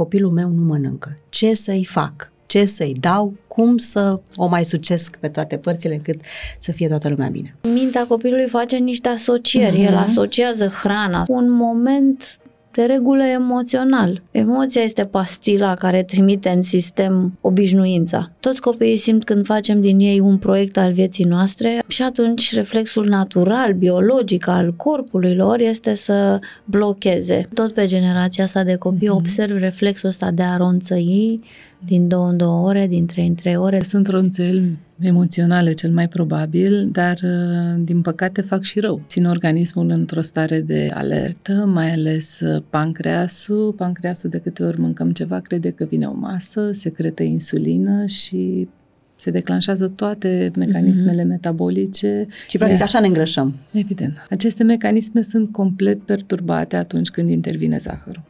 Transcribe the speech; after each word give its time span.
copilul 0.00 0.30
meu 0.30 0.48
nu 0.48 0.62
mănâncă. 0.62 1.18
Ce 1.28 1.52
să-i 1.54 1.84
fac? 1.84 2.32
Ce 2.46 2.64
să-i 2.64 2.96
dau? 3.00 3.34
Cum 3.46 3.76
să 3.76 4.20
o 4.36 4.46
mai 4.46 4.64
sucesc 4.64 5.16
pe 5.16 5.28
toate 5.28 5.56
părțile 5.56 5.94
încât 5.94 6.20
să 6.58 6.72
fie 6.72 6.88
toată 6.88 7.08
lumea 7.08 7.28
bine? 7.28 7.56
Mintea 7.62 8.06
copilului 8.06 8.48
face 8.48 8.76
niște 8.76 9.08
asocieri. 9.08 9.76
Mm-hmm. 9.76 9.86
El 9.86 9.96
asociază 9.96 10.66
hrana 10.66 11.22
cu 11.22 11.32
un 11.32 11.50
moment 11.50 12.39
de 12.72 12.82
regulă 12.82 13.24
emoțional. 13.24 14.22
Emoția 14.30 14.82
este 14.82 15.04
pastila 15.04 15.74
care 15.74 16.02
trimite 16.02 16.48
în 16.48 16.62
sistem 16.62 17.38
obișnuința. 17.40 18.30
Toți 18.40 18.60
copiii 18.60 18.96
simt 18.96 19.24
când 19.24 19.44
facem 19.44 19.80
din 19.80 19.98
ei 19.98 20.20
un 20.20 20.38
proiect 20.38 20.76
al 20.76 20.92
vieții 20.92 21.24
noastre 21.24 21.82
și 21.86 22.02
atunci 22.02 22.54
reflexul 22.54 23.06
natural, 23.06 23.72
biologic 23.72 24.46
al 24.46 24.74
corpului 24.74 25.34
lor 25.34 25.60
este 25.60 25.94
să 25.94 26.38
blocheze. 26.64 27.48
Tot 27.54 27.72
pe 27.72 27.86
generația 27.86 28.44
asta 28.44 28.64
de 28.64 28.76
copii 28.76 29.08
mm-hmm. 29.08 29.10
observ 29.10 29.56
reflexul 29.58 30.08
ăsta 30.08 30.30
de 30.30 30.42
a 30.42 30.56
ronțăi 30.56 31.40
din 31.84 32.08
două 32.08 32.28
în 32.28 32.36
două 32.36 32.66
ore, 32.66 32.86
din 32.86 33.06
trei 33.06 33.26
în 33.26 33.34
trei 33.34 33.56
ore. 33.56 33.82
Sunt 33.82 34.06
ronțeli 34.06 34.78
emoționale 35.00 35.72
cel 35.72 35.90
mai 35.90 36.08
probabil, 36.08 36.88
dar 36.92 37.18
uh, 37.22 37.82
din 37.84 38.00
păcate 38.00 38.40
fac 38.40 38.62
și 38.62 38.80
rău. 38.80 39.02
Țin 39.06 39.26
organismul 39.26 39.90
într-o 39.90 40.20
stare 40.20 40.60
de 40.60 40.90
alertă, 40.94 41.52
mai 41.52 41.92
ales 41.92 42.40
uh, 42.40 42.62
pancreasul. 42.70 43.72
Pancreasul 43.72 44.30
de 44.30 44.38
câte 44.38 44.62
ori 44.62 44.80
mâncăm 44.80 45.10
ceva 45.10 45.38
crede 45.40 45.70
că 45.70 45.84
vine 45.84 46.06
o 46.06 46.14
masă, 46.14 46.70
secretă 46.72 47.22
insulină 47.22 48.06
și 48.06 48.68
se 49.16 49.30
declanșează 49.30 49.88
toate 49.88 50.50
mecanismele 50.56 51.22
mm-hmm. 51.22 51.26
metabolice. 51.26 52.26
Și 52.48 52.58
practic 52.58 52.82
așa 52.82 53.00
ne 53.00 53.06
îngrășăm. 53.06 53.54
Evident. 53.72 54.26
Aceste 54.30 54.62
mecanisme 54.62 55.22
sunt 55.22 55.52
complet 55.52 56.00
perturbate 56.02 56.76
atunci 56.76 57.08
când 57.08 57.30
intervine 57.30 57.78
zahărul 57.78 58.22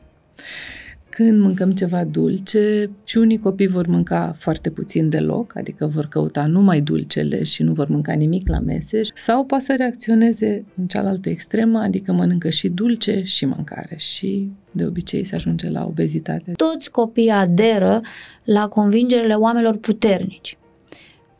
când 1.24 1.41
mâncăm 1.41 1.73
ceva 1.73 2.05
dulce 2.05 2.91
și 3.05 3.19
unii 3.19 3.38
copii 3.38 3.66
vor 3.66 3.87
mânca 3.87 4.37
foarte 4.38 4.70
puțin 4.70 5.09
deloc, 5.09 5.56
adică 5.56 5.91
vor 5.94 6.06
căuta 6.06 6.47
numai 6.47 6.81
dulcele 6.81 7.44
și 7.44 7.62
nu 7.62 7.72
vor 7.72 7.89
mânca 7.89 8.12
nimic 8.12 8.48
la 8.48 8.58
mese, 8.58 9.00
sau 9.14 9.44
poate 9.44 9.64
să 9.64 9.75
reacționeze 9.77 10.64
în 10.77 10.86
cealaltă 10.86 11.28
extremă, 11.28 11.78
adică 11.78 12.12
mănâncă 12.12 12.48
și 12.48 12.69
dulce 12.69 13.22
și 13.25 13.44
mâncare 13.44 13.97
și 13.97 14.50
de 14.70 14.84
obicei 14.84 15.25
se 15.25 15.34
ajunge 15.34 15.70
la 15.70 15.84
obezitate. 15.84 16.53
Toți 16.53 16.91
copiii 16.91 17.31
aderă 17.31 18.00
la 18.44 18.69
convingerile 18.69 19.34
oamenilor 19.34 19.77
puternici. 19.77 20.59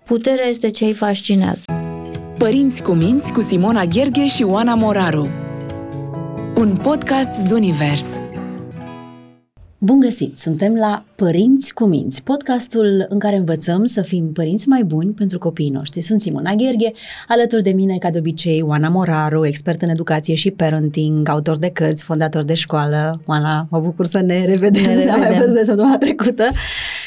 Puterea 0.04 0.47
este 0.47 0.70
ce 0.70 0.84
îi 0.84 0.94
fascinează. 0.94 1.64
Părinți 2.38 2.82
cu 2.82 2.92
minți 2.92 3.32
cu 3.32 3.41
Simona 3.41 3.84
Gherghe 3.84 4.26
și 4.26 4.42
Oana 4.42 4.74
Moraru. 4.74 5.28
Un 6.56 6.76
podcast 6.76 7.47
Zunivers. 7.47 8.20
Bun 9.82 10.00
găsit! 10.00 10.38
Suntem 10.38 10.74
la 10.74 11.04
Părinți 11.14 11.74
cu 11.74 11.84
Minți, 11.84 12.22
podcastul 12.22 13.06
în 13.08 13.18
care 13.18 13.36
învățăm 13.36 13.84
să 13.84 14.02
fim 14.02 14.32
părinți 14.32 14.68
mai 14.68 14.84
buni 14.84 15.12
pentru 15.12 15.38
copiii 15.38 15.70
noștri. 15.70 16.00
Sunt 16.00 16.20
Simona 16.20 16.54
Gherghe, 16.54 16.92
alături 17.28 17.62
de 17.62 17.70
mine, 17.70 17.98
ca 17.98 18.10
de 18.10 18.18
obicei, 18.18 18.62
Oana 18.62 18.88
Moraru, 18.88 19.46
expert 19.46 19.82
în 19.82 19.88
educație 19.88 20.34
și 20.34 20.50
parenting, 20.50 21.28
autor 21.28 21.58
de 21.58 21.68
cărți, 21.68 22.04
fondator 22.04 22.42
de 22.42 22.54
școală. 22.54 23.20
Oana, 23.26 23.66
mă 23.70 23.78
bucur 23.78 24.06
să 24.06 24.20
ne 24.20 24.44
revedem, 24.44 24.82
ne 24.82 24.88
revedem. 24.88 25.14
am 25.14 25.20
mai 25.20 25.38
văzut 25.38 25.54
de 25.54 25.64
săptămâna 25.64 25.98
trecută. 25.98 26.44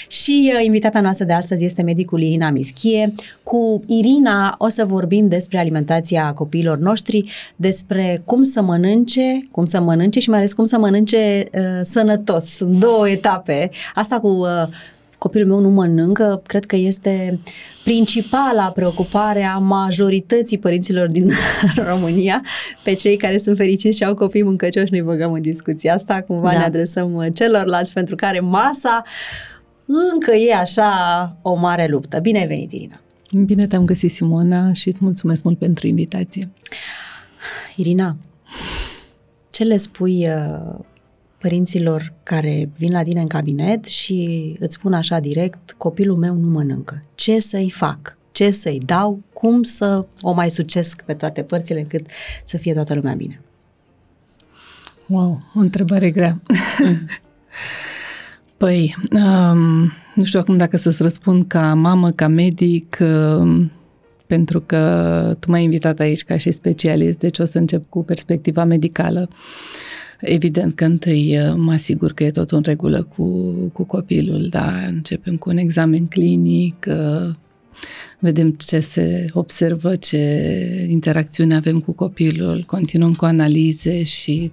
Și 0.08 0.54
uh, 0.56 0.66
invitata 0.66 1.02
noastră 1.02 1.26
de 1.26 1.34
astăzi 1.34 1.66
este 1.66 1.82
medicul 1.82 2.22
Irina 2.22 2.50
Mischie. 2.50 3.14
Cu 3.44 3.84
Irina 3.86 4.56
o 4.58 4.68
să 4.68 4.86
vorbim 4.86 5.28
despre 5.28 5.58
alimentația 5.58 6.34
copiilor 6.34 6.78
noștri, 6.78 7.26
despre 7.56 8.22
cum 8.26 8.44
să 8.44 8.62
mănânce, 8.62 9.48
cum 9.52 9.66
să 9.66 9.82
mănânce 9.82 10.20
și 10.20 10.30
mai 10.30 10.38
ales 10.38 10.54
cum 10.54 10.66
să 10.66 10.78
mănânce 10.78 11.44
uh, 11.54 11.62
sănătos. 11.82 12.46
Sunt 12.46 12.80
două 12.80 13.10
etape. 13.10 13.70
Asta 13.96 14.20
cu 14.20 14.28
uh, 14.28 14.48
copilul 15.24 15.48
meu 15.48 15.60
nu 15.60 15.70
mănâncă, 15.70 16.42
cred 16.46 16.66
că 16.66 16.76
este 16.76 17.40
principala 17.84 18.72
preocupare 18.72 19.44
a 19.44 19.58
majorității 19.58 20.58
părinților 20.58 21.12
din 21.12 21.32
România, 21.90 22.42
pe 22.84 22.94
cei 22.94 23.18
care 23.18 23.38
sunt 23.38 23.58
fericiți 23.58 23.98
și 23.98 24.04
au 24.04 24.16
copii 24.16 24.44
mâncăcioși, 24.44 24.92
nu-i 24.92 25.02
băgăm 25.02 25.34
în 25.34 25.42
discuția 25.42 25.94
asta, 25.94 26.22
cumva 26.28 26.52
da. 26.52 26.58
ne 26.58 26.64
adresăm 26.64 27.14
uh, 27.14 27.26
celorlalți 27.36 27.94
pentru 27.94 28.16
care 28.16 28.40
masa 28.40 29.04
încă 29.86 30.32
e 30.32 30.56
așa 30.56 31.38
o 31.42 31.56
mare 31.56 31.88
luptă. 31.88 32.20
Bine 32.20 32.40
ai 32.40 32.48
venit, 32.48 32.72
Irina! 32.72 33.02
Bine 33.46 33.68
te-am 33.68 33.86
găsit, 33.86 34.12
Simona, 34.12 34.74
și 34.74 34.88
îți 34.88 35.04
mulțumesc 35.04 35.44
mult 35.44 35.58
pentru 35.58 35.88
invitație. 35.88 36.52
Irina, 37.76 38.18
ce 39.52 39.64
le 39.64 39.78
spui 39.78 40.28
uh, 40.28 40.80
părinților 41.38 42.14
care 42.24 42.70
vin 42.78 42.92
la 42.92 43.04
tine 43.04 43.20
în 43.22 43.28
cabinet 43.28 43.86
și 43.86 44.56
îți 44.60 44.76
spun 44.76 44.94
așa 44.94 45.20
direct, 45.20 45.72
copilul 45.78 46.18
meu 46.18 46.36
nu 46.36 46.48
mănâncă. 46.48 47.04
Ce 47.16 47.40
să-i 47.40 47.70
fac? 47.70 48.18
Ce 48.32 48.50
să-i 48.50 48.82
dau? 48.86 49.22
Cum 49.34 49.64
să 49.64 50.06
o 50.22 50.32
mai 50.32 50.52
sucesc 50.52 51.02
pe 51.02 51.14
toate 51.14 51.44
părțile 51.44 51.80
încât 51.80 52.06
să 52.44 52.58
fie 52.58 52.74
toată 52.74 52.94
lumea 52.94 53.14
bine? 53.14 53.42
Wow, 55.08 55.42
o 55.56 55.60
întrebare 55.60 56.12
grea. 56.12 56.42
Mm. 56.84 57.08
Păi, 58.64 58.96
um, 59.12 59.92
nu 60.16 60.24
știu 60.24 60.40
acum 60.40 60.58
dacă 60.58 60.78
să-ți 60.78 61.02
răspund 61.02 61.48
ca 61.48 61.74
mamă, 61.74 62.12
ca 62.12 62.28
medic, 62.28 62.98
um, 63.00 63.72
pentru 64.28 64.62
că 64.62 65.36
tu 65.40 65.50
m-ai 65.50 65.64
invitat 65.64 66.00
aici 66.00 66.24
ca 66.24 66.38
și 66.38 66.52
specialist, 66.52 67.18
deci 67.18 67.40
o 67.40 67.44
să 67.44 67.58
încep 67.58 67.90
cu 67.90 68.04
perspectiva 68.04 68.64
medicală. 68.64 69.30
Evident 70.20 70.76
că 70.76 70.86
întâi 70.86 71.38
uh, 71.38 71.54
mă 71.58 71.72
asigur 71.72 72.14
că 72.14 72.24
e 72.24 72.32
tot 72.32 72.52
în 72.52 72.62
regulă 72.62 73.08
cu, 73.16 73.26
cu 73.74 73.84
copilul, 73.84 74.48
da, 74.50 74.72
începem 74.88 75.36
cu 75.36 75.50
un 75.50 75.58
examen 75.58 76.06
clinic, 76.06 76.86
uh, 76.88 77.36
vedem 78.20 78.52
ce 78.52 78.80
se 78.80 79.26
observă, 79.34 79.96
ce 79.96 80.88
interacțiune 80.90 81.56
avem 81.56 81.80
cu 81.80 81.92
copilul, 81.92 82.64
continuăm 82.68 83.14
cu 83.14 83.26
analize 83.26 84.04
și 84.04 84.52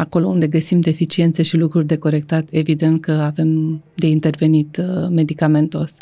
acolo 0.00 0.26
unde 0.26 0.46
găsim 0.46 0.80
deficiențe 0.80 1.42
și 1.42 1.56
lucruri 1.56 1.86
de 1.86 1.96
corectat, 1.96 2.46
evident 2.50 3.00
că 3.00 3.12
avem 3.12 3.82
de 3.94 4.06
intervenit 4.06 4.76
uh, 4.76 5.08
medicamentos. 5.10 5.96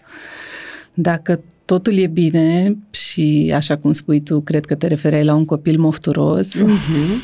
Dacă 0.94 1.40
totul 1.64 1.96
e 1.96 2.06
bine 2.06 2.76
și, 2.90 3.52
așa 3.54 3.76
cum 3.76 3.92
spui 3.92 4.20
tu, 4.20 4.40
cred 4.40 4.64
că 4.64 4.74
te 4.74 4.86
referai 4.86 5.24
la 5.24 5.34
un 5.34 5.44
copil 5.44 5.78
mofturos, 5.78 6.54
uh-huh. 6.54 7.14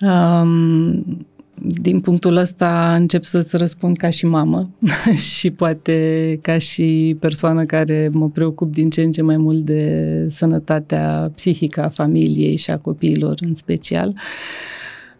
um, 0.08 1.26
din 1.60 2.00
punctul 2.00 2.36
ăsta 2.36 2.94
încep 2.94 3.24
să-ți 3.24 3.56
răspund 3.56 3.96
ca 3.96 4.10
și 4.10 4.26
mamă 4.26 4.70
și 5.38 5.50
poate 5.50 6.38
ca 6.42 6.58
și 6.58 7.16
persoană 7.20 7.64
care 7.64 8.10
mă 8.12 8.28
preocup 8.28 8.72
din 8.72 8.90
ce 8.90 9.02
în 9.02 9.10
ce 9.10 9.22
mai 9.22 9.36
mult 9.36 9.64
de 9.64 10.24
sănătatea 10.28 11.30
psihică 11.34 11.84
a 11.84 11.88
familiei 11.88 12.56
și 12.56 12.70
a 12.70 12.78
copiilor 12.78 13.34
în 13.40 13.54
special. 13.54 14.08
Uh, 14.08 14.20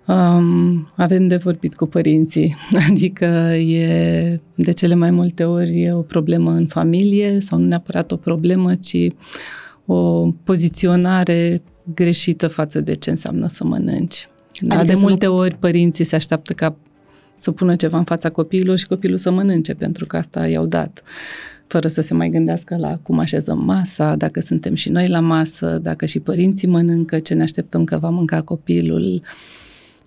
um, 0.08 0.88
avem 0.94 1.26
de 1.26 1.36
vorbit 1.36 1.74
cu 1.74 1.86
părinții. 1.86 2.56
Adică 2.88 3.24
e 3.54 4.40
de 4.54 4.70
cele 4.70 4.94
mai 4.94 5.10
multe 5.10 5.44
ori 5.44 5.82
e 5.82 5.92
o 5.92 6.00
problemă 6.00 6.50
în 6.50 6.66
familie 6.66 7.40
sau 7.40 7.58
nu 7.58 7.66
neapărat 7.66 8.12
o 8.12 8.16
problemă, 8.16 8.74
ci 8.74 9.08
o 9.86 10.30
poziționare 10.44 11.62
greșită 11.94 12.48
față 12.48 12.80
de 12.80 12.94
ce 12.94 13.10
înseamnă 13.10 13.48
să 13.48 13.64
mănânci. 13.64 14.28
Adică 14.68 14.92
de 14.92 14.98
multe 15.00 15.26
nu... 15.26 15.34
ori 15.34 15.54
părinții 15.54 16.04
se 16.04 16.14
așteaptă 16.14 16.52
ca 16.52 16.76
să 17.38 17.50
pună 17.50 17.76
ceva 17.76 17.98
în 17.98 18.04
fața 18.04 18.30
copiilor 18.30 18.76
și 18.76 18.86
copilul 18.86 19.18
să 19.18 19.30
mănânce, 19.30 19.74
pentru 19.74 20.06
că 20.06 20.16
asta 20.16 20.46
i-au 20.46 20.66
dat 20.66 21.02
fără 21.66 21.88
să 21.88 22.00
se 22.00 22.14
mai 22.14 22.28
gândească 22.28 22.76
la 22.76 22.98
cum 23.02 23.18
așezăm 23.18 23.64
masa, 23.64 24.16
dacă 24.16 24.40
suntem 24.40 24.74
și 24.74 24.88
noi 24.88 25.08
la 25.08 25.20
masă, 25.20 25.78
dacă 25.82 26.06
și 26.06 26.18
părinții 26.18 26.68
mănâncă, 26.68 27.18
ce 27.18 27.34
ne 27.34 27.42
așteptăm 27.42 27.84
că 27.84 27.98
va 27.98 28.08
mânca 28.08 28.42
copilul 28.42 29.22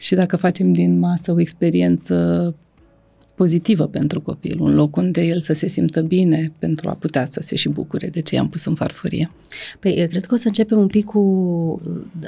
și 0.01 0.15
dacă 0.15 0.37
facem 0.37 0.71
din 0.71 0.99
masă 0.99 1.31
o 1.31 1.39
experiență 1.39 2.55
pozitivă 3.41 3.87
pentru 3.87 4.21
copil, 4.21 4.57
un 4.59 4.75
loc 4.75 4.95
unde 4.95 5.21
el 5.21 5.41
să 5.41 5.53
se 5.53 5.67
simtă 5.67 6.01
bine 6.01 6.51
pentru 6.59 6.89
a 6.89 6.93
putea 6.93 7.27
să 7.29 7.39
se 7.43 7.55
și 7.55 7.69
bucure 7.69 8.07
de 8.07 8.21
ce 8.21 8.35
i-am 8.35 8.49
pus 8.49 8.65
în 8.65 8.75
farfurie. 8.75 9.31
Păi, 9.79 10.07
cred 10.09 10.25
că 10.25 10.33
o 10.33 10.37
să 10.37 10.47
începem 10.47 10.77
un 10.77 10.87
pic 10.87 11.05
cu 11.05 11.81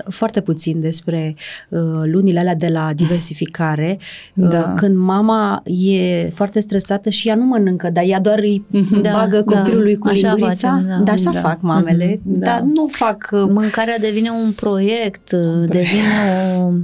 foarte 0.07 0.41
puțin 0.41 0.81
despre 0.81 1.35
uh, 1.69 1.79
lunile 2.03 2.39
alea 2.39 2.55
de 2.55 2.67
la 2.67 2.93
diversificare, 2.95 3.97
uh, 4.35 4.49
da. 4.51 4.59
uh, 4.59 4.73
când 4.75 4.97
mama 4.97 5.63
e 5.65 6.29
foarte 6.29 6.59
stresată 6.59 7.09
și 7.09 7.27
ea 7.27 7.35
nu 7.35 7.45
mănâncă, 7.45 7.89
dar 7.89 8.03
ea 8.07 8.19
doar 8.19 8.39
îi 8.39 8.65
mhm. 8.67 9.01
da, 9.05 9.11
bagă 9.11 9.43
da, 9.47 9.55
copilului 9.55 9.95
cu 9.95 10.07
așa 10.07 10.27
lingurița. 10.27 10.69
Facem, 10.69 10.87
da. 10.87 11.03
da, 11.03 11.11
așa 11.11 11.31
da. 11.31 11.39
fac 11.39 11.61
mamele, 11.61 12.15
mm-hmm, 12.15 12.21
da. 12.23 12.45
dar 12.45 12.59
nu 12.61 12.87
fac... 12.87 13.29
Uh, 13.31 13.49
Mâncarea 13.49 13.99
devine 13.99 14.29
un 14.29 14.51
proiect, 14.51 15.31
uh, 15.31 15.69
devine 15.69 16.01
o 16.61 16.71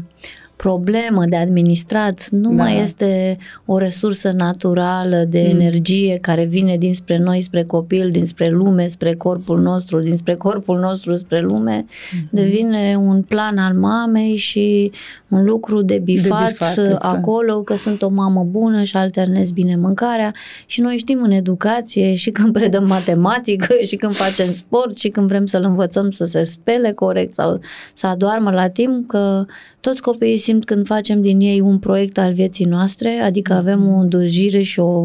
problemă 0.64 1.24
de 1.26 1.36
administrat, 1.36 2.30
nu 2.30 2.50
Da. 2.50 2.64
mai 2.64 2.82
este 2.84 3.38
o 3.66 3.78
resursă 3.78 4.32
naturală 4.32 5.24
de 5.30 5.50
Mm. 5.54 5.60
energie 5.60 6.18
care 6.22 6.44
vine 6.46 6.78
dinspre 6.78 7.18
noi, 7.18 7.42
spre 7.42 7.64
copil, 7.64 8.10
dinspre 8.10 8.50
lume, 8.50 8.88
spre 8.88 9.14
corpul 9.14 9.62
nostru, 9.62 10.00
dinspre 10.00 10.36
corpul 10.36 10.80
nostru 10.80 11.16
spre 11.16 11.40
lume, 11.42 11.86
Mhm. 12.14 12.28
devine 12.32 12.96
un 13.00 13.22
plan 13.22 13.58
al 13.58 13.74
mamei 13.74 14.36
și 14.36 14.92
un 15.28 15.44
lucru 15.44 15.82
de 15.82 15.98
bifat, 16.04 16.46
De 16.48 16.52
bifat, 16.52 16.78
exact. 16.78 17.04
acolo 17.04 17.62
că 17.62 17.76
sunt 17.76 18.02
o 18.02 18.10
mamă 18.10 18.48
bună 18.50 18.84
și 18.84 18.96
alternez 18.98 19.52
bine 19.52 19.76
mâncarea 19.76 20.34
și 20.66 20.82
noi 20.82 20.98
știm 20.98 21.22
în 21.24 21.32
educație 21.32 22.14
și 22.14 22.30
când 22.30 22.54
predăm 22.54 22.88
matematică 22.88 23.74
și 23.86 23.96
când 23.96 24.14
facem 24.14 24.52
sport 24.52 24.98
și 24.98 25.10
când 25.10 25.28
vrem 25.28 25.46
să-l 25.46 25.64
învățăm 25.64 26.10
să 26.10 26.26
se 26.26 26.44
spele 26.44 26.92
corect 26.92 27.34
sau 27.34 27.60
să 27.94 28.08
adoarmă 28.08 28.52
la 28.52 28.68
timp 28.68 29.08
că 29.08 29.46
toți 29.80 30.02
copiii 30.02 30.38
simt 30.50 30.66
când 30.66 30.86
facem 30.86 31.22
din 31.22 31.40
ei 31.40 31.60
un 31.60 31.80
proiect 31.80 32.18
al 32.18 32.34
vieții 32.34 32.66
noastre, 32.66 33.10
adică 33.10 33.54
avem 33.54 33.88
o 33.88 34.00
îndrăjire 34.00 34.62
și 34.62 34.80
o 34.80 35.04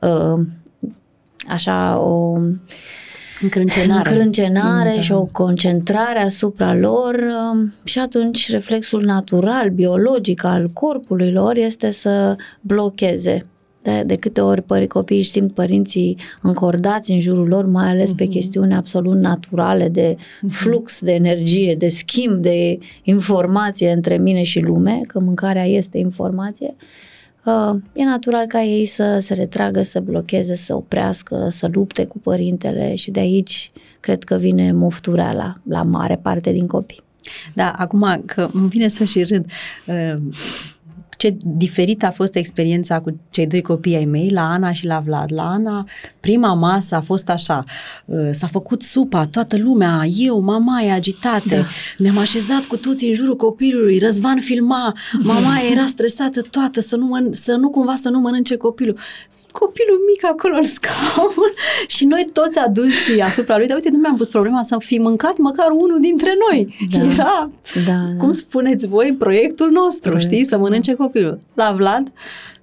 uh, 0.00 0.46
așa 1.48 1.98
o 1.98 2.38
Încrâncenare. 3.40 4.10
încrâncenare 4.10 4.92
Da. 4.94 5.00
și 5.00 5.12
o 5.12 5.24
concentrare 5.32 6.18
asupra 6.18 6.74
lor 6.74 7.14
um, 7.52 7.72
și 7.84 7.98
atunci 7.98 8.50
reflexul 8.50 9.02
natural, 9.02 9.70
biologic 9.70 10.44
al 10.44 10.70
corpului 10.72 11.32
lor 11.32 11.56
este 11.56 11.90
să 11.90 12.36
blocheze. 12.60 13.46
De, 13.84 14.02
de 14.06 14.14
câte 14.14 14.40
ori 14.40 14.62
pări, 14.62 14.86
copiii 14.86 15.18
își 15.20 15.30
simt 15.30 15.52
părinții 15.54 16.16
încordați 16.42 17.10
în 17.10 17.20
jurul 17.20 17.48
lor, 17.48 17.66
mai 17.66 17.88
ales 17.88 18.12
pe 18.12 18.22
Mhm. 18.24 18.32
chestiuni 18.32 18.74
absolut 18.74 19.18
naturale 19.18 19.88
de 19.88 20.16
flux 20.48 21.00
de 21.00 21.12
energie, 21.12 21.74
de 21.74 21.88
schimb 21.88 22.34
de 22.42 22.78
informație 23.02 23.90
între 23.92 24.16
mine 24.16 24.42
și 24.42 24.60
lume, 24.60 25.00
că 25.06 25.20
mâncarea 25.20 25.64
este 25.66 25.98
informație, 25.98 26.74
Uh, 27.46 27.80
e 27.92 28.04
natural 28.04 28.46
ca 28.46 28.62
ei 28.62 28.86
să 28.86 29.18
se 29.20 29.34
retragă, 29.34 29.82
să 29.82 30.00
blocheze, 30.00 30.54
să 30.56 30.74
oprească, 30.74 31.46
să 31.50 31.68
lupte 31.72 32.04
cu 32.04 32.18
părintele 32.18 32.94
și 32.94 33.10
de 33.10 33.20
aici 33.20 33.70
cred 34.00 34.22
că 34.24 34.36
vine 34.36 34.72
moftureala 34.72 35.60
la 35.68 35.82
mare 35.82 36.16
parte 36.22 36.52
din 36.52 36.66
copii. 36.66 37.00
Da, 37.54 37.70
acum 37.76 38.22
că 38.26 38.48
îmi 38.52 38.68
vine 38.68 38.88
să 38.88 39.04
și 39.04 39.22
râd. 39.22 39.44
uh, 39.86 40.16
Ce 41.24 41.36
diferită 41.44 42.06
a 42.06 42.10
fost 42.10 42.34
experiența 42.34 43.00
cu 43.00 43.20
cei 43.30 43.46
doi 43.46 43.62
copii 43.62 43.96
ai 43.96 44.04
mei, 44.04 44.30
la 44.30 44.50
Ana 44.50 44.72
și 44.72 44.86
la 44.86 45.02
Vlad. 45.04 45.32
La 45.32 45.42
Ana, 45.42 45.88
prima 46.20 46.54
masă 46.54 46.94
a 46.94 47.00
fost 47.00 47.28
așa, 47.28 47.64
uh, 48.04 48.28
s-a 48.32 48.46
făcut 48.46 48.82
supa, 48.82 49.26
toată 49.26 49.56
lumea, 49.56 50.04
eu, 50.18 50.40
mama 50.40 50.82
e 50.82 50.92
agitate, 50.92 51.56
da. 51.56 51.66
ne-am 51.98 52.18
așezat 52.18 52.64
cu 52.64 52.76
toții 52.76 53.08
în 53.08 53.14
jurul 53.14 53.36
copilului, 53.36 53.98
Răzvan 53.98 54.40
filma, 54.40 54.94
mama 55.22 55.54
era 55.72 55.86
stresată 55.86 56.40
toată, 56.40 56.80
să 56.80 56.96
nu, 56.96 57.18
măn- 57.18 57.32
să 57.32 57.52
nu 57.52 57.70
cumva 57.70 57.94
să 57.94 58.08
nu 58.08 58.18
mănânce 58.20 58.56
copilul 58.56 58.98
copilul 59.60 59.98
mic 60.10 60.24
acolo 60.24 60.56
în 60.56 60.62
scaun 60.62 61.32
și 61.94 62.04
noi 62.04 62.28
toți 62.32 62.58
adulții 62.58 63.20
asupra 63.20 63.56
lui, 63.56 63.66
dar 63.66 63.76
uite, 63.76 63.90
nu 63.90 63.98
mi-am 63.98 64.16
pus 64.16 64.28
problema 64.28 64.62
să 64.62 64.76
fi 64.78 64.98
mâncat 64.98 65.36
măcar 65.38 65.66
unul 65.70 66.00
dintre 66.00 66.34
noi. 66.50 66.74
Da. 66.98 67.04
Era, 67.12 67.50
Da, 67.86 68.16
cum 68.18 68.30
spuneți 68.30 68.86
voi, 68.86 69.14
proiectul 69.18 69.70
nostru, 69.70 70.10
Proiectul, 70.10 70.32
știi, 70.32 70.44
să 70.46 70.58
mănânce 70.58 70.94
copilul. 70.94 71.38
La 71.54 71.72
Vlad, 71.76 72.12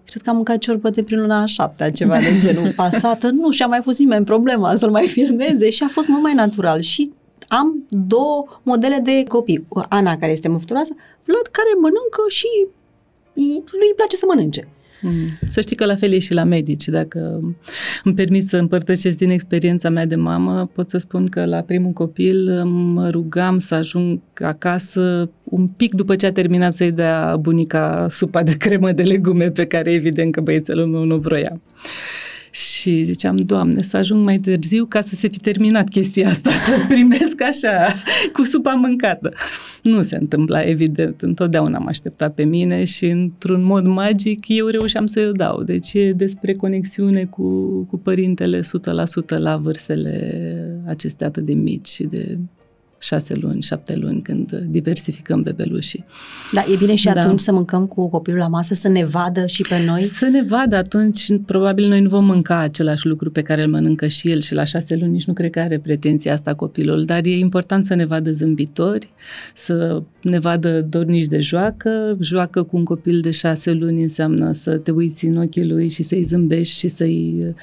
cred 0.06 0.22
că 0.22 0.30
am 0.30 0.36
mâncat 0.36 0.58
ciorbă 0.58 0.90
de 0.90 1.04
prin 1.04 1.20
luna 1.20 1.42
a 1.42 1.46
șaptea, 1.46 1.92
ceva 1.92 2.18
de 2.18 2.38
genul 2.40 2.72
pasată, 2.82 3.30
nu 3.30 3.52
și-a 3.52 3.68
mai 3.68 3.82
pus 3.82 4.00
nimeni 4.00 4.26
problema 4.26 4.76
să-l 4.76 4.92
mai 4.92 5.08
filmeze 5.08 5.70
și 5.70 5.84
a 5.84 5.88
fost 5.88 6.08
mult 6.08 6.22
mai 6.22 6.34
natural 6.34 6.82
și 6.82 7.12
am 7.48 7.86
două 7.90 8.46
modele 8.64 9.00
de 9.04 9.24
copii. 9.28 9.68
Ana, 9.90 10.18
care 10.18 10.32
este 10.32 10.48
măfturoasă, 10.48 10.94
Vlad, 11.26 11.48
care 11.52 11.68
mănâncă 11.76 12.24
și 12.28 12.48
îi- 13.34 13.64
lui 13.72 13.88
îi 13.88 13.94
place 13.96 14.16
să 14.16 14.26
mănânce. 14.28 14.68
Mm. 15.02 15.38
Să 15.48 15.62
știi 15.62 15.76
că 15.76 15.86
la 15.86 15.96
fel 15.96 16.12
e 16.12 16.20
și 16.20 16.34
la 16.34 16.44
medici. 16.44 16.88
Dacă 16.88 17.40
îmi 18.04 18.16
permit 18.16 18.48
să 18.48 18.58
împărtășesc 18.58 19.18
din 19.18 19.30
experiența 19.30 19.90
mea 19.90 20.06
de 20.06 20.16
mamă, 20.16 20.70
pot 20.74 20.90
să 20.90 20.98
spun 20.98 21.28
că 21.28 21.46
la 21.46 21.62
primul 21.62 21.92
copil 21.92 22.64
mă 22.66 23.10
rugam 23.10 23.58
să 23.58 23.76
ajung 23.76 24.20
acasă 24.34 25.30
un 25.44 25.68
pic 25.68 25.94
după 25.94 26.16
ce 26.16 26.26
a 26.26 26.32
terminat 26.32 26.74
să-i 26.74 26.92
dea 26.92 27.38
bunica 27.40 28.06
supa 28.10 28.44
de 28.44 28.58
cremă 28.58 28.92
de 28.92 29.04
legume 29.04 29.50
pe 29.50 29.66
care 29.66 29.92
evident 29.92 30.32
că 30.32 30.42
băiețelul 30.42 30.88
meu 30.88 31.04
nu 31.04 31.18
vroia. 31.18 31.62
Și 32.52 33.04
ziceam, 33.04 33.36
Doamne, 33.36 33.82
să 33.82 33.98
ajung 33.98 34.26
mai 34.26 34.40
târziu 34.40 34.86
ca 34.86 35.02
să 35.02 35.16
se 35.16 35.28
fi 35.28 35.40
terminat 35.40 35.90
chestia 35.90 36.30
asta, 36.30 36.50
să 36.50 36.72
primesc 36.90 37.42
așa, 37.42 37.94
cu 38.34 38.44
supa 38.44 38.74
mâncată. 38.74 39.34
Nu 39.84 40.02
se 40.02 40.18
întâmpla, 40.18 40.62
evident. 40.62 41.22
Întotdeauna 41.22 41.78
am 41.78 41.88
așteptat 41.88 42.34
pe 42.34 42.44
mine 42.44 42.84
și 42.84 43.06
într-un 43.06 43.64
mod 43.64 43.86
magic 43.86 44.48
eu 44.48 44.68
reușeam 44.68 45.06
să-i 45.06 45.28
o 45.28 45.32
dau. 45.32 45.64
Deci 45.64 45.94
e 45.94 46.14
despre 46.16 46.54
conexiune 46.54 47.26
cu, 47.26 47.44
cu 47.90 47.98
părintele 47.98 48.60
100% 48.60 48.64
la 49.28 49.58
vârstele 49.58 50.84
acestea 50.88 51.28
atât 51.28 51.46
de 51.46 51.54
mici 51.54 51.88
și 51.88 52.04
de 52.04 52.38
șase 53.02 53.36
luni, 53.36 53.62
șapte 53.62 53.96
luni, 53.96 54.22
când 54.22 54.52
diversificăm 54.68 55.42
bebelușii. 55.42 56.06
Da, 56.52 56.64
e 56.74 56.76
bine 56.78 56.96
și 56.96 57.06
Da. 57.06 57.20
atunci 57.20 57.40
să 57.40 57.52
mâncăm 57.52 57.86
cu 57.86 58.10
copilul 58.10 58.40
la 58.40 58.48
masă, 58.48 58.74
să 58.74 58.88
ne 58.88 59.04
vadă 59.04 59.46
și 59.46 59.66
pe 59.70 59.76
noi. 59.86 60.02
Să 60.02 60.26
ne 60.26 60.44
vadă 60.44 60.76
atunci, 60.76 61.26
probabil 61.46 61.88
noi 61.88 62.02
nu 62.02 62.10
vom 62.10 62.26
mânca 62.26 62.58
același 62.60 63.08
lucru 63.08 63.32
pe 63.32 63.42
care 63.42 63.64
îl 63.64 63.70
mănâncă 63.70 64.08
și 64.08 64.32
el 64.32 64.42
și 64.42 64.54
la 64.54 64.64
șase 64.64 64.96
luni 64.96 65.12
nici 65.12 65.26
nu 65.26 65.34
cred 65.34 65.50
că 65.50 65.60
are 65.60 65.80
pretenția 65.80 66.34
asta 66.34 66.54
copilul, 66.54 67.06
dar 67.06 67.26
e 67.26 67.38
important 67.38 67.86
să 67.86 67.94
ne 67.96 68.06
vadă 68.06 68.32
zâmbitori, 68.32 69.14
să 69.54 70.04
ne 70.22 70.40
vadă 70.40 70.86
dornici 70.90 71.26
de 71.28 71.40
joacă. 71.40 72.18
Joacă 72.20 72.64
cu 72.64 72.78
un 72.78 72.84
copil 72.84 73.20
de 73.20 73.32
șase 73.32 73.72
luni 73.72 74.02
înseamnă 74.02 74.52
să 74.52 74.78
te 74.78 74.92
uiți 74.92 75.26
în 75.26 75.38
ochii 75.38 75.68
lui 75.70 75.90
și 75.90 76.04
să-i 76.04 76.22
zâmbești 76.24 76.78
și 76.78 76.88
să-i 76.88 77.36
uh, 77.40 77.54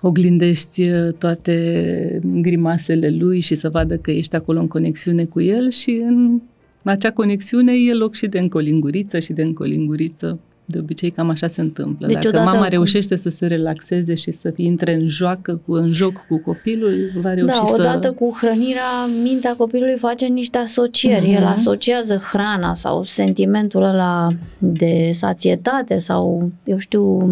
oglindești 0.00 0.90
uh, 0.90 1.12
toate 1.12 2.20
grimasele 2.40 3.10
lui 3.10 3.40
și 3.40 3.54
să 3.54 3.68
vadă 3.68 3.96
că 3.96 4.10
ești 4.10 4.36
acolo 4.36 4.60
în 4.60 4.66
conexiune 4.86 5.24
cu 5.24 5.40
el 5.40 5.70
și 5.70 5.90
în 6.06 6.40
acea 6.82 7.10
conexiune 7.10 7.72
e 7.72 7.92
loc 7.94 8.14
și 8.14 8.26
de 8.26 8.38
încolinguriță 8.38 9.18
și 9.18 9.32
de 9.32 9.42
încolinguriță. 9.42 10.38
De 10.68 10.78
obicei 10.78 11.10
cam 11.10 11.28
așa 11.30 11.46
se 11.46 11.60
întâmplă. 11.60 12.06
Deci 12.06 12.14
Dacă 12.14 12.28
odată 12.28 12.44
mama 12.44 12.62
cu- 12.62 12.70
reușește 12.70 13.16
să 13.16 13.28
se 13.28 13.46
relaxeze 13.46 14.14
și 14.14 14.30
să 14.30 14.52
intre 14.56 14.94
în 14.94 15.08
joacă, 15.08 15.60
cu, 15.66 15.72
în 15.72 15.86
joc 15.92 16.24
cu 16.28 16.38
copilul, 16.38 17.10
va 17.20 17.34
reuși 17.34 17.54
Da, 17.54 17.62
să... 17.64 17.74
odată 17.78 18.12
cu 18.12 18.36
hrănirea, 18.40 18.82
mintea 19.22 19.54
copilului 19.56 19.96
face 19.96 20.26
niște 20.26 20.58
asocieri. 20.58 21.32
El 21.32 21.40
Mhm. 21.42 21.50
asociază 21.50 22.16
hrana 22.32 22.74
sau 22.74 23.02
sentimentul 23.04 23.82
ăla 23.82 24.28
de 24.58 25.10
sațietate 25.14 25.98
sau, 25.98 26.50
eu 26.64 26.78
știu, 26.78 27.30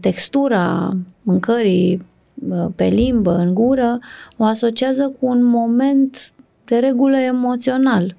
textura 0.00 0.96
mâncării 1.22 2.04
pe 2.74 2.84
limbă, 2.84 3.36
în 3.36 3.54
gură, 3.54 3.98
o 4.36 4.44
asociază 4.44 5.12
cu 5.20 5.26
un 5.26 5.44
moment 5.44 6.32
de 6.66 6.76
regulă 6.78 7.16
emoțional. 7.16 8.16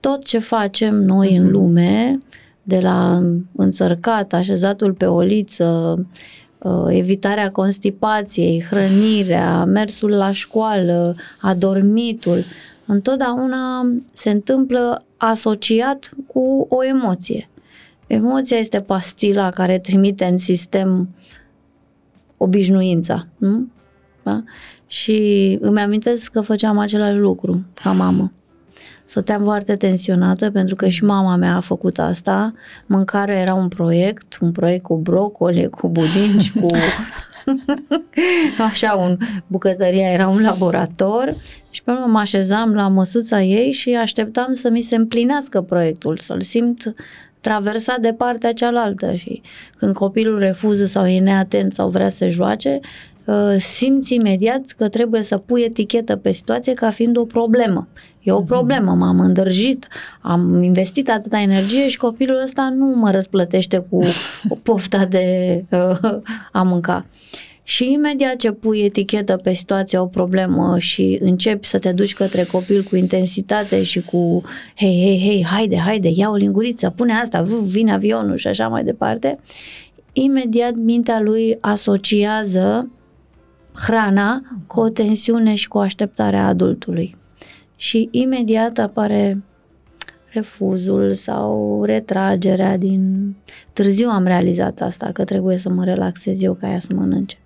Tot 0.00 0.24
ce 0.24 0.38
facem 0.38 0.94
noi 0.94 1.36
în 1.36 1.42
Mhm. 1.42 1.52
lume, 1.52 2.18
de 2.62 2.78
la 2.80 3.22
înțărcat, 3.56 4.32
așezatul 4.32 4.92
pe 4.92 5.06
o 5.06 5.20
liță, 5.20 5.98
uh, 6.58 6.84
evitarea 6.88 7.50
constipației, 7.50 8.64
hrănirea, 8.70 9.64
mersul 9.64 10.10
la 10.10 10.32
școală, 10.32 11.14
adormitul, 11.40 12.42
întotdeauna 12.86 13.90
se 14.12 14.30
întâmplă 14.30 15.04
asociat 15.16 16.10
cu 16.26 16.66
o 16.68 16.84
emoție. 16.84 17.48
Emoția 18.06 18.56
este 18.56 18.80
pastila 18.80 19.50
care 19.50 19.78
trimite 19.78 20.24
în 20.24 20.38
sistem 20.38 21.08
obișnuința. 22.36 23.26
Nu? 23.36 23.66
Da? 24.22 24.42
Și 24.88 25.58
îmi 25.60 25.80
amintesc 25.80 26.30
că 26.30 26.40
făceam 26.40 26.78
același 26.78 27.16
lucru 27.16 27.64
ca 27.82 27.92
mamă. 27.92 28.32
Stăteam 29.04 29.42
foarte 29.42 29.74
tensionată 29.74 30.50
pentru 30.50 30.74
că 30.74 30.88
și 30.88 31.04
mama 31.04 31.36
mea 31.36 31.56
a 31.56 31.60
făcut 31.60 31.98
asta. 31.98 32.52
Mâncarea 32.86 33.40
era 33.40 33.54
un 33.54 33.68
proiect, 33.68 34.38
un 34.40 34.52
proiect 34.52 34.82
cu 34.82 34.96
brocoli, 34.96 35.68
cu 35.68 35.88
budinci, 35.88 36.52
cu... 36.52 36.66
Așa, 38.70 38.92
un, 38.92 39.16
bucătăria 39.46 40.12
era 40.12 40.28
un 40.28 40.42
laborator 40.42 41.34
și 41.70 41.82
pe 41.82 41.90
urmă 41.90 42.06
mă 42.06 42.18
așezam 42.18 42.74
la 42.74 42.88
măsuța 42.88 43.42
ei 43.42 43.72
și 43.72 43.94
așteptam 43.94 44.52
să 44.52 44.70
mi 44.70 44.80
se 44.80 44.96
împlinească 44.96 45.60
proiectul, 45.60 46.18
să-l 46.18 46.40
simt 46.40 46.94
traversat 47.40 48.00
de 48.00 48.12
partea 48.12 48.52
cealaltă 48.52 49.14
și 49.14 49.42
când 49.76 49.94
copilul 49.94 50.38
refuză 50.38 50.86
sau 50.86 51.06
e 51.06 51.20
neatent 51.20 51.72
sau 51.72 51.88
vrea 51.88 52.08
să 52.08 52.28
joace, 52.28 52.78
uh, 52.82 53.17
simți 53.58 54.14
imediat 54.14 54.62
că 54.76 54.88
trebuie 54.88 55.22
să 55.22 55.38
pui 55.38 55.62
etichetă 55.62 56.16
pe 56.16 56.32
situație 56.32 56.74
ca 56.74 56.90
fiind 56.90 57.16
o 57.16 57.24
problemă. 57.24 57.88
E 58.22 58.32
o 58.32 58.42
problemă, 58.42 58.92
m-am 58.92 59.20
îndrăjit, 59.20 59.86
am 60.20 60.62
investit 60.62 61.10
atâta 61.10 61.40
energie 61.40 61.88
și 61.88 61.96
copilul 61.96 62.40
ăsta 62.42 62.74
nu 62.76 62.86
mă 62.86 63.10
răsplătește 63.10 63.86
cu 63.90 64.02
o 64.48 64.54
pofta 64.62 65.04
de 65.04 65.64
uh, 65.70 66.18
a 66.52 66.62
mânca. 66.62 67.06
Și 67.62 67.92
imediat 67.92 68.36
ce 68.36 68.52
pui 68.52 68.80
etichetă 68.80 69.36
pe 69.36 69.52
situația, 69.52 70.02
o 70.02 70.06
problemă 70.06 70.78
și 70.78 71.18
începi 71.20 71.66
să 71.66 71.78
te 71.78 71.92
duci 71.92 72.14
către 72.14 72.42
copil 72.42 72.82
cu 72.82 72.96
intensitate 72.96 73.82
și 73.82 74.00
cu 74.00 74.42
hei, 74.76 75.00
hei, 75.02 75.20
hei, 75.28 75.44
haide, 75.44 75.76
haide, 75.76 76.10
ia 76.14 76.30
o 76.30 76.34
linguriță, 76.34 76.92
pune 76.96 77.12
asta, 77.12 77.46
vine 77.62 77.92
avionul 77.92 78.36
și 78.36 78.46
așa 78.46 78.68
mai 78.68 78.84
departe, 78.84 79.38
imediat 80.12 80.74
mintea 80.74 81.20
lui 81.20 81.58
asociază 81.60 82.90
hrana 83.86 84.42
cu 84.66 84.80
o 84.80 84.88
tensiune 84.88 85.54
și 85.54 85.68
cu 85.68 85.78
așteptarea 85.78 86.46
adultului. 86.46 87.16
Și 87.76 88.08
imediat 88.10 88.78
apare 88.78 89.42
refuzul 90.32 91.14
sau 91.14 91.82
retragerea 91.84 92.76
din... 92.76 93.34
Târziu 93.72 94.08
am 94.08 94.24
realizat 94.24 94.80
asta, 94.80 95.10
că 95.12 95.24
trebuie 95.24 95.56
să 95.56 95.68
mă 95.68 95.84
relaxez 95.84 96.42
eu 96.42 96.54
ca 96.54 96.70
ea 96.70 96.78
să 96.78 96.94
mănânce. 96.94 97.36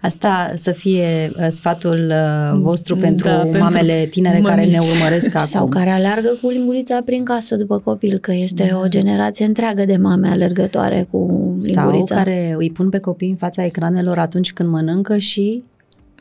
Asta 0.00 0.52
să 0.56 0.72
fie 0.72 1.30
uh, 1.38 1.46
sfatul 1.48 2.12
uh, 2.12 2.58
vostru 2.60 2.94
da, 2.94 3.00
pentru 3.00 3.28
pentru 3.28 3.58
mamele 3.58 4.06
tinere 4.10 4.38
mămici. 4.40 4.48
care 4.48 4.66
ne 4.66 4.78
urmăresc 4.94 5.34
acum. 5.34 5.46
Sau 5.46 5.66
care 5.68 5.90
alergă 5.90 6.38
cu 6.42 6.48
lingurița 6.48 7.00
prin 7.04 7.24
casă 7.24 7.56
după 7.56 7.78
copil, 7.78 8.18
că 8.18 8.32
este 8.32 8.68
da. 8.70 8.78
o 8.78 8.88
generație 8.88 9.44
întreagă 9.44 9.84
de 9.84 9.96
mame 9.96 10.28
alergătoare 10.28 11.06
cu 11.10 11.18
lingurița. 11.62 12.14
Sau 12.14 12.16
care 12.16 12.54
îi 12.58 12.70
pun 12.70 12.88
pe 12.88 12.98
copii 12.98 13.30
în 13.30 13.36
fața 13.36 13.64
ecranelor 13.64 14.18
atunci 14.18 14.52
când 14.52 14.68
mănâncă 14.68 15.16
și 15.18 15.62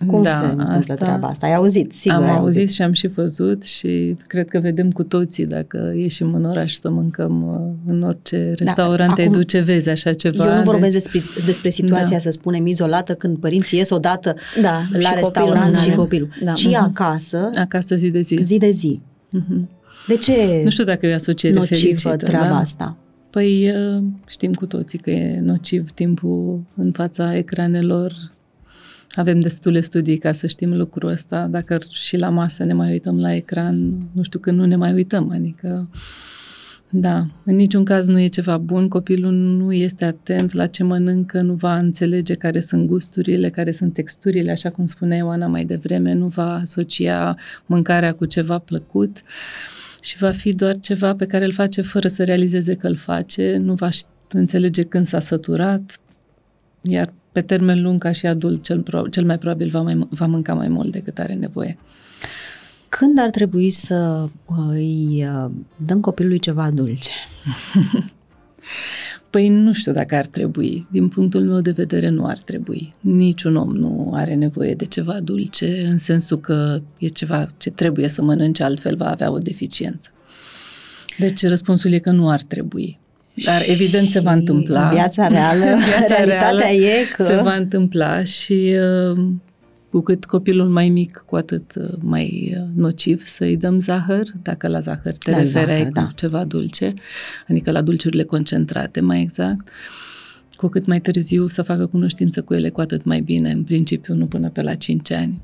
cum 0.07 0.23
da, 0.23 0.33
se 0.33 0.45
întâmplă 0.45 0.75
asta, 0.75 0.93
treaba 0.93 1.27
asta? 1.27 1.45
Ai 1.45 1.53
auzit, 1.53 1.93
sigur 1.93 2.17
Am 2.17 2.23
ai 2.23 2.29
auzit, 2.29 2.59
auzit 2.59 2.73
și 2.73 2.81
am 2.81 2.91
și 2.91 3.07
văzut 3.07 3.63
și 3.63 4.17
cred 4.27 4.49
că 4.49 4.59
vedem 4.59 4.91
cu 4.91 5.03
toții 5.03 5.45
dacă 5.45 5.93
ieșim 5.95 6.33
în 6.33 6.45
oraș 6.45 6.73
să 6.73 6.89
mâncăm 6.89 7.43
uh, 7.43 7.91
în 7.93 8.01
orice 8.01 8.45
da, 8.45 8.65
restaurant 8.65 9.15
da, 9.15 9.23
te 9.23 9.29
duce, 9.29 9.59
vezi 9.59 9.89
așa 9.89 10.13
ceva. 10.13 10.49
Eu 10.49 10.55
nu 10.55 10.63
vorbesc 10.63 10.93
deci... 10.93 11.11
despre, 11.11 11.43
despre 11.45 11.69
situația, 11.69 12.17
da. 12.17 12.19
să 12.19 12.29
spunem, 12.29 12.65
izolată, 12.65 13.13
când 13.13 13.37
părinții 13.37 13.77
ies 13.77 13.89
odată 13.89 14.33
da, 14.61 14.81
la 14.91 15.09
și 15.09 15.15
restaurant 15.15 15.75
copilul 15.75 15.91
și 15.91 15.97
copilul, 15.97 16.29
da. 16.43 16.51
ci 16.51 16.67
uh-huh. 16.67 16.73
acasă. 16.73 17.49
Acasă 17.55 17.95
zi 17.95 18.09
de 18.09 18.21
zi. 18.21 18.39
Zi 18.41 18.57
de 18.57 18.69
zi. 18.69 19.01
Uh-huh. 19.37 19.73
De 20.07 20.15
ce 20.15 20.61
Nu 20.63 20.69
știu 20.69 20.83
dacă 20.83 21.05
e 21.05 21.11
o 21.11 21.13
asociere 21.13 21.55
nocivă 21.55 21.79
fericită, 21.79 22.15
treaba 22.15 22.47
da? 22.47 22.57
asta? 22.57 22.97
Păi 23.29 23.71
uh, 23.71 24.03
știm 24.27 24.53
cu 24.53 24.65
toții 24.65 24.99
că 24.99 25.09
e 25.09 25.39
nociv 25.39 25.91
timpul 25.91 26.63
în 26.75 26.91
fața 26.91 27.37
ecranelor 27.37 28.13
avem 29.19 29.39
destule 29.39 29.79
studii 29.79 30.17
ca 30.17 30.31
să 30.31 30.47
știm 30.47 30.77
lucrul 30.77 31.09
ăsta. 31.09 31.47
Dacă 31.47 31.79
și 31.89 32.17
la 32.17 32.29
masă 32.29 32.63
ne 32.63 32.73
mai 32.73 32.91
uităm 32.91 33.19
la 33.19 33.33
ecran, 33.33 33.97
nu 34.11 34.23
știu 34.23 34.39
când 34.39 34.57
nu 34.57 34.65
ne 34.65 34.75
mai 34.75 34.93
uităm. 34.93 35.31
Adică, 35.31 35.89
da, 36.89 37.27
în 37.43 37.55
niciun 37.55 37.83
caz 37.83 38.07
nu 38.07 38.19
e 38.19 38.27
ceva 38.27 38.57
bun. 38.57 38.87
Copilul 38.87 39.31
nu 39.31 39.73
este 39.73 40.05
atent 40.05 40.53
la 40.53 40.67
ce 40.67 40.83
mănâncă, 40.83 41.41
nu 41.41 41.53
va 41.53 41.77
înțelege 41.77 42.33
care 42.33 42.59
sunt 42.59 42.87
gusturile, 42.87 43.49
care 43.49 43.71
sunt 43.71 43.93
texturile, 43.93 44.51
așa 44.51 44.69
cum 44.69 44.85
spunea 44.85 45.17
Ioana 45.17 45.47
mai 45.47 45.65
devreme, 45.65 46.13
nu 46.13 46.27
va 46.27 46.53
asocia 46.53 47.35
mâncarea 47.65 48.13
cu 48.13 48.25
ceva 48.25 48.57
plăcut 48.57 49.21
și 50.01 50.17
va 50.17 50.31
fi 50.31 50.51
doar 50.51 50.79
ceva 50.79 51.15
pe 51.15 51.25
care 51.25 51.45
îl 51.45 51.51
face 51.51 51.81
fără 51.81 52.07
să 52.07 52.23
realizeze 52.23 52.73
că 52.73 52.87
îl 52.87 52.95
face, 52.95 53.57
nu 53.57 53.73
va 53.73 53.89
înțelege 54.29 54.83
când 54.83 55.05
s-a 55.05 55.19
săturat, 55.19 55.99
iar 56.81 57.13
pe 57.35 57.41
termen 57.41 57.81
lung, 57.81 58.01
ca 58.01 58.11
și 58.11 58.25
adult, 58.25 58.63
cel, 58.63 58.81
pro, 58.81 59.07
cel 59.07 59.25
mai 59.25 59.37
probabil 59.37 59.69
va, 59.69 59.81
mai, 59.81 60.07
va 60.09 60.25
mânca 60.25 60.53
mai 60.53 60.67
mult 60.67 60.91
decât 60.91 61.19
are 61.19 61.33
nevoie. 61.33 61.77
Când 62.89 63.19
ar 63.19 63.29
trebui 63.29 63.69
să 63.69 64.27
îi 64.69 65.25
uh, 65.27 65.51
dăm 65.85 65.99
copilului 65.99 66.39
ceva 66.39 66.69
dulce? 66.69 67.11
Păi 69.29 69.49
nu 69.49 69.73
știu 69.73 69.91
dacă 69.91 70.15
ar 70.15 70.25
trebui. 70.25 70.87
Din 70.91 71.07
punctul 71.07 71.41
meu 71.41 71.61
de 71.61 71.71
vedere 71.71 72.09
nu 72.09 72.25
ar 72.25 72.37
trebui. 72.37 72.93
Niciun 72.99 73.55
om 73.55 73.75
nu 73.75 74.11
are 74.13 74.35
nevoie 74.35 74.73
de 74.73 74.85
ceva 74.85 75.19
dulce 75.19 75.85
în 75.87 75.97
sensul 75.97 76.39
că 76.39 76.81
e 76.97 77.07
ceva 77.07 77.47
ce 77.57 77.69
trebuie 77.69 78.07
să 78.07 78.21
mănânce, 78.21 78.63
altfel 78.63 78.95
va 78.95 79.09
avea 79.09 79.31
o 79.31 79.37
deficiență. 79.37 80.09
Deci 81.17 81.45
răspunsul 81.45 81.91
e 81.91 81.99
că 81.99 82.11
nu 82.11 82.29
ar 82.29 82.41
trebui. 82.41 82.99
Dar 83.43 83.61
evident 83.65 84.09
se 84.09 84.19
va 84.19 84.31
întâmpla. 84.31 84.89
Viața 84.93 85.27
reală, 85.27 85.63
viața 85.63 86.15
realitatea 86.15 86.49
reală 86.49 86.63
e 86.65 86.93
că... 87.15 87.23
Se 87.23 87.35
va 87.43 87.55
întâmpla 87.55 88.23
și 88.23 88.77
uh, 89.13 89.25
cu 89.89 89.99
cât 89.99 90.25
copilul 90.25 90.69
mai 90.69 90.89
mic, 90.89 91.23
cu 91.25 91.35
atât 91.35 91.75
uh, 91.75 91.89
mai 91.99 92.55
uh, 92.57 92.67
nociv 92.75 93.25
să-i 93.25 93.57
dăm 93.57 93.79
zahăr, 93.79 94.23
dacă 94.43 94.67
la 94.67 94.79
zahăr 94.79 95.17
te 95.17 95.31
la 95.31 95.37
referai 95.37 95.65
zahăr, 95.65 95.85
cu 95.85 95.91
da. 95.93 96.11
ceva 96.15 96.43
dulce, 96.43 96.93
adică 97.47 97.71
la 97.71 97.81
dulciurile 97.81 98.23
concentrate 98.23 98.99
mai 98.99 99.21
exact. 99.21 99.67
Cu 100.51 100.67
cât 100.67 100.85
mai 100.85 100.99
târziu 100.99 101.47
să 101.47 101.61
facă 101.61 101.85
cunoștință 101.85 102.41
cu 102.41 102.53
ele, 102.53 102.69
cu 102.69 102.81
atât 102.81 103.03
mai 103.03 103.21
bine, 103.21 103.51
în 103.51 103.63
principiu 103.63 104.13
nu 104.13 104.25
până 104.25 104.49
pe 104.49 104.61
la 104.61 104.73
5 104.75 105.11
ani. 105.11 105.41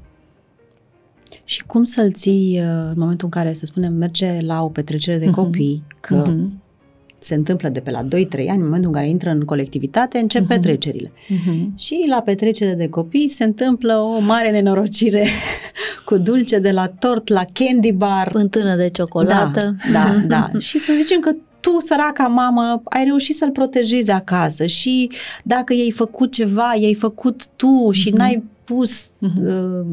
Și 1.43 1.63
cum 1.63 1.83
să-l 1.83 2.11
ții 2.11 2.57
în 2.89 2.93
momentul 2.95 3.25
în 3.25 3.41
care, 3.41 3.53
să 3.53 3.65
spunem, 3.65 3.93
merge 3.93 4.41
la 4.41 4.63
o 4.63 4.67
petrecere 4.69 5.17
de 5.17 5.27
uh-huh. 5.27 5.33
copii, 5.33 5.83
că 5.99 6.21
uh-huh 6.21 6.69
se 7.23 7.35
întâmplă 7.35 7.69
de 7.69 7.79
pe 7.79 7.91
la 7.91 8.03
2-3 8.03 8.07
ani, 8.09 8.57
în 8.57 8.63
momentul 8.63 8.89
în 8.89 8.93
care 8.93 9.09
intră 9.09 9.29
în 9.29 9.39
colectivitate, 9.39 10.17
încep 10.17 10.43
uh-huh. 10.43 10.47
petrecerile. 10.47 11.11
Uh-huh. 11.11 11.75
Și 11.75 12.05
la 12.09 12.21
petrecere 12.21 12.73
de 12.73 12.89
copii 12.89 13.27
se 13.27 13.43
întâmplă 13.43 13.93
o 13.93 14.19
mare 14.19 14.51
nenorocire 14.51 15.27
cu 16.05 16.17
dulce 16.17 16.59
de 16.59 16.71
la 16.71 16.87
tort 16.87 17.27
la 17.27 17.45
candy 17.53 17.91
bar. 17.91 18.29
Pântână 18.31 18.75
de 18.75 18.89
ciocolată. 18.89 19.75
Da, 19.91 20.15
da, 20.27 20.49
da. 20.51 20.59
și 20.67 20.77
să 20.77 20.93
zicem 20.97 21.19
că 21.19 21.31
tu, 21.61 21.79
săraca 21.79 22.27
mamă, 22.27 22.81
ai 22.83 23.03
reușit 23.03 23.35
să-l 23.35 23.51
protejezi 23.51 24.11
acasă 24.11 24.65
și 24.65 25.09
dacă 25.43 25.73
i-ai 25.73 25.91
făcut 25.91 26.31
ceva, 26.31 26.73
i-ai 26.79 26.93
făcut 26.93 27.47
tu 27.55 27.91
și 27.91 28.09
uh-huh. 28.09 28.17
n-ai 28.17 28.43
pus 28.63 29.07
uh, 29.19 29.29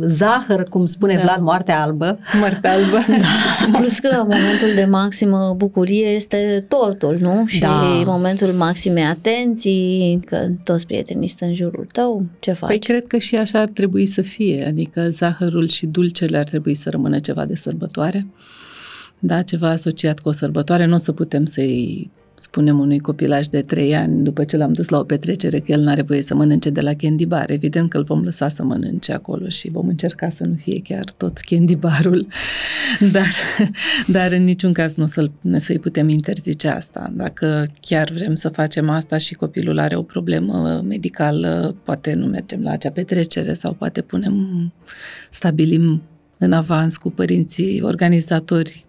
zahăr, 0.05 0.63
cum 0.69 0.87
spune 0.87 1.15
da. 1.15 1.21
Vlad, 1.21 1.41
moartea 1.41 1.83
albă. 1.83 2.19
Moartea 2.39 2.73
albă. 2.77 2.99
da. 3.09 3.79
Plus 3.79 3.99
că 3.99 4.17
momentul 4.17 4.75
de 4.75 4.85
maximă 4.85 5.55
bucurie 5.57 6.07
este 6.07 6.65
tortul, 6.69 7.17
nu? 7.21 7.45
Și 7.47 7.61
da. 7.61 8.03
momentul 8.07 8.53
maxime 8.53 9.01
atenții, 9.01 10.21
că 10.27 10.47
toți 10.65 10.87
prietenii 10.87 11.29
sunt 11.29 11.41
în 11.41 11.55
jurul 11.55 11.87
tău, 11.93 12.25
ce 12.39 12.53
faci? 12.53 12.69
Păi 12.69 12.79
cred 12.79 13.07
că 13.07 13.19
și 13.19 13.37
așa 13.37 13.59
ar 13.61 13.69
trebui 13.69 14.07
să 14.07 14.23
fie, 14.23 14.65
adică 14.67 15.09
zahărul 15.09 15.69
și 15.69 15.87
dulcele 15.87 16.39
ar 16.39 16.45
trebui 16.45 16.75
să 16.75 16.91
rămână 16.91 17.19
ceva 17.19 17.45
de 17.45 17.55
sărbătoare. 17.55 18.27
Da, 19.19 19.43
ceva 19.43 19.69
asociat 19.69 20.21
cu 20.21 20.29
o 20.29 20.33
sărbătoare, 20.33 20.87
nu 20.87 20.95
o 20.95 20.97
să 20.97 21.13
putem 21.13 21.45
să-i 21.45 22.11
spunem 22.41 22.79
unui 22.79 22.99
copilaj 22.99 23.47
de 23.47 23.63
3 23.63 23.95
ani, 23.95 24.23
după 24.23 24.45
ce 24.45 24.57
l-am 24.57 24.73
dus 24.73 24.89
la 24.89 24.99
o 24.99 25.03
petrecere, 25.03 25.59
că 25.59 25.73
el 25.73 25.81
nu 25.81 25.89
are 25.89 26.03
voie 26.03 26.23
să 26.23 26.35
mănânce 26.35 26.71
de 26.71 26.81
la 26.81 26.95
candy 26.95 27.27
bar. 27.27 27.51
Evident 27.51 27.91
că 27.91 27.97
îl 27.97 28.05
vom 28.05 28.23
lăsa 28.23 28.49
să 28.49 28.65
mănânce 28.65 29.13
acolo 29.13 29.49
și 29.49 29.71
vom 29.71 29.89
încerca 29.89 30.29
să 30.29 30.45
nu 30.45 30.55
fie 30.55 30.81
chiar 30.83 31.05
tot 31.17 31.39
candy 31.39 31.77
barul, 31.77 32.27
dar, 33.13 33.27
dar 34.07 34.33
în 34.33 34.45
niciun 34.45 34.73
caz 34.73 34.95
nu 34.95 35.07
să-l, 35.07 35.31
să-i 35.57 35.79
putem 35.79 36.09
interzice 36.09 36.69
asta. 36.69 37.13
Dacă 37.17 37.67
chiar 37.81 38.11
vrem 38.11 38.35
să 38.35 38.49
facem 38.49 38.91
asta 38.91 39.19
și 39.19 39.35
copilul 39.35 39.79
are 39.79 39.97
o 39.97 40.03
problemă 40.03 40.85
medicală, 40.89 41.77
poate 41.85 42.15
nu 42.15 42.27
mergem 42.27 42.63
la 42.63 42.71
acea 42.71 42.91
petrecere 42.91 43.55
sau 43.55 43.73
poate 43.73 44.01
punem, 44.01 44.73
stabilim 45.31 46.03
în 46.39 46.53
avans 46.53 46.97
cu 46.97 47.11
părinții 47.11 47.81
organizatori 47.83 48.87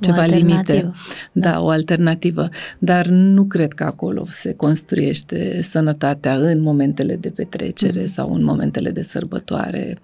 ceva 0.00 0.24
limite. 0.24 0.92
Da, 1.32 1.50
da, 1.50 1.60
o 1.60 1.68
alternativă. 1.68 2.48
Dar 2.78 3.06
nu 3.06 3.44
cred 3.44 3.72
că 3.72 3.84
acolo 3.84 4.26
se 4.30 4.54
construiește 4.54 5.62
sănătatea 5.62 6.34
în 6.34 6.60
momentele 6.60 7.16
de 7.16 7.28
petrecere 7.28 8.00
mm. 8.00 8.06
sau 8.06 8.34
în 8.34 8.44
momentele 8.44 8.90
de 8.90 9.02
sărbătoare. 9.02 9.98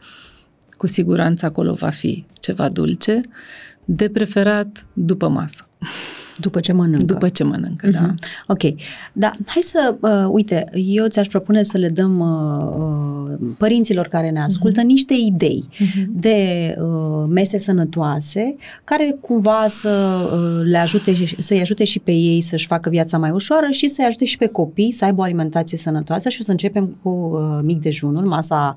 Cu 0.77 0.87
siguranță 0.87 1.47
acolo 1.47 1.73
va 1.73 1.91
fi 1.91 2.25
ceva 2.41 2.69
dulce, 2.69 3.21
de 3.85 4.09
preferat 4.09 4.87
după 4.93 5.29
masă. 5.29 5.69
După 6.41 6.61
ce 6.61 6.73
mănâncă. 6.73 7.05
După 7.05 7.29
ce 7.29 7.45
mănâncă, 7.45 7.89
uh-huh. 7.89 7.93
da. 7.93 8.01
Mhm. 8.01 8.15
Ok. 8.47 8.63
Da, 9.13 9.31
hai 9.47 9.63
să, 9.63 9.95
uh, 10.01 10.29
uite, 10.31 10.65
eu 10.75 11.07
ți-aș 11.07 11.27
propune 11.27 11.63
să 11.63 11.79
le 11.79 11.89
dăm 11.89 12.19
uh, 12.19 13.39
uh, 13.41 13.55
părinților 13.59 14.07
care 14.07 14.31
ne 14.31 14.41
ascultă 14.41 14.81
uh-huh. 14.81 14.87
niște 14.87 15.15
idei 15.15 15.65
uh-huh. 15.73 16.05
de 16.09 16.75
uh, 16.81 17.25
mese 17.29 17.59
sănătoase 17.59 18.55
care 18.85 19.17
cumva 19.21 19.65
să 19.69 19.91
uh, 20.33 20.67
le 20.71 20.79
ajute, 20.79 21.15
să-i 21.39 21.61
ajute 21.61 21.85
și 21.85 21.99
pe 21.99 22.13
ei 22.13 22.41
să-și 22.41 22.67
facă 22.67 22.91
viața 22.91 23.19
mai 23.19 23.31
ușoară 23.31 23.67
și 23.71 23.89
să-i 23.89 24.05
ajute 24.05 24.25
și 24.25 24.37
pe 24.37 24.47
copii 24.47 24.93
să 24.93 25.05
aibă 25.05 25.21
o 25.21 25.25
alimentație 25.25 25.79
sănătoasă 25.79 26.29
și 26.29 26.39
o 26.41 26.45
să 26.45 26.51
începem 26.51 26.97
cu 27.03 27.09
uh, 27.09 27.59
mic 27.63 27.81
dejunul, 27.81 28.25
masa 28.25 28.75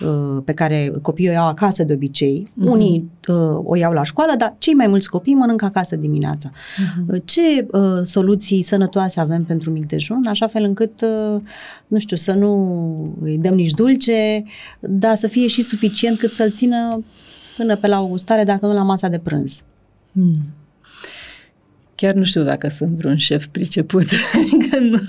uh, 0.00 0.42
pe 0.44 0.52
care 0.52 0.92
copiii 1.02 1.28
o 1.28 1.32
iau 1.32 1.46
acasă 1.46 1.84
de 1.84 1.92
obicei. 1.92 2.50
Uh-huh. 2.50 2.70
Unii 2.70 3.10
uh, 3.28 3.58
o 3.64 3.76
iau 3.76 3.92
la 3.92 4.02
școală, 4.02 4.32
dar 4.38 4.54
cei 4.58 4.74
mai 4.74 4.86
mulți 4.86 5.08
copii 5.08 5.34
mănâncă 5.34 5.64
acasă 5.64 5.96
dimineața. 5.96 6.50
Uh-huh. 6.50 7.05
Uh-huh. 7.06 7.24
Ce 7.24 7.66
uh, 7.70 8.00
soluții 8.02 8.62
sănătoase 8.62 9.20
avem 9.20 9.44
pentru 9.44 9.70
mic 9.70 9.86
dejun, 9.86 10.26
așa 10.26 10.46
fel 10.46 10.62
încât, 10.62 11.00
uh, 11.00 11.40
nu 11.86 11.98
știu, 11.98 12.16
să 12.16 12.32
nu 12.32 13.16
îi 13.20 13.38
dăm 13.38 13.54
nici 13.54 13.70
dulce, 13.70 14.44
dar 14.80 15.16
să 15.16 15.26
fie 15.26 15.46
și 15.46 15.62
suficient 15.62 16.18
cât 16.18 16.30
să-l 16.30 16.50
țină 16.50 17.04
până 17.56 17.76
pe 17.76 17.86
la 17.86 18.00
o 18.00 18.06
gustare, 18.06 18.44
dacă 18.44 18.66
nu 18.66 18.72
la 18.72 18.82
masa 18.82 19.08
de 19.08 19.18
prânz. 19.18 19.62
Hmm. 20.12 20.38
Chiar 21.96 22.14
nu 22.14 22.24
știu 22.24 22.42
dacă 22.42 22.68
sunt 22.68 22.90
vreun 22.90 23.16
șef 23.16 23.46
priceput, 23.46 24.04
că 24.70 24.78
nu, 24.78 25.00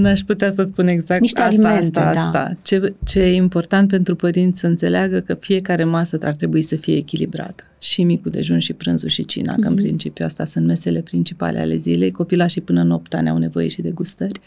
n-aș 0.00 0.20
putea 0.20 0.52
să 0.52 0.64
spun 0.66 0.88
exact 0.88 1.20
Niște 1.20 1.40
asta, 1.40 1.68
alimente, 1.68 2.00
asta, 2.00 2.12
da. 2.12 2.20
asta. 2.20 2.56
Ce, 2.62 2.94
ce 3.04 3.20
e 3.20 3.34
important 3.34 3.88
pentru 3.88 4.16
părinți 4.16 4.60
să 4.60 4.66
înțeleagă 4.66 5.20
că 5.20 5.34
fiecare 5.34 5.84
masă 5.84 6.18
ar 6.22 6.34
trebui 6.34 6.62
să 6.62 6.76
fie 6.76 6.96
echilibrată. 6.96 7.64
Și 7.80 8.02
micul 8.02 8.30
dejun, 8.30 8.58
și 8.58 8.72
prânzul, 8.72 9.08
și 9.08 9.24
cina, 9.24 9.52
mm-hmm. 9.52 9.60
că 9.60 9.66
în 9.66 9.72
Mhm. 9.72 9.82
principiu 9.82 10.24
asta 10.24 10.44
sunt 10.44 10.66
mesele 10.66 11.00
principale 11.00 11.58
ale 11.58 11.76
zilei. 11.76 12.10
Copilașii 12.10 12.60
până 12.60 12.80
în 12.80 12.90
8 12.90 13.14
ani 13.14 13.28
au 13.28 13.38
nevoie 13.38 13.68
și 13.68 13.82
de 13.82 13.90
gustări. 13.90 14.40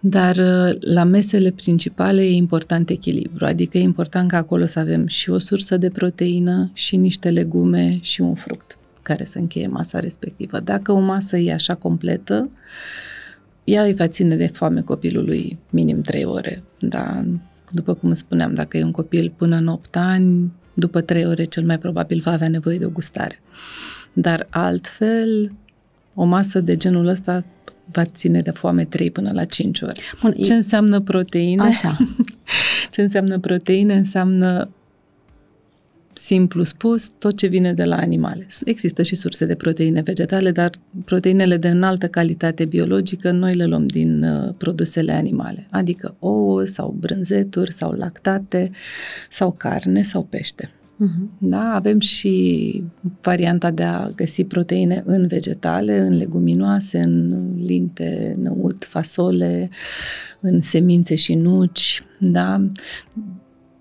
Dar 0.00 0.36
uh, 0.36 0.76
la 0.80 1.04
mesele 1.04 1.50
principale 1.50 2.22
e 2.22 2.30
important 2.30 2.90
echilibru, 2.90 3.44
adică 3.44 3.78
e 3.78 3.80
important 3.80 4.30
ca 4.30 4.36
acolo 4.36 4.64
să 4.64 4.78
avem 4.78 5.06
și 5.06 5.30
o 5.30 5.38
sursă 5.38 5.76
de 5.76 5.90
proteină, 5.90 6.70
și 6.72 6.96
niște 6.96 7.30
legume, 7.30 7.98
și 8.00 8.20
un 8.20 8.34
fruct 8.34 8.76
care 9.04 9.24
să 9.24 9.38
încheie 9.38 9.66
masa 9.66 9.98
respectivă. 10.00 10.60
Dacă 10.60 10.92
o 10.92 10.98
masă 10.98 11.36
e 11.36 11.52
așa 11.52 11.74
completă, 11.74 12.50
ea 13.64 13.82
îi 13.82 13.94
va 13.94 14.08
ține 14.08 14.36
de 14.36 14.46
foame 14.46 14.80
copilului 14.80 15.58
minim 15.70 16.00
3 16.00 16.24
ore. 16.24 16.62
Da? 16.78 17.24
După 17.70 17.94
cum 17.94 18.12
spuneam, 18.12 18.54
dacă 18.54 18.76
e 18.76 18.82
un 18.82 18.90
copil 18.90 19.32
până 19.36 19.56
în 19.56 19.66
8 19.66 19.96
ani, 19.96 20.52
după 20.74 21.00
3 21.00 21.26
ore 21.26 21.44
cel 21.44 21.64
mai 21.64 21.78
probabil 21.78 22.20
va 22.24 22.30
avea 22.30 22.48
nevoie 22.48 22.78
de 22.78 22.84
o 22.84 22.90
gustare. 22.90 23.40
Dar 24.12 24.46
altfel, 24.50 25.52
o 26.14 26.24
masă 26.24 26.60
de 26.60 26.76
genul 26.76 27.06
ăsta 27.06 27.44
va 27.92 28.04
ține 28.04 28.40
de 28.40 28.50
foame 28.50 28.84
3 28.84 29.10
până 29.10 29.30
la 29.32 29.44
5 29.44 29.80
ore. 29.80 29.92
Bun, 30.22 30.32
Ce 30.32 30.54
înseamnă 30.54 31.00
proteine? 31.00 31.62
Așa. 31.62 31.96
Ce 32.92 33.02
înseamnă 33.02 33.38
proteine? 33.38 33.94
Înseamnă 33.94 34.68
simplu 36.14 36.62
spus, 36.62 37.08
tot 37.18 37.36
ce 37.36 37.46
vine 37.46 37.72
de 37.72 37.84
la 37.84 37.96
animale. 37.96 38.46
Există 38.64 39.02
și 39.02 39.14
surse 39.14 39.44
de 39.44 39.54
proteine 39.54 40.00
vegetale, 40.00 40.50
dar 40.50 40.70
proteinele 41.04 41.56
de 41.56 41.68
înaltă 41.68 42.08
calitate 42.08 42.64
biologică 42.64 43.30
noi 43.30 43.54
le 43.54 43.64
luăm 43.64 43.86
din 43.86 44.22
uh, 44.22 44.54
produsele 44.58 45.12
animale, 45.12 45.66
adică 45.70 46.16
ouă 46.18 46.64
sau 46.64 46.96
brânzeturi 46.98 47.72
sau 47.72 47.92
lactate 47.92 48.70
sau 49.28 49.52
carne 49.52 50.02
sau 50.02 50.22
pește. 50.22 50.70
Mhm. 50.96 51.30
Da, 51.38 51.74
avem 51.74 51.98
și 51.98 52.84
varianta 53.20 53.70
de 53.70 53.82
a 53.82 54.10
găsi 54.10 54.44
proteine 54.44 55.02
în 55.06 55.26
vegetale, 55.26 55.98
în 55.98 56.16
leguminoase, 56.16 56.98
în 56.98 57.48
linte, 57.56 58.36
năut, 58.42 58.84
fasole, 58.84 59.70
în 60.40 60.60
semințe 60.60 61.14
și 61.14 61.34
nuci, 61.34 62.02
da? 62.18 62.70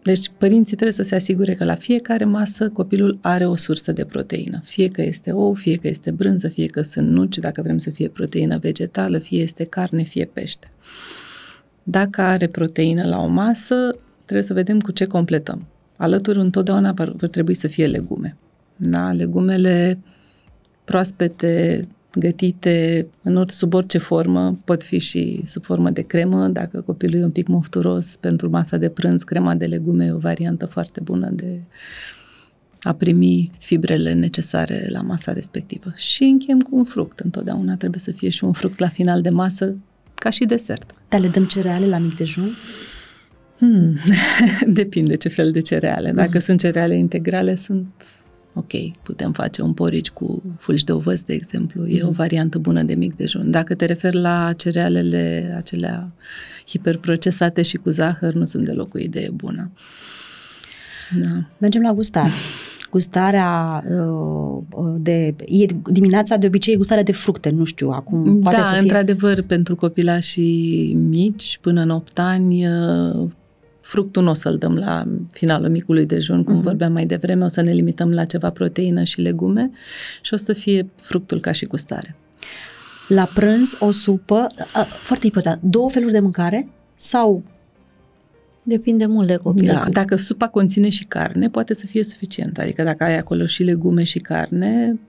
Deci 0.03 0.31
părinții 0.37 0.75
trebuie 0.75 0.91
să 0.91 1.01
se 1.01 1.15
asigure 1.15 1.53
că 1.53 1.63
la 1.63 1.75
fiecare 1.75 2.25
masă 2.25 2.69
copilul 2.69 3.17
are 3.21 3.45
o 3.45 3.55
sursă 3.55 3.91
de 3.91 4.05
proteină. 4.05 4.61
Fie 4.63 4.87
că 4.87 5.01
este 5.01 5.31
ou, 5.31 5.53
fie 5.53 5.75
că 5.75 5.87
este 5.87 6.11
brânză, 6.11 6.47
fie 6.47 6.65
că 6.65 6.81
sunt 6.81 7.09
nuci, 7.09 7.37
dacă 7.37 7.61
vrem 7.61 7.77
să 7.77 7.89
fie 7.89 8.07
proteină 8.07 8.57
vegetală, 8.57 9.17
fie 9.17 9.41
este 9.41 9.63
carne, 9.63 10.03
fie 10.03 10.25
pește. 10.25 10.71
Dacă 11.83 12.21
are 12.21 12.47
proteină 12.47 13.07
la 13.07 13.19
o 13.19 13.27
masă, 13.27 13.75
trebuie 14.25 14.47
să 14.47 14.53
vedem 14.53 14.79
cu 14.79 14.91
ce 14.91 15.05
completăm. 15.05 15.65
Alături 15.97 16.39
întotdeauna 16.39 16.91
vor 16.91 17.15
vor 17.15 17.29
trebui 17.29 17.53
să 17.53 17.67
fie 17.67 17.87
legume. 17.87 18.37
Da? 18.75 19.11
Legumele 19.11 19.99
proaspete, 20.83 21.87
gătite 22.15 23.07
în 23.21 23.35
ori, 23.35 23.51
sub 23.51 23.73
orice 23.73 23.97
formă, 23.97 24.57
pot 24.65 24.83
fi 24.83 24.97
și 24.97 25.41
sub 25.45 25.63
formă 25.63 25.89
de 25.89 26.01
cremă, 26.01 26.47
dacă 26.47 26.81
copilul 26.81 27.21
e 27.21 27.23
un 27.23 27.31
pic 27.31 27.47
mofturos 27.47 28.15
pentru 28.15 28.49
masa 28.49 28.77
de 28.77 28.89
prânz, 28.89 29.23
crema 29.23 29.55
de 29.55 29.65
legume 29.65 30.05
e 30.05 30.11
o 30.11 30.17
variantă 30.17 30.65
foarte 30.65 30.99
bună 31.03 31.29
de 31.29 31.59
a 32.81 32.93
primi 32.93 33.51
fibrele 33.59 34.13
necesare 34.13 34.87
la 34.89 35.01
masa 35.01 35.33
respectivă. 35.33 35.93
Și 35.95 36.23
încheiem 36.23 36.59
cu 36.59 36.75
un 36.75 36.83
fruct. 36.83 37.19
Întotdeauna 37.19 37.75
trebuie 37.75 37.99
să 37.99 38.11
fie 38.11 38.29
și 38.29 38.43
un 38.43 38.51
fruct 38.51 38.79
la 38.79 38.87
final 38.87 39.21
de 39.21 39.29
masă, 39.29 39.75
ca 40.15 40.29
și 40.29 40.45
desert. 40.45 40.91
Dar 41.09 41.19
le 41.19 41.27
dăm 41.27 41.45
cereale 41.45 41.85
la 41.85 41.97
mic 41.97 42.15
dejun? 42.15 42.49
Hmm. 43.57 43.97
Depinde 44.79 45.15
ce 45.15 45.29
fel 45.29 45.51
de 45.51 45.59
cereale. 45.59 46.11
Dacă 46.11 46.39
sunt 46.39 46.59
cereale 46.59 46.97
integrale, 46.97 47.55
sunt 47.55 47.87
ok. 48.53 49.01
Putem 49.03 49.31
face 49.31 49.61
un 49.61 49.73
porici 49.73 50.09
cu 50.09 50.43
fulgi 50.59 50.83
de 50.83 50.91
ovăz, 50.91 51.21
de 51.21 51.33
exemplu. 51.33 51.87
E 51.87 52.03
o 52.03 52.11
variantă 52.11 52.57
bună 52.57 52.83
de 52.83 52.93
mic 52.93 53.15
dejun. 53.15 53.51
Dacă 53.51 53.75
te 53.75 53.85
referi 53.85 54.15
la 54.15 54.53
cerealele 54.57 55.53
acelea 55.57 56.11
hiperprocesate 56.67 57.61
și 57.61 57.77
cu 57.77 57.89
zahăr, 57.89 58.33
nu 58.33 58.45
sunt 58.45 58.65
deloc 58.65 58.93
o 58.93 58.99
idee 58.99 59.29
bună. 59.29 59.71
Da. 61.21 61.45
Mergem 61.57 61.81
la 61.81 61.93
gustare. 61.93 62.31
Gustarea 62.91 63.83
uh, 63.89 64.95
de... 64.97 65.35
Ieri 65.45 65.75
dimineața 65.85 66.37
de 66.37 66.47
obicei 66.47 66.73
e 66.73 66.77
gustarea 66.77 67.03
de 67.03 67.11
fructe, 67.11 67.49
nu 67.49 67.63
știu, 67.63 67.89
acum 67.89 68.39
poate 68.39 68.57
da, 68.57 68.63
să 68.63 68.71
fie... 68.71 68.79
într-adevăr, 68.79 69.41
pentru 69.41 69.75
copilașii 69.75 70.93
mici, 70.93 71.57
până 71.61 71.81
în 71.81 71.89
8 71.89 72.19
ani, 72.19 72.67
uh, 72.67 73.29
fructul 73.83 74.23
nu 74.23 74.29
o 74.29 74.33
să-l 74.33 74.57
dăm 74.57 74.75
la 74.75 75.07
finalul 75.31 75.69
micului 75.69 76.05
dejun, 76.05 76.43
cum 76.43 76.59
uh-huh. 76.59 76.63
vorbeam 76.63 76.91
mai 76.91 77.05
devreme, 77.05 77.43
o 77.43 77.47
să 77.47 77.61
ne 77.61 77.71
limităm 77.71 78.11
la 78.11 78.25
ceva 78.25 78.49
proteină 78.49 79.03
și 79.03 79.21
legume 79.21 79.71
și 80.21 80.33
o 80.33 80.37
să 80.37 80.53
fie 80.53 80.89
fructul 80.95 81.39
ca 81.39 81.51
și 81.51 81.65
gustare. 81.65 82.15
La 83.07 83.29
prânz, 83.33 83.75
o 83.79 83.91
supă, 83.91 84.47
uh, 84.75 84.85
foarte 84.85 85.25
important, 85.25 85.61
două 85.61 85.89
feluri 85.89 86.11
de 86.11 86.19
mâncare 86.19 86.67
sau... 86.95 87.43
Depinde 88.65 89.05
mult 89.05 89.27
de 89.27 89.35
copil. 89.35 89.65
Da, 89.65 89.85
dacă 89.91 90.15
supa 90.15 90.47
conține 90.47 90.89
și 90.89 91.03
carne, 91.03 91.49
poate 91.49 91.73
să 91.73 91.85
fie 91.85 92.03
suficient. 92.03 92.57
Adică 92.57 92.83
dacă 92.83 93.03
ai 93.03 93.17
acolo 93.17 93.45
și 93.45 93.63
legume 93.63 94.03
și 94.03 94.19
carne, 94.19 94.99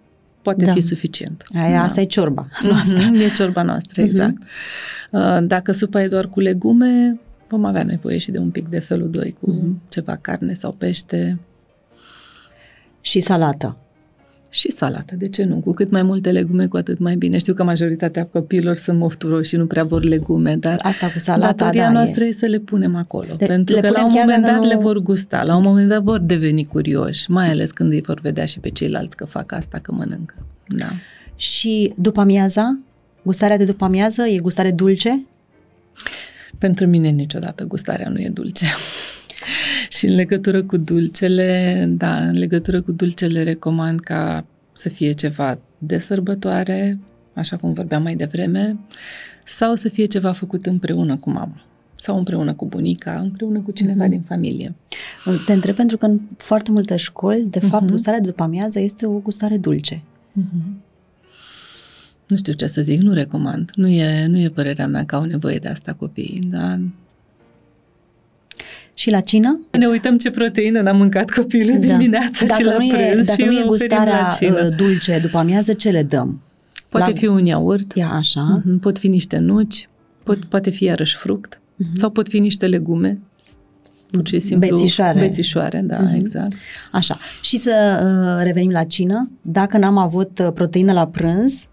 poate 0.43 0.65
Da. 0.65 0.73
fi 0.73 0.81
suficient. 0.81 1.43
Aia, 1.55 1.83
asta 1.83 2.01
e 2.01 2.05
ciorba 2.05 2.47
noastră. 2.71 3.09
Mhm, 3.11 3.15
E 3.15 3.29
ciorba 3.29 3.63
noastră, 3.63 4.03
Mhm. 4.03 4.11
exact. 4.11 4.37
Uh, 5.11 5.39
Dacă 5.47 5.73
supa 5.73 6.03
e 6.03 6.09
doar 6.09 6.29
cu 6.29 6.41
legume, 6.41 7.21
vom 7.49 7.65
avea 7.65 7.83
nevoie 7.83 8.19
și 8.19 8.31
de 8.31 8.39
un 8.39 8.51
pic 8.51 8.69
de 8.69 8.79
felul 8.79 9.11
2 9.11 9.37
cu 9.41 9.51
Mhm. 9.51 9.81
ceva 9.89 10.17
carne 10.21 10.53
sau 10.53 10.73
pește 10.73 11.39
Și 13.01 13.21
salată. 13.21 13.77
și 14.49 14.71
salată. 14.71 15.15
De 15.17 15.29
ce 15.29 15.45
nu? 15.45 15.57
Cu 15.57 15.73
cât 15.73 15.91
mai 15.91 16.03
multe 16.03 16.31
legume, 16.31 16.67
cu 16.67 16.77
atât 16.77 16.99
mai 16.99 17.17
bine. 17.17 17.39
Știu 17.39 17.55
că 17.55 17.65
majoritatea 17.65 18.27
copiilor 18.27 18.75
sunt 18.77 18.99
mofturoși 18.99 19.49
și 19.49 19.57
nu 19.57 19.67
prea 19.67 19.85
vor 19.85 20.03
legume, 20.03 20.57
dar 20.57 20.77
Asta 20.83 21.11
cu 21.11 21.19
salata, 21.19 21.53
datoria 21.53 21.85
da, 21.87 21.91
noastră 21.93 22.25
e. 22.25 22.29
e 22.29 22.33
să 22.33 22.47
le 22.47 22.59
punem 22.59 22.95
acolo. 22.97 23.35
Le- 23.39 23.47
pentru 23.47 23.75
le 23.75 23.81
că 23.81 23.87
la 23.87 23.93
punem 23.93 24.07
un 24.09 24.15
chiar 24.15 24.25
moment 24.25 24.43
dacă 24.43 24.55
dat 24.55 24.63
nu- 24.63 24.69
le 24.69 24.77
vor 24.77 24.99
gusta, 24.99 25.43
la 25.43 25.57
un 25.57 25.63
moment 25.63 25.89
dat 25.89 26.03
vor 26.03 26.19
deveni 26.21 26.65
curioși, 26.65 27.31
mai 27.31 27.49
ales 27.51 27.71
când 27.71 27.93
îi 27.93 28.01
vor 28.03 28.21
vedea 28.21 28.45
și 28.45 28.59
pe 28.59 28.69
ceilalți 28.71 29.17
că 29.17 29.25
fac 29.25 29.53
asta, 29.53 29.79
că 29.79 29.93
mănâncă. 29.93 30.35
Da. 30.69 30.89
Și 31.37 31.93
după 31.97 32.21
amiaza? 32.21 32.79
Gustarea 33.23 33.57
de 33.57 33.65
după 33.65 33.85
amiază 33.85 34.23
e 34.27 34.39
gustare 34.39 34.71
dulce? 34.71 35.27
Pentru 36.65 36.87
mine 36.87 37.09
niciodată 37.09 37.65
gustarea 37.65 38.09
nu 38.09 38.19
e 38.19 38.29
dulce. 38.29 38.67
și 39.97 40.07
în 40.07 40.15
legătură 40.15 40.63
cu 40.63 40.77
dulcele, 40.77 41.85
da, 41.89 42.17
în 42.17 42.39
legătură 42.39 42.83
cu 42.83 42.93
dulcele 42.93 43.43
recomand 43.43 44.01
ca 44.01 44.45
să 44.73 44.89
fie 44.89 45.13
ceva 45.13 45.59
de 45.79 45.99
sărbătoare, 45.99 46.99
așa 47.35 47.57
cum 47.57 47.73
vorbeam 47.73 48.03
mai 48.03 48.15
devreme, 48.15 48.77
sau 49.45 49.75
să 49.75 49.89
fie 49.89 50.05
ceva 50.05 50.33
făcut 50.33 50.67
împreună 50.67 51.17
cu 51.17 51.31
mama 51.31 51.65
sau 51.97 52.17
împreună 52.19 52.53
cu 52.55 52.67
bunica, 52.67 53.19
împreună 53.19 53.61
cu 53.61 53.71
cineva 53.71 54.03
Mhm. 54.03 54.11
din 54.11 54.23
familie. 54.23 54.75
Te 55.47 55.53
întreb 55.53 55.75
pentru 55.75 55.97
că 55.97 56.07
în 56.07 56.21
foarte 56.37 56.71
multe 56.71 56.97
școli, 56.97 57.47
de 57.51 57.61
fapt, 57.61 57.83
Mhm. 57.83 57.91
gustarea 57.91 58.21
de 58.21 58.27
după 58.29 58.43
amiază 58.43 58.81
este 58.81 59.07
o 59.07 59.13
gustare 59.19 59.57
dulce. 59.57 60.01
Mhm. 60.33 60.83
Nu 62.35 62.41
știu 62.41 62.53
ce 62.53 62.67
să 62.67 62.83
zic, 62.83 62.99
nu 63.01 63.13
recomand. 63.13 63.71
Nu 63.75 63.89
e, 63.89 64.27
nu 64.27 64.39
e 64.39 64.49
părerea 64.49 64.87
mea 64.87 65.05
că 65.05 65.15
au 65.17 65.25
nevoie 65.25 65.57
de 65.59 65.69
asta 65.69 65.93
copiii, 65.93 66.43
dar 66.51 66.81
Și 68.95 69.11
la 69.11 69.21
cină? 69.21 69.61
ne 69.79 69.87
uităm 69.87 70.17
ce 70.19 70.31
proteină 70.31 70.81
n-a 70.81 70.93
mâncat 70.93 71.31
copilul 71.31 71.79
Da. 71.79 71.87
dimineața 71.87 72.45
Dacă 72.47 72.61
și 72.63 72.67
la 72.69 72.77
nu 72.77 72.83
e, 72.85 73.11
prânz 73.11 73.27
dacă 73.27 73.41
și 73.43 73.47
nu 73.49 73.53
e 73.53 73.61
îl 73.63 73.69
oferim 73.69 73.69
gustarea 73.69 74.21
la 74.21 74.29
cină. 74.29 74.67
uh, 74.71 74.77
dulce 74.77 75.19
după 75.23 75.39
amiază, 75.39 75.73
ce 75.73 75.91
le 75.91 76.03
dăm? 76.03 76.41
Poate 76.89 77.11
la- 77.11 77.17
fi 77.17 77.27
un 77.27 77.45
iaurt, 77.45 77.93
Ia 77.95 78.09
așa. 78.11 78.43
mhm, 78.65 78.79
pot 78.79 78.99
fi 78.99 79.09
niște 79.09 79.39
nuci, 79.39 79.89
pot, 80.23 80.45
poate 80.45 80.71
fi 80.71 80.85
iarăși 80.85 81.17
fruct 81.17 81.61
Mhm. 81.77 81.97
sau 81.97 82.11
pot 82.11 82.29
fi 82.29 82.39
niște 82.39 82.67
legume, 82.67 83.19
pur 84.11 84.27
și 84.29 84.41
simplu 84.41 84.69
Bețișoare. 84.69 85.19
bețișoare 85.21 85.81
da, 85.85 85.99
Mhm. 85.99 86.15
exact. 86.15 86.53
Așa. 86.93 87.19
Și 87.43 87.57
să 87.57 87.71
uh, 88.39 88.45
revenim 88.45 88.71
la 88.71 88.85
cină. 88.85 89.31
Dacă 89.43 89.79
n-am 89.79 89.97
avut 89.99 90.39
uh, 90.39 90.49
proteină 90.55 90.93
la 90.93 91.07
prânz, 91.07 91.67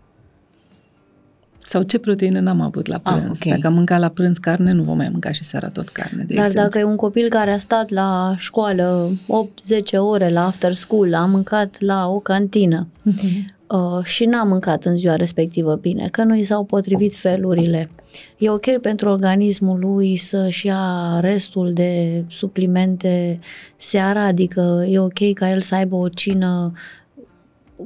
Sau 1.71 1.81
ce 1.83 1.97
proteină 1.97 2.39
n-am 2.39 2.61
avut 2.61 2.87
la 2.87 2.99
Ah, 3.03 3.13
prânz. 3.19 3.39
ok. 3.43 3.49
Dacă 3.53 3.67
am 3.67 3.73
mâncat 3.73 3.99
la 3.99 4.07
prânz 4.09 4.37
carne, 4.37 4.71
nu 4.71 4.83
vom 4.83 4.97
mai 4.97 5.09
mânca 5.11 5.31
și 5.31 5.43
seara 5.43 5.69
tot 5.69 5.89
carne, 5.89 6.23
de 6.23 6.33
Dar 6.33 6.43
exemplu. 6.45 6.61
dacă 6.61 6.77
e 6.79 6.83
un 6.83 6.95
copil 6.95 7.29
care 7.29 7.51
a 7.51 7.57
stat 7.57 7.89
la 7.89 8.33
școală 8.37 9.09
8-10 9.27 9.97
ore 9.97 10.29
la 10.29 10.45
after 10.45 10.73
school, 10.73 11.13
a 11.15 11.25
mâncat 11.25 11.75
la 11.79 12.07
o 12.07 12.19
cantină 12.19 12.87
Mhm. 13.03 13.45
uh, 13.67 14.03
și 14.03 14.25
n-a 14.25 14.43
mâncat 14.43 14.83
în 14.83 14.97
ziua 14.97 15.15
respectivă 15.15 15.75
bine, 15.81 16.07
că 16.11 16.23
nu 16.23 16.35
i 16.35 16.43
s-au 16.43 16.63
potrivit 16.63 17.15
felurile, 17.15 17.89
e 18.37 18.49
ok 18.49 18.77
pentru 18.77 19.09
organismul 19.09 19.79
lui 19.79 20.15
să-și 20.17 20.65
ia 20.65 21.17
restul 21.19 21.71
de 21.73 22.23
suplimente 22.29 23.39
seara, 23.77 24.23
adică 24.25 24.85
e 24.89 24.99
ok 24.99 25.33
ca 25.33 25.49
el 25.49 25.61
să 25.61 25.75
aibă 25.75 25.95
o 25.95 26.07
cină 26.09 26.71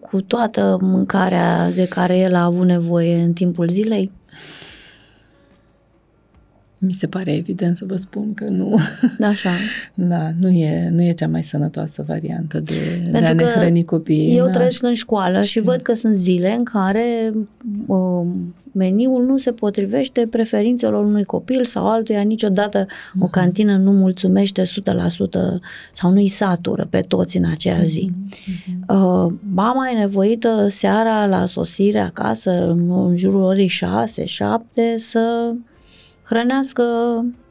cu 0.01 0.21
toată 0.21 0.77
mâncarea 0.81 1.71
de 1.71 1.88
care 1.88 2.17
el 2.17 2.36
a 2.36 2.43
avut 2.43 2.65
nevoie 2.65 3.21
în 3.21 3.34
timpul 3.34 3.69
zilei? 3.69 4.12
Mi 6.77 6.93
se 6.93 7.07
pare 7.07 7.33
evident 7.35 7.77
să 7.77 7.85
vă 7.88 7.95
spun 7.95 8.33
că 8.33 8.43
nu. 8.43 8.79
Așa. 9.21 9.49
Da, 9.93 10.31
nu 10.39 10.49
e, 10.49 10.89
nu 10.89 11.01
e 11.01 11.11
cea 11.11 11.27
mai 11.27 11.43
sănătoasă 11.43 12.03
variantă 12.07 12.59
de, 12.59 12.73
Pentru 13.01 13.19
de 13.19 13.25
a 13.25 13.33
ne 13.33 13.43
hrăni 13.43 13.83
copiii. 13.83 14.38
Eu 14.38 14.45
da, 14.45 14.51
trăiesc 14.51 14.83
în 14.83 14.93
școală 14.93 15.41
știu. 15.41 15.61
și 15.61 15.67
văd 15.67 15.81
că 15.81 15.93
sunt 15.93 16.15
zile 16.15 16.55
în 16.57 16.63
care 16.63 17.33
uh, 17.85 18.25
meniul 18.71 19.25
nu 19.25 19.38
se 19.38 19.51
potrivește 19.51 20.27
preferințelor 20.29 21.05
unui 21.05 21.23
copil 21.23 21.65
sau 21.65 21.89
altuia. 21.89 22.21
Niciodată 22.21 22.85
uh-huh. 22.85 23.19
o 23.19 23.27
cantină 23.27 23.77
nu 23.77 23.91
mulțumește 23.91 24.63
100% 24.63 24.65
sau 25.93 26.11
nu-i 26.11 26.27
satură 26.27 26.88
pe 26.89 27.01
toți 27.01 27.38
în 27.38 27.45
aceea 27.51 27.81
zi. 27.81 28.11
Uh-huh. 28.11 28.88
Uh, 28.88 29.33
mama 29.53 29.89
e 29.93 29.97
nevoită 29.97 30.67
seara 30.69 31.25
la 31.25 31.45
sosire 31.45 31.99
acasă, 31.99 32.51
în, 32.69 33.07
în 33.07 33.15
jurul 33.15 33.41
orei 33.41 33.69
6-7, 33.69 33.71
să 34.97 35.53
hrănească 36.25 36.83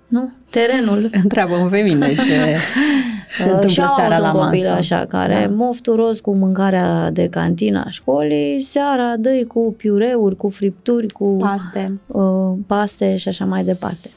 nu, 0.09 0.33
terenul. 0.51 1.11
Întreabă 1.23 1.69
pe 1.71 1.81
mine 1.81 2.15
ce 2.15 2.57
se 3.39 3.51
întâmplă 3.51 3.87
seara 3.97 4.19
la 4.19 4.33
masă. 4.33 4.45
copil 4.45 4.71
așa, 4.71 5.05
care 5.09 5.47
da. 5.49 5.55
mofturos 5.55 6.21
cu 6.21 6.35
mâncarea 6.35 7.11
de 7.11 7.29
cantina 7.29 7.91
școlii, 7.91 8.61
seara 8.61 9.17
dă 9.19 9.45
cu 9.49 9.75
piureuri, 9.77 10.37
cu 10.37 10.49
fripturi, 10.49 11.07
cu 11.07 11.37
paste. 11.41 12.01
Uh, 12.07 12.53
paste 12.67 13.17
și 13.17 13.29
așa 13.29 13.45
mai 13.45 13.65
departe. 13.65 14.11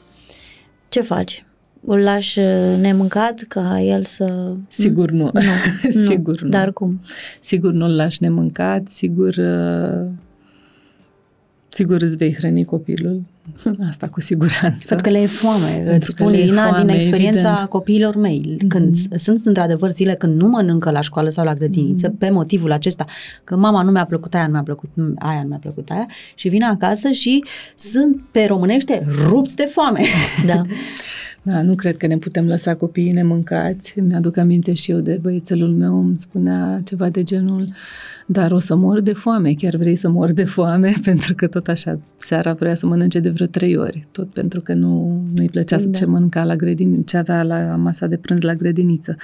Ce 0.88 1.00
faci? 1.00 1.44
Îl 1.86 1.98
lași 1.98 2.40
nemâncat 2.80 3.44
ca 3.48 3.80
el 3.80 4.04
să... 4.04 4.52
Sigur 4.66 5.10
nu. 5.10 5.30
nu, 5.32 6.00
sigur 6.08 6.40
nu. 6.40 6.48
Dar 6.48 6.72
cum? 6.72 7.00
Sigur 7.40 7.72
nu-l 7.72 7.96
lași 7.96 8.22
nemâncat, 8.22 8.88
sigur... 8.88 9.34
Uh, 9.36 10.06
sigur 11.78 12.02
îți 12.02 12.16
vei 12.16 12.34
hrăni 12.34 12.64
copilul 12.64 13.22
Asta 13.88 14.08
cu 14.08 14.20
siguranță. 14.20 14.84
Cred 14.86 15.00
că 15.00 15.10
le 15.10 15.20
e 15.20 15.26
foame. 15.26 15.96
Îți 15.96 16.06
spun, 16.06 16.34
Irina, 16.34 16.80
din 16.80 16.88
experiența 16.88 17.48
evident. 17.48 17.68
copiilor 17.68 18.16
mei. 18.16 18.56
Mm-hmm. 18.56 18.68
Când 18.68 18.96
sunt 19.16 19.44
într-adevăr 19.44 19.90
zile 19.90 20.14
când 20.14 20.40
nu 20.40 20.48
mănâncă 20.48 20.90
la 20.90 21.00
școală 21.00 21.28
sau 21.28 21.44
la 21.44 21.52
grădiniță, 21.52 22.08
mm-hmm. 22.08 22.18
pe 22.18 22.30
motivul 22.30 22.72
acesta, 22.72 23.04
că 23.44 23.56
mama 23.56 23.82
nu 23.82 23.90
mi-a 23.90 24.04
plăcut 24.04 24.34
aia, 24.34 24.46
nu 24.46 24.52
mi-a 24.52 24.62
plăcut 24.62 24.90
aia, 25.18 25.42
nu 25.42 25.48
mi-a 25.48 25.58
plăcut 25.58 25.90
aia, 25.90 26.06
și 26.34 26.48
vin 26.48 26.62
acasă 26.62 27.10
și 27.10 27.44
sunt, 27.76 28.20
pe 28.30 28.44
românește, 28.44 29.06
rupți 29.26 29.56
de 29.56 29.64
foame. 29.64 30.00
Da. 30.46 30.62
Da, 31.42 31.62
nu 31.62 31.74
cred 31.74 31.96
că 31.96 32.06
ne 32.06 32.16
putem 32.16 32.46
lăsa 32.46 32.74
copiii 32.74 33.12
nemâncați. 33.12 34.00
Mi-aduc 34.00 34.36
aminte 34.36 34.72
și 34.72 34.90
eu 34.90 34.98
de 34.98 35.18
băiețelul 35.22 35.70
meu, 35.70 35.98
îmi 35.98 36.16
spunea 36.16 36.78
ceva 36.84 37.08
de 37.08 37.22
genul, 37.22 37.68
dar 38.30 38.52
o 38.52 38.58
să 38.58 38.74
mor 38.74 39.00
de 39.00 39.12
foame, 39.12 39.52
chiar 39.52 39.76
vrei 39.76 39.96
să 39.96 40.08
mor 40.08 40.32
de 40.32 40.44
foame? 40.44 40.94
Pentru 41.04 41.34
că 41.34 41.46
tot 41.46 41.68
așa, 41.68 42.00
seara 42.16 42.52
vrea 42.52 42.74
să 42.74 42.86
mănânce 42.86 43.18
de 43.18 43.28
vreo 43.28 43.46
trei 43.46 43.76
ori, 43.76 44.06
tot 44.12 44.28
pentru 44.28 44.60
că 44.60 44.72
nu, 44.72 45.22
nu-i 45.34 45.48
plăcea 45.48 45.78
da. 45.78 45.98
ce 45.98 46.04
mănânca 46.04 46.44
la 46.44 46.56
grădiniță, 46.56 47.02
ce 47.06 47.16
avea 47.16 47.42
la 47.42 47.56
masa 47.56 48.06
de 48.06 48.16
prânz 48.16 48.40
la 48.40 48.54
grădiniță. 48.54 49.16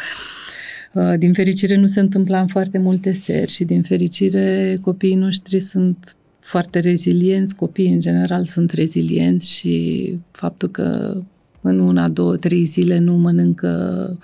Uh, 0.93 1.15
din 1.19 1.33
fericire 1.33 1.77
nu 1.77 1.87
se 1.87 2.01
întâmpla 2.01 2.41
în 2.41 2.47
foarte 2.47 2.79
multe 2.79 3.13
seri 3.13 3.51
și 3.51 3.65
din 3.65 3.83
fericire 3.83 4.79
copiii 4.81 5.15
noștri 5.15 5.61
sunt 5.61 6.17
foarte 6.41 6.79
rezilienți, 6.79 7.55
copiii 7.55 7.93
în 7.93 8.01
general 8.01 8.45
sunt 8.45 8.71
rezilienți 8.71 9.53
și 9.53 10.19
faptul 10.31 10.69
că 10.69 11.17
în 11.61 11.79
una, 11.79 12.09
două, 12.09 12.37
trei 12.37 12.65
zile 12.65 12.99
nu 12.99 13.17
mănâncă 13.17 14.19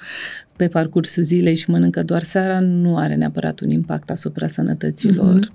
pe 0.60 0.68
parcursul 0.68 1.22
zilei 1.22 1.56
și 1.56 1.70
mănâncă 1.70 2.02
doar 2.02 2.22
seara, 2.22 2.60
nu 2.60 2.96
are 2.96 3.14
neapărat 3.14 3.60
un 3.60 3.70
impact 3.70 4.10
asupra 4.10 4.46
sănătăților. 4.46 5.38
Mm-hmm. 5.38 5.52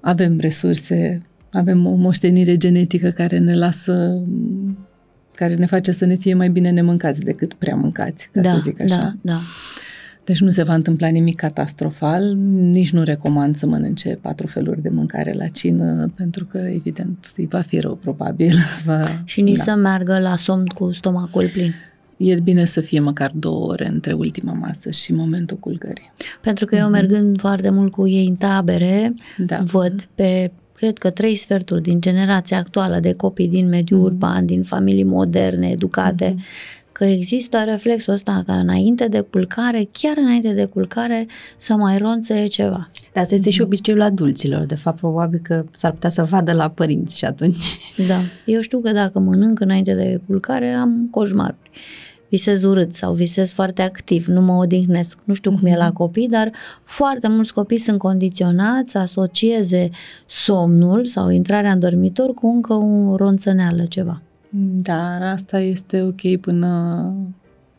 Avem 0.00 0.38
resurse, 0.38 1.22
avem 1.52 1.86
o 1.86 1.94
moștenire 1.94 2.56
genetică 2.56 3.10
care 3.10 3.38
ne 3.38 3.56
lasă 3.56 4.22
care 5.34 5.54
ne 5.54 5.66
face 5.66 5.92
să 5.92 6.04
ne 6.04 6.14
fie 6.14 6.34
mai 6.34 6.48
bine 6.48 6.70
nemâncați 6.70 7.20
decât 7.20 7.54
prea 7.54 7.74
mâncați, 7.74 8.28
ca 8.32 8.40
da, 8.40 8.52
să 8.52 8.58
zic 8.60 8.80
așa. 8.80 8.96
Da, 8.96 9.14
da. 9.20 9.40
Deci 10.24 10.40
nu 10.40 10.50
se 10.50 10.62
va 10.62 10.74
întâmpla 10.74 11.08
nimic 11.08 11.36
catastrofal, 11.36 12.34
nici 12.70 12.92
nu 12.92 13.02
recomand 13.02 13.56
să 13.56 13.66
mănânce 13.66 14.18
patru 14.20 14.46
feluri 14.46 14.82
de 14.82 14.88
mâncare 14.88 15.32
la 15.32 15.46
cină, 15.46 16.12
pentru 16.16 16.44
că, 16.44 16.58
evident, 16.58 17.32
îi 17.36 17.46
va 17.46 17.60
fi 17.60 17.78
rău, 17.78 17.94
probabil. 17.94 18.54
Va, 18.86 19.00
și 19.24 19.40
nici 19.40 19.56
da. 19.56 19.62
să 19.62 19.74
meargă 19.74 20.18
la 20.18 20.36
somn 20.36 20.66
cu 20.66 20.92
stomacul 20.92 21.48
plin. 21.52 21.74
E 22.16 22.40
bine 22.40 22.64
să 22.64 22.80
fie 22.80 23.00
măcar 23.00 23.32
două 23.34 23.66
ore 23.66 23.86
între 23.86 24.12
ultima 24.12 24.52
masă 24.52 24.90
și 24.90 25.12
momentul 25.12 25.56
culcării. 25.56 26.12
Pentru 26.40 26.64
că 26.64 26.76
eu, 26.76 26.86
mm-hmm. 26.86 26.90
mergând 26.90 27.40
foarte 27.40 27.70
mult 27.70 27.92
cu 27.92 28.08
ei 28.08 28.26
în 28.26 28.34
tabere, 28.34 29.14
da. 29.36 29.58
văd 29.64 30.08
pe 30.14 30.52
cred 30.72 30.98
că 30.98 31.10
trei 31.10 31.34
sferturi 31.34 31.82
din 31.82 32.00
generația 32.00 32.58
actuală 32.58 32.98
de 33.00 33.12
copii 33.12 33.48
din 33.48 33.68
mediul 33.68 34.00
mm-hmm. 34.00 34.12
urban, 34.12 34.46
din 34.46 34.62
familii 34.62 35.04
moderne, 35.04 35.68
educate, 35.68 36.34
mm-hmm 36.34 36.76
că 36.96 37.04
există 37.04 37.62
reflexul 37.64 38.12
ăsta 38.12 38.42
că 38.46 38.52
înainte 38.52 39.08
de 39.08 39.20
culcare, 39.20 39.88
chiar 39.92 40.16
înainte 40.16 40.52
de 40.52 40.64
culcare, 40.64 41.26
să 41.56 41.74
mai 41.74 41.98
ronțe 41.98 42.46
ceva. 42.46 42.90
Dar 43.12 43.22
asta 43.22 43.34
este 43.34 43.50
și 43.50 43.58
mhm. 43.58 43.66
obiceiul 43.66 44.02
adulților. 44.02 44.64
De 44.64 44.74
fapt, 44.74 44.98
probabil 44.98 45.40
că 45.42 45.64
s-ar 45.70 45.90
putea 45.90 46.10
să 46.10 46.24
vadă 46.24 46.52
la 46.52 46.68
părinți 46.68 47.18
și 47.18 47.24
atunci. 47.24 47.78
Da. 48.08 48.18
Eu 48.44 48.60
știu 48.60 48.80
că 48.80 48.92
dacă 48.92 49.18
mănânc 49.18 49.60
înainte 49.60 49.94
de 49.94 50.20
culcare, 50.26 50.68
am 50.68 51.08
coșmaruri. 51.10 51.70
Visez 52.28 52.62
urât 52.62 52.94
sau 52.94 53.12
visez 53.12 53.52
foarte 53.52 53.82
activ, 53.82 54.26
nu 54.26 54.40
mă 54.40 54.52
odihnesc. 54.52 55.18
Nu 55.24 55.34
știu 55.34 55.50
cum 55.50 55.66
e 55.66 55.76
la 55.76 55.86
mhm. 55.86 55.94
copii, 55.94 56.28
dar 56.28 56.52
foarte 56.84 57.28
mulți 57.28 57.52
copii 57.52 57.78
sunt 57.78 57.98
condiționați 57.98 58.90
să 58.90 58.98
asocieze 58.98 59.90
somnul 60.26 61.06
sau 61.06 61.30
intrarea 61.30 61.72
în 61.72 61.78
dormitor 61.78 62.34
cu 62.34 62.46
încă 62.46 62.72
o 62.72 63.16
ronțăneală 63.16 63.84
ceva. 63.84 64.22
Dar 64.82 65.22
asta 65.22 65.60
este 65.60 66.02
ok 66.02 66.40
până, 66.40 67.12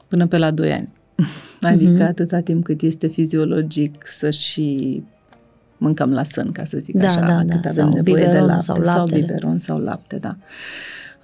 până 0.08 0.28
pe 0.28 0.38
la 0.38 0.52
2 0.52 0.72
ani. 0.72 0.90
Adică 1.62 2.06
uh-huh. 2.06 2.08
atâta 2.08 2.40
timp 2.40 2.64
cât 2.64 2.82
este 2.82 3.08
fiziologic 3.08 4.08
să 4.08 4.30
și 4.30 5.04
mâncăm 5.78 6.14
la 6.14 6.24
sân, 6.24 6.52
ca 6.52 6.64
să 6.64 6.78
zic 6.78 6.96
da, 6.96 7.08
așa, 7.08 7.20
da, 7.20 7.38
cât 7.38 7.62
da. 7.62 7.70
avem 7.70 7.72
sau 7.72 7.90
nevoie 7.90 8.26
de 8.32 8.40
lapte 8.40 8.66
sau, 8.66 8.84
sau 8.84 9.06
biberon 9.06 9.58
sau 9.58 9.78
lapte, 9.78 10.18
da. 10.18 10.38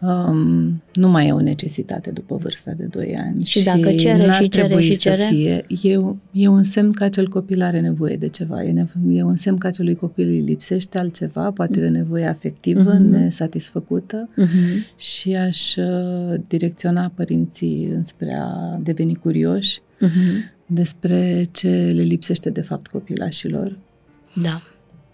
Um, 0.06 0.82
nu 0.94 1.10
mai 1.10 1.28
e 1.28 1.32
o 1.32 1.42
necesitate 1.42 2.12
după 2.12 2.36
vârsta 2.36 2.72
de 2.72 2.86
2 2.86 3.16
ani. 3.26 3.46
Și, 3.46 3.60
și 3.60 3.66
dacă 3.66 3.94
cere 3.94 4.32
și 4.32 4.50
cere 4.50 4.82
și 4.82 4.98
cere? 4.98 5.28
Fie, 5.30 5.66
e, 5.82 6.00
e 6.32 6.48
un 6.48 6.64
semn 6.64 6.92
că 6.92 7.04
acel 7.04 7.30
copil 7.30 7.62
are 7.62 7.80
nevoie 7.80 8.16
de 8.16 8.28
ceva. 8.28 8.64
E, 8.64 8.72
nevo- 8.72 9.10
e 9.10 9.24
un 9.24 9.36
semn 9.36 9.58
că 9.58 9.68
acelui 9.68 9.96
copil 9.96 10.28
îi 10.28 10.42
lipsește 10.42 10.98
altceva, 10.98 11.52
poate 11.52 11.80
mm. 11.80 11.86
e 11.86 11.88
o 11.88 11.92
nevoie 11.92 12.26
afectivă 12.26 12.96
mm-hmm. 12.96 13.10
nesatisfăcută 13.10 14.30
mm-hmm. 14.30 14.98
și 14.98 15.36
aș 15.36 15.76
uh, 15.76 16.40
direcționa 16.48 17.12
părinții 17.16 17.92
înspre 17.96 18.38
a 18.40 18.80
deveni 18.84 19.16
curioși 19.16 19.80
mm-hmm. 19.80 20.54
despre 20.66 21.48
ce 21.52 21.70
le 21.70 22.02
lipsește 22.02 22.50
de 22.50 22.62
fapt 22.62 22.88
copilașilor. 22.88 23.78
Da. 24.34 24.62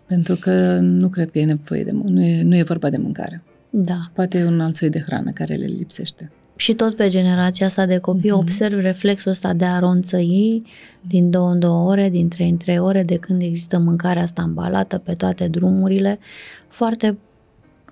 Pentru 0.05 0.35
că 0.35 0.79
nu 0.79 1.09
cred 1.09 1.31
că 1.31 1.39
e 1.39 1.45
nevoie 1.45 1.83
de 1.83 1.91
nu 1.91 2.23
e, 2.23 2.43
nu 2.43 2.57
e 2.57 2.63
vorba 2.63 2.89
de 2.89 2.97
mâncare. 2.97 3.43
Da. 3.69 3.97
Poate 4.13 4.37
e 4.37 4.45
un 4.45 4.61
alt 4.61 4.75
soi 4.75 4.89
de 4.89 4.99
hrană 4.99 5.31
care 5.31 5.55
le 5.55 5.65
lipsește. 5.65 6.31
Și 6.55 6.73
tot 6.73 6.95
pe 6.95 7.07
generația 7.07 7.65
asta 7.65 7.85
de 7.85 7.97
copii 7.97 8.29
mm-hmm. 8.29 8.33
observ 8.33 8.79
reflexul 8.79 9.31
ăsta 9.31 9.53
de 9.53 9.65
a 9.65 9.79
ronțăi 9.79 10.63
din 11.01 11.29
două 11.29 11.49
în 11.49 11.59
două 11.59 11.89
ore, 11.89 12.09
din 12.09 12.27
trei 12.27 12.49
în 12.49 12.57
trei 12.57 12.79
ore, 12.79 13.03
de 13.03 13.15
când 13.15 13.41
există 13.41 13.79
mâncarea 13.79 14.21
asta 14.21 14.41
ambalată 14.41 14.97
pe 14.97 15.13
toate 15.13 15.47
drumurile. 15.47 16.19
Foarte 16.67 17.17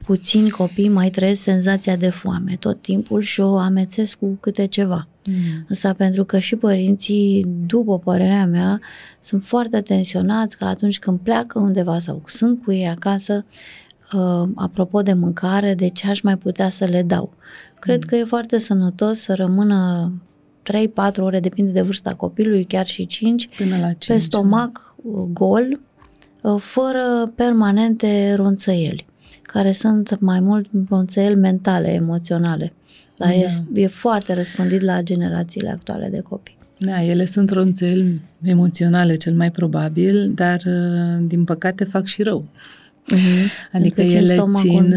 puțini 0.06 0.50
copii 0.50 0.90
mai 0.90 1.10
trăiesc 1.10 1.42
senzația 1.42 1.96
de 1.96 2.10
foame 2.10 2.56
tot 2.60 2.82
timpul 2.82 3.22
și 3.22 3.42
o 3.42 3.58
amețesc 3.58 4.18
cu 4.18 4.38
câte 4.40 4.66
ceva. 4.66 5.08
Mm. 5.26 5.66
Asta 5.70 5.94
pentru 5.94 6.26
că 6.26 6.40
și 6.40 6.56
părinții, 6.56 7.46
după 7.66 8.00
părerea 8.00 8.46
mea, 8.46 8.82
sunt 9.22 9.44
foarte 9.44 9.82
tensionați 9.82 10.58
că 10.58 10.66
atunci 10.66 11.00
când 11.00 11.20
pleacă 11.20 11.60
undeva 11.60 12.00
sau 12.00 12.24
sunt 12.26 12.64
cu 12.64 12.72
ei 12.72 12.88
acasă, 12.88 13.46
uh, 13.48 13.87
apropo 14.56 15.02
de 15.02 15.14
mâncare, 15.14 15.74
de 15.74 15.90
ce 15.90 16.08
aș 16.08 16.22
mai 16.22 16.38
putea 16.38 16.70
să 16.70 16.86
le 16.86 17.04
dau. 17.04 17.34
Cred 17.80 18.02
mm. 18.04 18.08
că 18.08 18.16
e 18.16 18.24
foarte 18.24 18.60
sănătos 18.60 19.20
să 19.20 19.34
rămână 19.34 20.12
3-4 21.12 21.16
ore, 21.18 21.40
depinde 21.40 21.72
de 21.72 21.82
vârsta 21.82 22.14
copilului, 22.14 22.64
chiar 22.64 22.86
și 22.86 23.06
5, 23.06 23.50
Până 23.58 23.78
la 23.78 23.94
5 23.94 24.06
pe 24.06 24.18
stomac 24.18 24.96
uh, 24.96 25.24
gol, 25.34 25.80
uh, 26.42 26.56
fără 26.60 27.32
permanente 27.36 28.34
ronțăieli, 28.34 29.06
care 29.42 29.72
sunt 29.72 30.20
mai 30.20 30.40
mult 30.40 30.70
ronțăieli 30.90 31.36
mentale, 31.36 31.94
emoționale. 31.94 32.74
Dar 33.18 33.28
da. 33.28 33.36
e, 33.36 33.50
e 33.74 33.88
foarte 33.88 34.34
răspândit 34.34 34.82
la 34.82 35.02
generațiile 35.02 35.70
actuale 35.70 36.10
de 36.10 36.20
copii. 36.20 36.58
Da, 36.80 37.04
ele 37.04 37.26
sunt 37.26 37.50
ronțăieli 37.50 38.22
emoționale 38.42 39.16
cel 39.16 39.34
mai 39.34 39.52
probabil, 39.52 40.32
dar 40.36 40.62
uh, 40.66 41.26
din 41.28 41.44
păcate 41.44 41.84
fac 41.84 42.06
și 42.06 42.24
rău 42.24 42.46
Uh-huh. 43.16 43.72
Adică 43.72 44.02
ele 44.02 44.36
țin, 44.56 44.96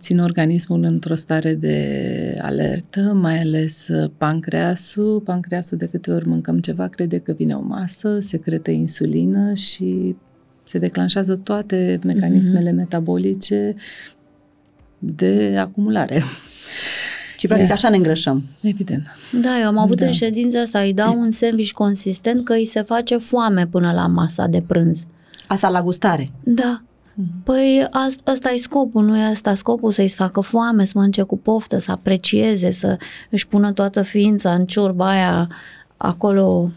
țin 0.00 0.18
organismul 0.18 0.82
într-o 0.82 1.14
stare 1.14 1.54
de 1.54 2.38
alertă, 2.40 3.00
mai 3.00 3.40
ales 3.40 3.88
uh, 3.88 4.10
pancreasul. 4.18 5.20
Pancreasul 5.20 5.78
de 5.78 5.86
câte 5.86 6.10
ori 6.10 6.28
mâncăm 6.28 6.58
ceva 6.58 6.86
crede 6.86 7.18
că 7.18 7.32
vine 7.32 7.54
o 7.54 7.60
masă, 7.60 8.18
secretă 8.20 8.70
insulină 8.70 9.54
și 9.54 10.16
se 10.64 10.78
declanșează 10.78 11.34
toate 11.34 11.98
mecanismele 12.04 12.70
uh-huh. 12.70 12.76
metabolice 12.76 13.74
de 14.98 15.56
acumulare. 15.58 16.22
Și 17.38 17.46
practic 17.46 17.70
așa 17.70 17.88
ne 17.88 17.96
îngrășăm. 17.96 18.42
Evident. 18.60 19.06
Da, 19.40 19.60
eu 19.60 19.66
am 19.66 19.78
avut 19.78 19.96
da. 19.96 20.06
în 20.06 20.12
ședința 20.12 20.60
asta, 20.60 20.78
îi 20.78 20.94
dau 20.94 21.18
un 21.18 21.30
sandwich 21.30 21.70
consistent 21.70 22.44
că 22.44 22.52
îi 22.52 22.66
se 22.66 22.82
face 22.82 23.16
foame 23.16 23.66
până 23.66 23.92
la 23.92 24.06
masa 24.06 24.46
de 24.46 24.62
prânz. 24.66 25.04
Asta 25.46 25.68
la 25.68 25.82
gustare. 25.82 26.28
Da. 26.44 26.82
Mhm. 27.14 27.42
Păi 27.44 27.88
ăsta 28.26 28.50
e 28.50 28.58
scopul, 28.58 29.04
nu 29.04 29.18
e 29.18 29.22
asta 29.22 29.54
scopul 29.54 29.92
să-i 29.92 30.08
facă 30.08 30.40
foame, 30.40 30.84
să 30.84 30.92
mănânce 30.94 31.22
cu 31.22 31.38
poftă, 31.38 31.78
să 31.78 31.90
aprecieze, 31.90 32.70
să 32.70 32.96
își 33.30 33.46
pună 33.46 33.72
toată 33.72 34.02
ființa 34.02 34.54
în 34.54 34.66
ciorba 34.66 35.10
aia 35.10 35.48
acolo 35.96 36.70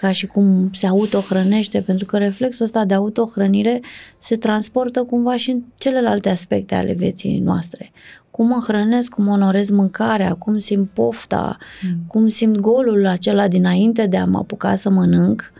ca 0.00 0.12
și 0.12 0.26
cum 0.26 0.70
se 0.72 0.86
autohrănește, 0.86 1.80
pentru 1.80 2.06
că 2.06 2.18
reflexul 2.18 2.64
ăsta 2.64 2.84
de 2.84 2.94
autohrănire 2.94 3.80
se 4.18 4.36
transportă 4.36 5.02
cumva 5.02 5.36
și 5.36 5.50
în 5.50 5.62
celelalte 5.78 6.28
aspecte 6.28 6.74
ale 6.74 6.92
vieții 6.92 7.38
noastre. 7.38 7.90
Cum 8.30 8.46
mă 8.46 8.62
hrănesc, 8.66 9.10
cum 9.10 9.28
onorez 9.28 9.70
mâncarea, 9.70 10.34
cum 10.34 10.58
simt 10.58 10.90
pofta, 10.90 11.56
mm. 11.82 11.98
cum 12.06 12.28
simt 12.28 12.56
golul 12.56 13.06
acela 13.06 13.48
dinainte 13.48 14.06
de 14.06 14.16
a 14.16 14.24
mă 14.24 14.38
apuca 14.38 14.76
să 14.76 14.90
mănânc 14.90 15.52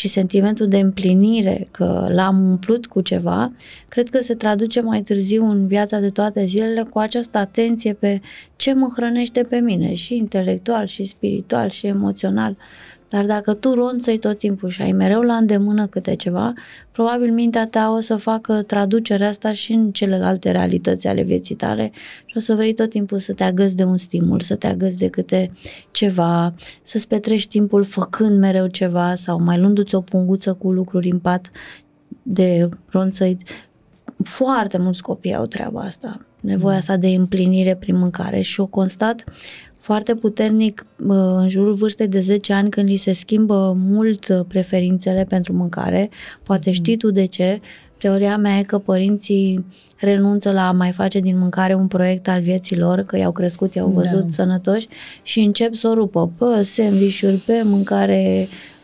și 0.00 0.08
sentimentul 0.08 0.68
de 0.68 0.78
împlinire 0.78 1.68
că 1.70 2.08
l-am 2.12 2.48
umplut 2.48 2.86
cu 2.86 3.00
ceva, 3.00 3.52
cred 3.88 4.08
că 4.08 4.22
se 4.22 4.34
traduce 4.34 4.80
mai 4.80 5.02
târziu 5.02 5.44
în 5.46 5.66
viața 5.66 5.98
de 5.98 6.10
toate 6.10 6.44
zilele 6.44 6.82
cu 6.82 6.98
această 6.98 7.38
atenție 7.38 7.92
pe 7.92 8.20
ce 8.56 8.72
mă 8.72 8.92
hrănește 8.96 9.42
pe 9.42 9.58
mine, 9.58 9.94
și 9.94 10.16
intelectual, 10.16 10.86
și 10.86 11.04
spiritual, 11.04 11.68
și 11.68 11.86
emoțional. 11.86 12.56
Dar 13.10 13.24
dacă 13.24 13.54
tu 13.54 13.74
ronțăi 13.74 14.18
tot 14.18 14.38
timpul 14.38 14.68
și 14.68 14.82
ai 14.82 14.92
mereu 14.92 15.20
la 15.20 15.34
îndemână 15.34 15.86
câte 15.86 16.14
ceva, 16.14 16.52
probabil 16.90 17.32
mintea 17.32 17.66
ta 17.66 17.94
o 17.96 18.00
să 18.00 18.16
facă 18.16 18.62
traducerea 18.62 19.28
asta 19.28 19.52
și 19.52 19.72
în 19.72 19.90
celelalte 19.90 20.50
realități 20.50 21.06
ale 21.06 21.22
vieții 21.22 21.54
tale 21.54 21.90
și 22.24 22.36
o 22.36 22.40
să 22.40 22.54
vrei 22.54 22.74
tot 22.74 22.90
timpul 22.90 23.18
să 23.18 23.32
te 23.32 23.44
agăzi 23.44 23.76
de 23.76 23.84
un 23.84 23.96
stimul, 23.96 24.40
să 24.40 24.54
te 24.54 24.66
agăzi 24.66 24.98
de 24.98 25.08
câte 25.08 25.50
ceva, 25.90 26.54
să-ți 26.82 27.08
petrești 27.08 27.48
timpul 27.48 27.84
făcând 27.84 28.38
mereu 28.38 28.66
ceva 28.66 29.14
sau 29.14 29.42
mai 29.42 29.58
luându-ți 29.58 29.94
o 29.94 30.00
punguță 30.00 30.52
cu 30.52 30.72
lucruri 30.72 31.10
în 31.10 31.18
pat 31.18 31.50
de 32.22 32.68
ronțăi. 32.90 33.38
Foarte 34.24 34.78
mulți 34.78 35.02
copii 35.02 35.34
au 35.34 35.46
treaba 35.46 35.80
asta, 35.80 36.20
nevoia 36.40 36.76
asta 36.76 36.96
de 36.96 37.08
împlinire 37.08 37.76
prin 37.76 37.96
mâncare. 37.96 38.40
Și 38.40 38.60
o 38.60 38.66
constat 38.66 39.24
foarte 39.80 40.14
puternic 40.14 40.86
în 41.36 41.48
jurul 41.48 41.74
vârstei 41.74 42.08
de 42.08 42.20
10 42.20 42.52
ani 42.52 42.70
când 42.70 42.88
li 42.88 42.96
se 42.96 43.12
schimbă 43.12 43.76
mult 43.78 44.28
uh, 44.28 44.40
preferințele 44.48 45.26
pentru 45.28 45.52
mâncare. 45.52 46.10
Poate 46.42 46.70
știi 46.70 46.96
tu 46.96 47.10
de 47.10 47.24
ce. 47.24 47.60
Teoria 47.98 48.36
mea 48.36 48.58
e 48.58 48.62
că 48.62 48.78
părinții 48.78 49.64
renunță 49.96 50.52
la 50.52 50.68
a 50.68 50.72
mai 50.72 50.92
face 50.92 51.20
din 51.20 51.38
mâncare 51.38 51.74
un 51.74 51.86
proiect 51.86 52.28
al 52.28 52.40
vieții 52.40 52.76
lor, 52.76 53.02
că 53.02 53.16
i-au 53.16 53.32
crescut, 53.32 53.74
i-au 53.74 53.88
văzut 53.88 54.20
da. 54.20 54.28
sănătoși 54.28 54.88
și 55.22 55.40
încep 55.40 55.74
să 55.74 55.88
o 55.88 55.94
rupă 55.94 56.30
pe 56.38 56.62
sandvișuri, 56.62 57.36
pe 57.36 57.62
mâncare 57.64 58.48
Mm, 58.48 58.79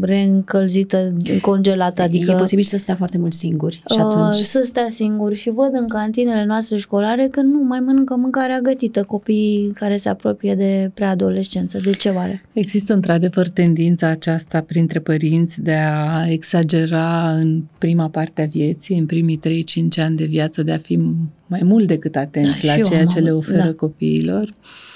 reîncălzită, 0.00 1.12
congelată. 1.40 2.02
Adică, 2.02 2.30
e 2.30 2.34
posibil 2.34 2.64
să 2.64 2.76
stea 2.76 2.94
foarte 2.94 3.18
mult 3.18 3.32
singuri 3.32 3.74
și 3.74 3.98
uh, 3.98 4.04
atunci... 4.04 4.34
Să 4.34 4.58
stea 4.66 4.88
singuri 4.90 5.34
și 5.34 5.50
văd 5.50 5.70
în 5.72 5.86
cantinele 5.86 6.44
noastre 6.44 6.76
școlare 6.76 7.28
că 7.30 7.40
nu 7.40 7.62
mai 7.62 7.80
mănâncă 7.80 8.16
mâncarea 8.16 8.60
gătită 8.60 9.02
copiii 9.02 9.72
care 9.74 9.96
se 9.96 10.08
apropie 10.08 10.54
de 10.54 10.90
preadolescență. 10.94 11.78
De 11.84 11.90
ce 11.90 12.08
oare? 12.08 12.44
Există 12.52 12.92
într-adevăr 12.92 13.48
tendința 13.48 14.06
aceasta 14.06 14.60
printre 14.60 14.98
părinți 14.98 15.62
de 15.62 15.74
a 15.74 16.26
exagera 16.28 17.32
în 17.32 17.62
prima 17.78 18.08
parte 18.08 18.42
a 18.42 18.46
vieții, 18.46 18.98
în 18.98 19.06
primii 19.06 19.40
3-5 19.98 20.02
ani 20.02 20.16
de 20.16 20.24
viață, 20.24 20.62
de 20.62 20.72
a 20.72 20.78
fi 20.78 20.98
mai 21.46 21.60
mult 21.64 21.86
decât 21.86 22.16
atenți 22.16 22.66
da, 22.66 22.76
la 22.76 22.82
ceea 22.82 23.04
ce 23.04 23.18
le 23.18 23.30
oferă 23.30 23.62
da. 23.62 23.72
copiilor. 23.72 24.42
Uh, 24.42 24.90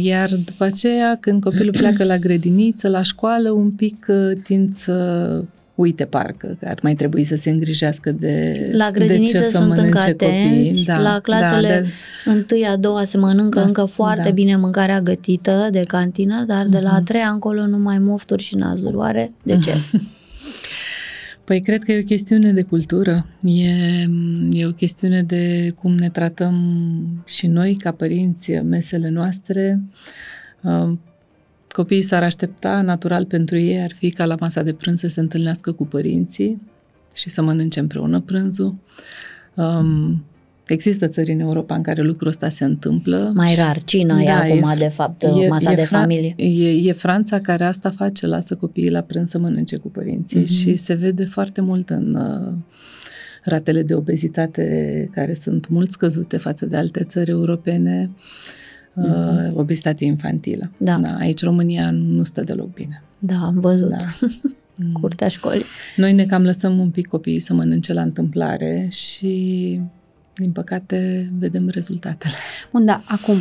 iar 0.00 0.34
după 0.44 0.64
aceea, 0.64 1.16
când 1.20 1.42
copilul 1.42 1.74
pleacă 1.78 2.04
la 2.04 2.16
grădiniță, 2.16 2.88
la 2.88 3.02
școală, 3.02 3.50
un 3.50 3.70
pic 3.70 4.06
uh, 4.08 4.42
tind 4.42 4.74
să 4.74 5.42
uite 5.74 6.04
parcă, 6.04 6.56
că 6.60 6.68
ar 6.68 6.78
mai 6.82 6.94
trebui 6.94 7.24
să 7.24 7.36
se 7.36 7.50
îngrijească 7.50 8.12
de 8.12 8.54
La 8.72 8.90
grădiniță 8.90 9.38
de 9.38 9.44
ce 9.44 9.50
sunt 9.50 9.76
încă 9.76 9.98
atenți, 9.98 10.84
da, 10.84 10.98
la 10.98 11.18
clasele 11.22 11.68
da, 11.68 11.80
de... 11.80 11.86
întâi, 12.24 12.64
a 12.64 12.76
doua 12.76 13.04
se 13.04 13.16
mănâncă 13.16 13.58
da, 13.58 13.64
încă 13.64 13.84
foarte 13.84 14.28
da. 14.28 14.30
bine 14.30 14.56
mâncarea 14.56 15.00
gătită 15.00 15.68
de 15.70 15.82
cantină, 15.86 16.44
dar 16.46 16.66
de 16.66 16.78
la 16.78 16.90
a 16.90 16.96
mhm. 16.96 17.04
treia 17.04 17.28
încolo 17.28 17.66
numai 17.66 17.98
mofturi 17.98 18.42
și 18.42 18.54
nazuri. 18.56 18.94
Oare 18.94 19.32
de 19.42 19.58
ce? 19.58 19.72
Păi 21.46 21.60
cred 21.60 21.84
că 21.84 21.92
e 21.92 22.00
o 22.00 22.04
chestiune 22.04 22.52
de 22.52 22.62
cultură, 22.62 23.26
e, 23.42 23.70
e 24.50 24.66
o 24.66 24.72
chestiune 24.72 25.22
de 25.22 25.74
cum 25.80 25.94
ne 25.94 26.10
tratăm 26.10 27.24
și 27.26 27.46
noi 27.46 27.74
ca 27.74 27.92
părinți 27.92 28.52
mesele 28.52 29.08
noastre. 29.08 29.80
Uh, 30.62 30.92
copiii 31.68 32.02
s-ar 32.02 32.22
aștepta, 32.22 32.82
natural 32.82 33.24
pentru 33.24 33.58
ei 33.58 33.82
ar 33.82 33.92
fi 33.92 34.10
ca 34.10 34.24
la 34.24 34.34
masa 34.40 34.62
de 34.62 34.72
prânz 34.72 35.00
să 35.00 35.06
se 35.06 35.20
întâlnească 35.20 35.72
cu 35.72 35.86
părinții 35.86 36.60
și 37.14 37.28
să 37.28 37.42
mănânce 37.42 37.80
împreună 37.80 38.20
prânzul. 38.20 38.74
Um, 39.54 40.24
Există 40.66 41.08
țări 41.08 41.32
în 41.32 41.40
Europa 41.40 41.74
în 41.74 41.82
care 41.82 42.02
lucrul 42.02 42.28
ăsta 42.28 42.48
se 42.48 42.64
întâmplă. 42.64 43.32
Mai 43.34 43.54
rar. 43.54 43.82
Cina 43.84 44.14
da, 44.14 44.22
e 44.22 44.30
acum, 44.30 44.70
e, 44.70 44.74
de 44.78 44.88
fapt, 44.88 45.22
e, 45.22 45.48
masa 45.48 45.72
e 45.72 45.74
de 45.74 45.82
Fra- 45.82 45.86
familie. 45.86 46.34
E, 46.36 46.88
e 46.88 46.92
Franța 46.92 47.40
care 47.40 47.64
asta 47.64 47.90
face, 47.90 48.26
lasă 48.26 48.54
copiii 48.54 48.90
la 48.90 49.00
prânz 49.00 49.30
să 49.30 49.38
mănânce 49.38 49.76
cu 49.76 49.88
părinții 49.88 50.42
mm-hmm. 50.42 50.60
și 50.60 50.76
se 50.76 50.94
vede 50.94 51.24
foarte 51.24 51.60
mult 51.60 51.90
în 51.90 52.14
uh, 52.14 52.52
ratele 53.42 53.82
de 53.82 53.94
obezitate 53.94 55.10
care 55.12 55.34
sunt 55.34 55.68
mult 55.68 55.90
scăzute 55.90 56.36
față 56.36 56.66
de 56.66 56.76
alte 56.76 57.04
țări 57.04 57.30
europene. 57.30 58.10
Uh, 58.94 59.04
mm-hmm. 59.04 59.52
Obezitate 59.54 60.04
infantilă. 60.04 60.70
Da. 60.76 60.98
da. 61.02 61.16
Aici 61.18 61.42
România 61.42 61.90
nu 61.90 62.22
stă 62.22 62.40
deloc 62.40 62.72
bine. 62.72 63.02
Da, 63.18 63.36
am 63.42 63.60
văzut. 63.60 63.88
Da. 63.88 64.04
Curtea 65.00 65.28
școlii. 65.28 65.64
Noi 65.96 66.12
ne 66.12 66.24
cam 66.24 66.42
lăsăm 66.42 66.78
un 66.78 66.90
pic 66.90 67.06
copiii 67.06 67.40
să 67.40 67.54
mănânce 67.54 67.92
la 67.92 68.02
întâmplare 68.02 68.88
și 68.90 69.80
din 70.36 70.50
păcate, 70.50 71.30
vedem 71.38 71.68
rezultatele. 71.68 72.34
Bun, 72.72 72.84
da, 72.84 73.02
acum, 73.06 73.36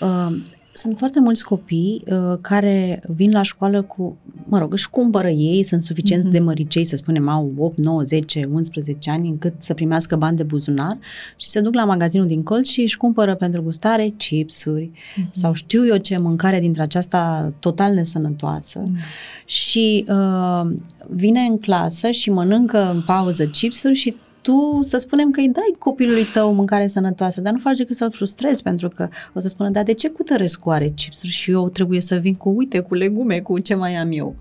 uh, 0.00 0.36
sunt 0.76 0.98
foarte 0.98 1.20
mulți 1.20 1.44
copii 1.44 2.02
uh, 2.06 2.38
care 2.40 3.02
vin 3.14 3.32
la 3.32 3.42
școală 3.42 3.82
cu, 3.82 4.16
mă 4.48 4.58
rog, 4.58 4.72
își 4.72 4.90
cumpără 4.90 5.28
ei, 5.28 5.62
sunt 5.62 5.82
suficient 5.82 6.26
mm-hmm. 6.26 6.30
de 6.30 6.38
măricei, 6.38 6.84
să 6.84 6.96
spunem, 6.96 7.28
au 7.28 7.52
8, 7.58 7.78
9, 7.78 8.02
10, 8.02 8.48
11 8.52 9.10
ani, 9.10 9.28
încât 9.28 9.52
să 9.58 9.74
primească 9.74 10.16
bani 10.16 10.36
de 10.36 10.42
buzunar 10.42 10.98
și 11.36 11.48
se 11.48 11.60
duc 11.60 11.74
la 11.74 11.84
magazinul 11.84 12.26
din 12.26 12.42
colț 12.42 12.68
și 12.68 12.80
își 12.80 12.96
cumpără 12.96 13.34
pentru 13.34 13.62
gustare 13.62 14.08
chipsuri 14.16 14.90
mm-hmm. 14.90 15.30
sau 15.30 15.52
știu 15.52 15.86
eu 15.86 15.96
ce 15.96 16.16
mâncare 16.20 16.60
dintre 16.60 16.82
aceasta 16.82 17.52
total 17.58 17.94
nesănătoasă 17.94 18.80
mm-hmm. 18.82 19.44
și 19.44 20.04
uh, 20.08 20.72
vine 21.08 21.40
în 21.40 21.58
clasă 21.58 22.10
și 22.10 22.30
mănâncă 22.30 22.90
în 22.90 23.02
pauză 23.02 23.46
chipsuri 23.46 23.94
și 23.94 24.16
tu 24.46 24.82
să 24.82 24.98
spunem 24.98 25.30
că 25.30 25.40
îi 25.40 25.48
dai 25.48 25.74
copilului 25.78 26.24
tău 26.24 26.54
mâncare 26.54 26.86
sănătoasă, 26.86 27.40
dar 27.40 27.52
nu 27.52 27.58
faci 27.58 27.76
decât 27.76 27.96
să-l 27.96 28.10
frustrezi 28.10 28.62
pentru 28.62 28.88
că 28.88 29.08
o 29.34 29.40
să 29.40 29.48
spună, 29.48 29.70
dar 29.70 29.84
de 29.84 29.92
ce 29.92 30.08
cutărescu 30.08 30.70
are 30.70 30.88
chipsuri 30.88 31.32
și 31.32 31.50
eu 31.50 31.68
trebuie 31.68 32.00
să 32.00 32.16
vin 32.16 32.34
cu, 32.34 32.48
uite, 32.48 32.80
cu 32.80 32.94
legume, 32.94 33.40
cu 33.40 33.58
ce 33.58 33.74
mai 33.74 33.94
am 33.94 34.08
eu? 34.12 34.36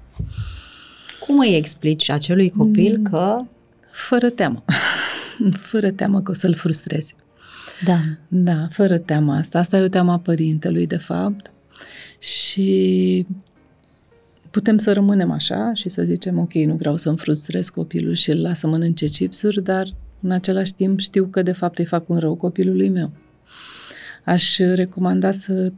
Cum 1.19 1.39
îi 1.39 1.55
explici 1.55 2.09
acelui 2.09 2.49
copil 2.49 2.97
mm. 2.97 3.03
că... 3.03 3.41
Fără 3.91 4.29
teamă. 4.29 4.63
fără 5.71 5.91
teamă 5.91 6.21
că 6.21 6.31
o 6.31 6.33
să-l 6.33 6.53
frustrezi. 6.53 7.15
Da. 7.85 7.99
Da, 8.27 8.67
fără 8.71 8.97
teamă 8.97 9.33
asta. 9.33 9.59
Asta 9.59 9.77
e 9.77 9.81
o 9.81 9.87
teamă 9.87 10.11
a 10.11 10.19
părintelui, 10.19 10.87
de 10.87 10.97
fapt. 10.97 11.51
Și 12.19 13.25
putem 14.55 14.77
să 14.77 14.93
rămânem 14.93 15.31
așa 15.31 15.71
și 15.73 15.89
să 15.89 16.03
zicem, 16.03 16.39
ok, 16.39 16.53
nu 16.53 16.75
vreau 16.75 16.95
să-mi 16.95 17.17
frustrez 17.17 17.69
copilul 17.69 18.13
și 18.13 18.29
îl 18.31 18.41
las 18.41 18.59
să 18.59 18.67
mănânce 18.67 19.05
chipsuri, 19.05 19.63
dar 19.63 19.87
în 20.21 20.31
același 20.31 20.73
timp 20.73 20.99
știu 20.99 21.25
că 21.25 21.41
de 21.41 21.51
fapt 21.51 21.77
îi 21.77 21.85
fac 21.85 22.09
un 22.09 22.17
rău 22.17 22.35
copilului 22.35 22.89
meu. 22.89 23.11
Aș 24.25 24.57
recomanda 24.57 25.31
să 25.31 25.71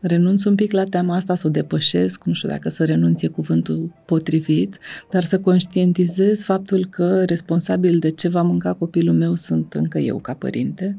renunț 0.00 0.44
un 0.44 0.54
pic 0.54 0.72
la 0.72 0.84
teama 0.84 1.14
asta, 1.14 1.34
să 1.34 1.46
o 1.46 1.50
depășesc, 1.50 2.24
nu 2.24 2.32
știu 2.32 2.48
dacă 2.48 2.68
să 2.68 2.84
renunțe 2.84 3.26
cuvântul 3.26 3.92
potrivit, 4.04 4.78
dar 5.10 5.24
să 5.24 5.40
conștientizez 5.40 6.42
faptul 6.42 6.86
că 6.90 7.24
responsabil 7.24 7.98
de 7.98 8.08
ce 8.08 8.28
va 8.28 8.42
mânca 8.42 8.72
copilul 8.72 9.14
meu 9.14 9.34
sunt 9.34 9.72
încă 9.72 9.98
eu 9.98 10.18
ca 10.18 10.34
părinte. 10.34 10.98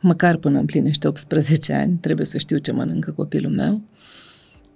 Măcar 0.00 0.36
până 0.36 0.58
împlinește 0.58 1.08
18 1.08 1.72
ani, 1.72 1.98
trebuie 2.00 2.26
să 2.26 2.38
știu 2.38 2.58
ce 2.58 2.72
mănâncă 2.72 3.10
copilul 3.10 3.52
meu 3.52 3.82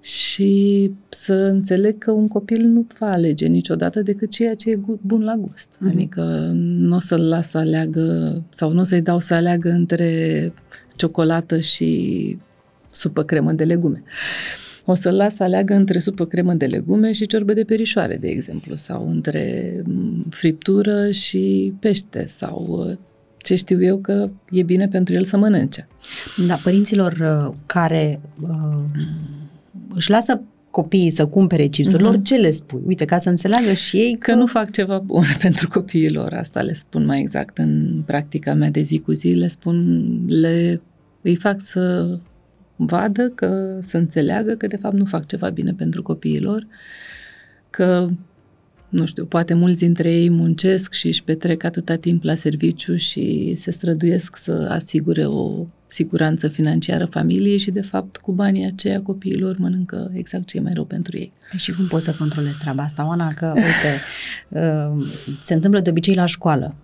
și 0.05 0.91
să 1.09 1.35
înțeleg 1.35 1.99
că 1.99 2.11
un 2.11 2.29
copil 2.29 2.67
nu 2.67 2.87
va 2.99 3.11
alege 3.11 3.47
niciodată 3.47 4.03
decât 4.03 4.31
ceea 4.31 4.55
ce 4.55 4.71
e 4.71 4.81
bun 5.01 5.23
la 5.23 5.35
gust. 5.37 5.69
Mm-hmm. 5.69 5.93
Adică 5.93 6.23
nu 6.55 6.95
o 6.95 6.99
să-l 6.99 7.29
las 7.29 7.49
să 7.49 7.59
aleagă 7.59 8.43
sau 8.51 8.73
nu 8.73 8.81
o 8.81 8.83
să-i 8.83 9.01
dau 9.01 9.19
să 9.19 9.35
aleagă 9.35 9.69
între 9.69 10.53
ciocolată 10.97 11.61
și 11.61 12.39
supă 12.91 13.23
cremă 13.23 13.53
de 13.53 13.65
legume. 13.65 14.03
O 14.85 14.95
să-l 14.95 15.15
las 15.15 15.35
să 15.35 15.43
aleagă 15.43 15.75
între 15.75 15.99
supă 15.99 16.25
cremă 16.25 16.55
de 16.55 16.67
legume 16.67 17.13
și 17.13 17.27
ciorbă 17.27 17.53
de 17.53 17.63
perișoare, 17.63 18.17
de 18.17 18.29
exemplu, 18.29 18.75
sau 18.75 19.09
între 19.09 19.73
friptură 20.29 21.11
și 21.11 21.73
pește, 21.81 22.27
sau 22.27 22.87
uh, 22.89 22.97
ce 23.37 23.55
știu 23.55 23.83
eu 23.83 23.99
că 23.99 24.31
e 24.51 24.63
bine 24.63 24.89
pentru 24.89 25.15
el 25.15 25.25
să 25.25 25.37
mănânce. 25.37 25.89
Da, 26.47 26.55
părinților 26.55 27.13
uh, 27.13 27.55
care 27.67 28.21
uh, 28.43 28.83
își 29.95 30.11
lasă 30.11 30.41
copiii 30.71 31.11
să 31.11 31.27
cumpere 31.27 31.67
chipsurilor, 31.67 32.19
uh-huh. 32.19 32.23
ce 32.23 32.37
le 32.37 32.51
spui? 32.51 32.83
Uite, 32.87 33.05
ca 33.05 33.19
să 33.19 33.29
înțeleagă 33.29 33.73
și 33.73 33.97
ei 33.97 34.17
că... 34.19 34.31
că 34.31 34.37
nu 34.37 34.47
fac 34.47 34.71
ceva 34.71 34.99
bun 34.99 35.25
pentru 35.43 35.69
copiilor. 35.69 36.33
Asta 36.33 36.63
le 36.63 36.73
spun 36.73 37.05
mai 37.05 37.21
exact 37.21 37.59
în 37.59 38.03
practica 38.07 38.55
mea 38.55 38.71
de 38.71 38.81
zi 38.81 38.99
cu 38.99 39.13
zi. 39.13 39.29
Le 39.29 39.47
spun, 39.47 40.09
le, 40.27 40.81
îi 41.23 41.37
fac 41.37 41.61
să 41.61 42.19
vadă, 42.77 43.29
că 43.29 43.79
să 43.81 43.97
înțeleagă 43.97 44.53
că 44.53 44.67
de 44.67 44.77
fapt 44.77 44.95
nu 44.95 45.05
fac 45.05 45.27
ceva 45.27 45.49
bine 45.49 45.73
pentru 45.73 46.03
copiilor, 46.03 46.67
că 47.71 48.09
nu 48.95 49.05
știu, 49.05 49.25
poate 49.25 49.55
mulți 49.55 49.79
dintre 49.79 50.13
ei 50.13 50.31
muncesc 50.31 50.93
și 50.93 51.07
își 51.07 51.25
petrec 51.25 51.65
atâta 51.65 51.95
timp 51.95 52.23
la 52.23 52.35
serviciu 52.35 52.97
și 52.97 53.55
se 53.57 53.71
străduiesc 53.71 54.37
să 54.37 54.69
asigure 54.71 55.27
o 55.27 55.65
siguranță 55.87 56.49
financiară 56.49 57.05
familiei 57.05 57.59
și, 57.59 57.71
de 57.71 57.81
fapt, 57.81 58.17
cu 58.17 58.33
banii 58.33 58.67
aceia 58.67 59.03
copiilor 59.03 59.57
mănâncă 59.59 60.11
exact 60.13 60.47
ce 60.47 60.57
e 60.57 60.61
mai 60.61 60.73
rău 60.75 60.85
pentru 60.85 61.17
ei. 61.17 61.33
Și 61.57 61.73
cum 61.73 61.87
poți 61.87 62.05
să 62.05 62.15
controlezi 62.19 62.59
treaba 62.59 62.83
asta, 62.83 63.07
Oana? 63.07 63.29
Că, 63.29 63.53
uite, 63.55 64.01
uh, 64.97 65.07
se 65.43 65.55
întâmplă 65.55 65.81
de 65.81 65.91
obicei 65.91 66.15
la 66.15 66.27
școală. 66.27 66.75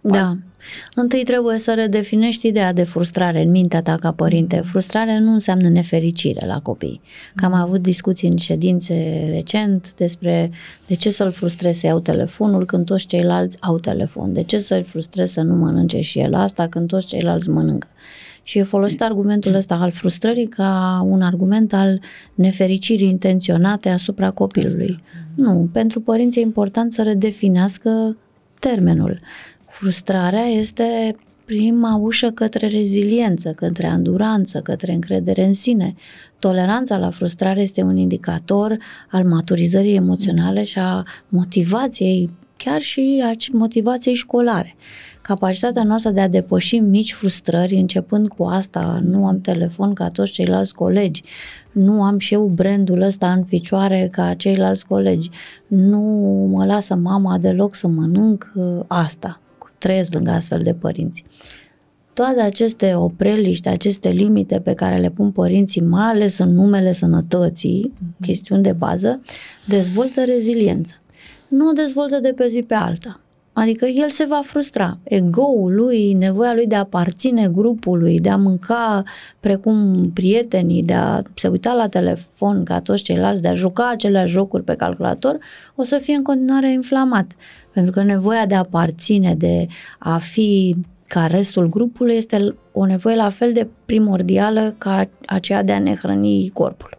Da. 0.00 0.38
Întâi 0.94 1.22
trebuie 1.22 1.58
să 1.58 1.74
redefinești 1.74 2.46
ideea 2.46 2.72
de 2.72 2.82
frustrare 2.82 3.42
în 3.42 3.50
mintea 3.50 3.82
ta 3.82 3.96
ca 4.00 4.12
părinte. 4.12 4.56
Frustrare 4.56 5.18
nu 5.18 5.32
înseamnă 5.32 5.68
nefericire 5.68 6.46
la 6.46 6.60
copii. 6.60 7.00
Că 7.34 7.44
am 7.44 7.52
avut 7.52 7.82
discuții 7.82 8.28
în 8.28 8.36
ședințe 8.36 9.28
recent 9.30 9.94
despre 9.96 10.50
de 10.86 10.94
ce 10.94 11.10
să-l 11.10 11.30
frustreze 11.30 11.78
să 11.78 11.86
iau 11.86 12.00
telefonul 12.00 12.66
când 12.66 12.84
toți 12.84 13.06
ceilalți 13.06 13.56
au 13.60 13.78
telefon. 13.78 14.32
De 14.32 14.42
ce 14.42 14.58
să-l 14.58 14.84
frustreze 14.84 15.32
să 15.32 15.40
nu 15.40 15.54
mănânce 15.54 16.00
și 16.00 16.18
el 16.18 16.34
asta 16.34 16.66
când 16.66 16.88
toți 16.88 17.06
ceilalți 17.06 17.50
mănâncă. 17.50 17.88
Și 18.42 18.58
e 18.58 18.62
folosit 18.62 19.02
argumentul 19.02 19.54
ăsta 19.54 19.74
al 19.74 19.90
frustrării 19.90 20.46
ca 20.46 21.02
un 21.08 21.22
argument 21.22 21.72
al 21.72 22.00
nefericirii 22.34 23.08
intenționate 23.08 23.88
asupra 23.88 24.30
copilului. 24.30 25.02
Nu, 25.34 25.68
pentru 25.72 26.00
părinți 26.00 26.38
e 26.38 26.42
important 26.42 26.92
să 26.92 27.02
redefinească 27.02 28.16
termenul. 28.58 29.20
Frustrarea 29.78 30.44
este 30.44 31.16
prima 31.44 31.96
ușă 31.96 32.30
către 32.30 32.66
reziliență, 32.66 33.52
către 33.52 33.86
anduranță, 33.86 34.60
către 34.60 34.92
încredere 34.92 35.44
în 35.44 35.52
sine. 35.52 35.94
Toleranța 36.38 36.96
la 36.96 37.10
frustrare 37.10 37.60
este 37.60 37.82
un 37.82 37.96
indicator 37.96 38.78
al 39.10 39.24
maturizării 39.24 39.94
emoționale 39.94 40.64
și 40.64 40.78
a 40.78 41.02
motivației, 41.28 42.30
chiar 42.56 42.80
și 42.80 43.22
a 43.24 43.32
motivației 43.52 44.14
școlare. 44.14 44.74
Capacitatea 45.22 45.82
noastră 45.82 46.10
de 46.10 46.20
a 46.20 46.28
depăși 46.28 46.78
mici 46.78 47.12
frustrări, 47.12 47.74
începând 47.74 48.28
cu 48.28 48.44
asta, 48.44 49.00
nu 49.04 49.26
am 49.26 49.40
telefon 49.40 49.92
ca 49.92 50.08
toți 50.08 50.32
ceilalți 50.32 50.74
colegi, 50.74 51.22
nu 51.72 52.02
am 52.02 52.18
și 52.18 52.34
eu 52.34 52.46
brandul 52.46 53.00
ăsta 53.00 53.32
în 53.32 53.42
picioare 53.42 54.08
ca 54.12 54.34
ceilalți 54.34 54.86
colegi, 54.86 55.30
nu 55.66 56.00
mă 56.50 56.64
lasă 56.64 56.94
mama 56.94 57.38
deloc 57.38 57.74
să 57.74 57.88
mănânc 57.88 58.52
ă, 58.56 58.84
asta 58.88 59.38
trăiesc 59.84 60.12
lângă 60.12 60.30
astfel 60.30 60.60
de 60.62 60.74
părinți. 60.74 61.24
Toate 62.12 62.40
aceste 62.40 62.94
opreliști, 62.94 63.68
aceste 63.68 64.08
limite 64.08 64.60
pe 64.60 64.74
care 64.74 64.98
le 64.98 65.10
pun 65.10 65.30
părinții, 65.30 65.80
mai 65.80 66.10
ales 66.10 66.38
în 66.38 66.54
numele 66.54 66.92
sănătății, 66.92 67.92
mm-hmm. 67.92 68.20
chestiuni 68.20 68.62
de 68.62 68.72
bază, 68.72 69.20
dezvoltă 69.66 70.24
reziliență. 70.24 70.94
Nu 71.48 71.68
o 71.68 71.72
dezvoltă 71.72 72.18
de 72.20 72.32
pe 72.32 72.48
zi 72.48 72.62
pe 72.62 72.74
alta. 72.74 73.20
Adică 73.56 73.86
el 73.86 74.08
se 74.08 74.24
va 74.24 74.40
frustra. 74.44 74.98
Ego-ul 75.02 75.74
lui, 75.74 76.12
nevoia 76.12 76.54
lui 76.54 76.66
de 76.66 76.74
a 76.74 76.78
aparține 76.78 77.48
grupului, 77.48 78.20
de 78.20 78.28
a 78.28 78.36
mânca 78.36 79.02
precum 79.40 80.10
prietenii, 80.14 80.82
de 80.82 80.92
a 80.92 81.22
se 81.34 81.48
uita 81.48 81.72
la 81.72 81.88
telefon 81.88 82.64
ca 82.64 82.80
toți 82.80 83.02
ceilalți, 83.02 83.42
de 83.42 83.48
a 83.48 83.54
juca 83.54 83.88
aceleași 83.90 84.32
jocuri 84.32 84.62
pe 84.62 84.74
calculator, 84.74 85.38
o 85.74 85.82
să 85.82 85.98
fie 85.98 86.14
în 86.14 86.22
continuare 86.22 86.72
inflamat. 86.72 87.32
Pentru 87.72 87.92
că 87.92 88.02
nevoia 88.02 88.46
de 88.46 88.54
a 88.54 88.58
aparține, 88.58 89.34
de 89.34 89.66
a 89.98 90.18
fi 90.18 90.76
ca 91.06 91.26
restul 91.26 91.68
grupului 91.68 92.14
este 92.14 92.54
o 92.72 92.86
nevoie 92.86 93.16
la 93.16 93.28
fel 93.28 93.52
de 93.52 93.68
primordială 93.84 94.74
ca 94.78 95.08
aceea 95.26 95.62
de 95.62 95.72
a 95.72 95.78
ne 95.78 95.94
hrăni 95.94 96.50
corpul. 96.52 96.98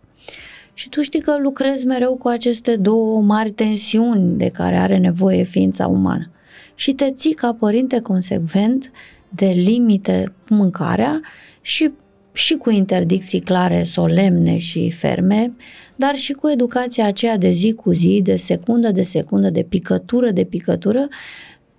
Și 0.74 0.90
tu 0.90 1.02
știi 1.02 1.22
că 1.22 1.38
lucrezi 1.42 1.86
mereu 1.86 2.16
cu 2.16 2.28
aceste 2.28 2.76
două 2.76 3.22
mari 3.22 3.52
tensiuni 3.52 4.38
de 4.38 4.50
care 4.50 4.76
are 4.76 4.98
nevoie 4.98 5.44
ființa 5.44 5.88
umană. 5.88 6.30
Și 6.76 6.94
te 6.94 7.12
ții 7.12 7.34
ca 7.34 7.54
părinte 7.54 8.00
consecvent 8.00 8.92
de 9.30 9.46
limite 9.46 10.34
cu 10.48 10.54
mâncarea 10.54 11.22
și, 11.62 11.92
și 12.32 12.54
cu 12.54 12.70
interdicții 12.70 13.40
clare, 13.40 13.84
solemne 13.84 14.58
și 14.58 14.90
ferme, 14.90 15.54
dar 15.96 16.16
și 16.16 16.34
cu 16.34 16.50
educația 16.50 17.06
aceea 17.06 17.38
de 17.38 17.52
zi 17.52 17.74
cu 17.74 17.92
zi, 17.92 18.22
de 18.24 18.36
secundă 18.36 18.92
de 18.92 19.04
secundă, 19.04 19.50
de 19.50 19.64
picătură 19.64 20.32
de 20.32 20.44
picătură, 20.44 21.08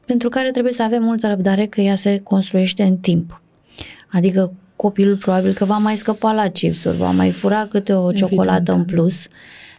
pentru 0.06 0.28
care 0.28 0.50
trebuie 0.50 0.72
să 0.72 0.82
avem 0.82 1.02
multă 1.02 1.26
răbdare 1.26 1.66
că 1.66 1.80
ea 1.80 1.94
se 1.94 2.20
construiește 2.22 2.82
în 2.82 2.96
timp. 2.96 3.42
Adică 4.12 4.52
copilul 4.76 5.16
probabil 5.16 5.52
că 5.52 5.64
va 5.64 5.76
mai 5.76 5.96
scăpa 5.96 6.32
la 6.32 6.48
chipsuri, 6.48 6.96
va 6.96 7.10
mai 7.10 7.30
fura 7.30 7.66
câte 7.70 7.92
o 7.92 8.08
Evident. 8.08 8.30
ciocolată 8.30 8.72
în 8.72 8.84
plus, 8.84 9.28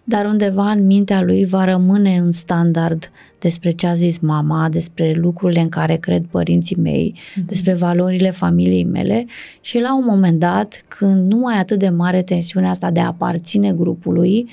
dar 0.09 0.25
undeva 0.25 0.71
în 0.71 0.85
mintea 0.85 1.21
lui 1.21 1.45
va 1.45 1.63
rămâne 1.63 2.17
în 2.17 2.31
standard 2.31 3.11
despre 3.39 3.71
ce 3.71 3.87
a 3.87 3.93
zis 3.93 4.19
mama, 4.19 4.69
despre 4.69 5.13
lucrurile 5.13 5.59
în 5.59 5.69
care 5.69 5.95
cred 5.95 6.25
părinții 6.31 6.75
mei, 6.75 7.15
mm-hmm. 7.15 7.45
despre 7.45 7.73
valorile 7.73 8.31
familiei 8.31 8.83
mele 8.83 9.25
și 9.61 9.79
la 9.79 9.95
un 9.95 10.05
moment 10.07 10.39
dat, 10.39 10.83
când 10.87 11.31
nu 11.31 11.37
mai 11.37 11.57
atât 11.57 11.79
de 11.79 11.89
mare 11.89 12.21
tensiunea 12.21 12.69
asta 12.69 12.91
de 12.91 12.99
a 12.99 13.05
aparține 13.05 13.73
grupului, 13.73 14.37
uh, 14.43 14.49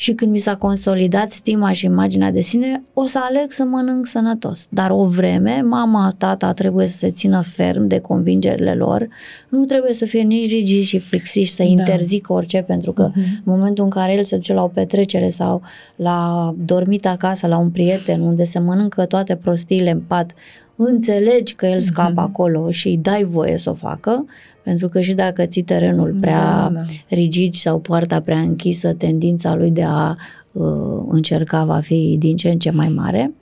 și 0.00 0.12
când 0.12 0.30
mi 0.30 0.38
s-a 0.38 0.56
consolidat 0.56 1.30
stima 1.30 1.72
și 1.72 1.84
imaginea 1.84 2.30
de 2.30 2.40
sine, 2.40 2.82
o 2.94 3.06
să 3.06 3.18
aleg 3.22 3.50
să 3.50 3.64
mănânc 3.64 4.06
sănătos. 4.06 4.66
Dar 4.70 4.90
o 4.90 5.04
vreme, 5.04 5.60
mama, 5.60 6.14
tata 6.18 6.52
trebuie 6.52 6.86
să 6.86 6.96
se 6.96 7.10
țină 7.10 7.42
ferm 7.46 7.86
de 7.86 7.98
convingerile 7.98 8.74
lor, 8.74 9.08
nu 9.48 9.64
trebuie 9.64 9.94
să 9.94 10.04
fie 10.04 10.22
nici 10.22 10.50
rigid 10.50 10.82
și 10.82 10.98
fixiși, 10.98 11.52
să 11.52 11.62
da. 11.62 11.68
interzică 11.68 12.32
orice, 12.32 12.62
pentru 12.62 12.92
că 12.92 13.10
uh-huh. 13.10 13.14
în 13.44 13.52
momentul 13.52 13.84
în 13.84 13.90
care 13.90 14.14
el 14.14 14.24
se 14.24 14.36
duce 14.36 14.52
la 14.52 14.62
o 14.62 14.68
petrecere 14.68 15.28
sau 15.28 15.62
la 15.96 16.54
dormit 16.64 17.06
acasă 17.06 17.46
la 17.46 17.58
un 17.58 17.70
prieten 17.70 18.20
unde 18.20 18.44
se 18.44 18.58
mănâncă 18.58 19.04
toate 19.04 19.36
prostiile 19.36 19.90
în 19.90 20.00
pat, 20.06 20.32
înțelegi 20.84 21.54
că 21.54 21.66
el 21.66 21.80
scapă 21.80 22.22
uh-huh. 22.22 22.28
acolo 22.28 22.70
și 22.70 22.88
îi 22.88 22.98
dai 23.02 23.24
voie 23.24 23.58
să 23.58 23.70
o 23.70 23.74
facă, 23.74 24.24
pentru 24.62 24.88
că 24.88 25.00
și 25.00 25.12
dacă 25.14 25.46
ții 25.46 25.62
terenul 25.62 26.16
prea 26.20 26.40
da, 26.40 26.70
da. 26.72 26.80
rigid 27.08 27.54
sau 27.54 27.78
poarta 27.78 28.20
prea 28.20 28.38
închisă, 28.38 28.92
tendința 28.92 29.54
lui 29.54 29.70
de 29.70 29.84
a 29.86 30.16
uh, 30.52 31.02
încerca 31.08 31.64
va 31.64 31.80
fi 31.80 32.16
din 32.18 32.36
ce 32.36 32.48
în 32.48 32.58
ce 32.58 32.70
mai 32.70 32.88
mare. 32.88 33.32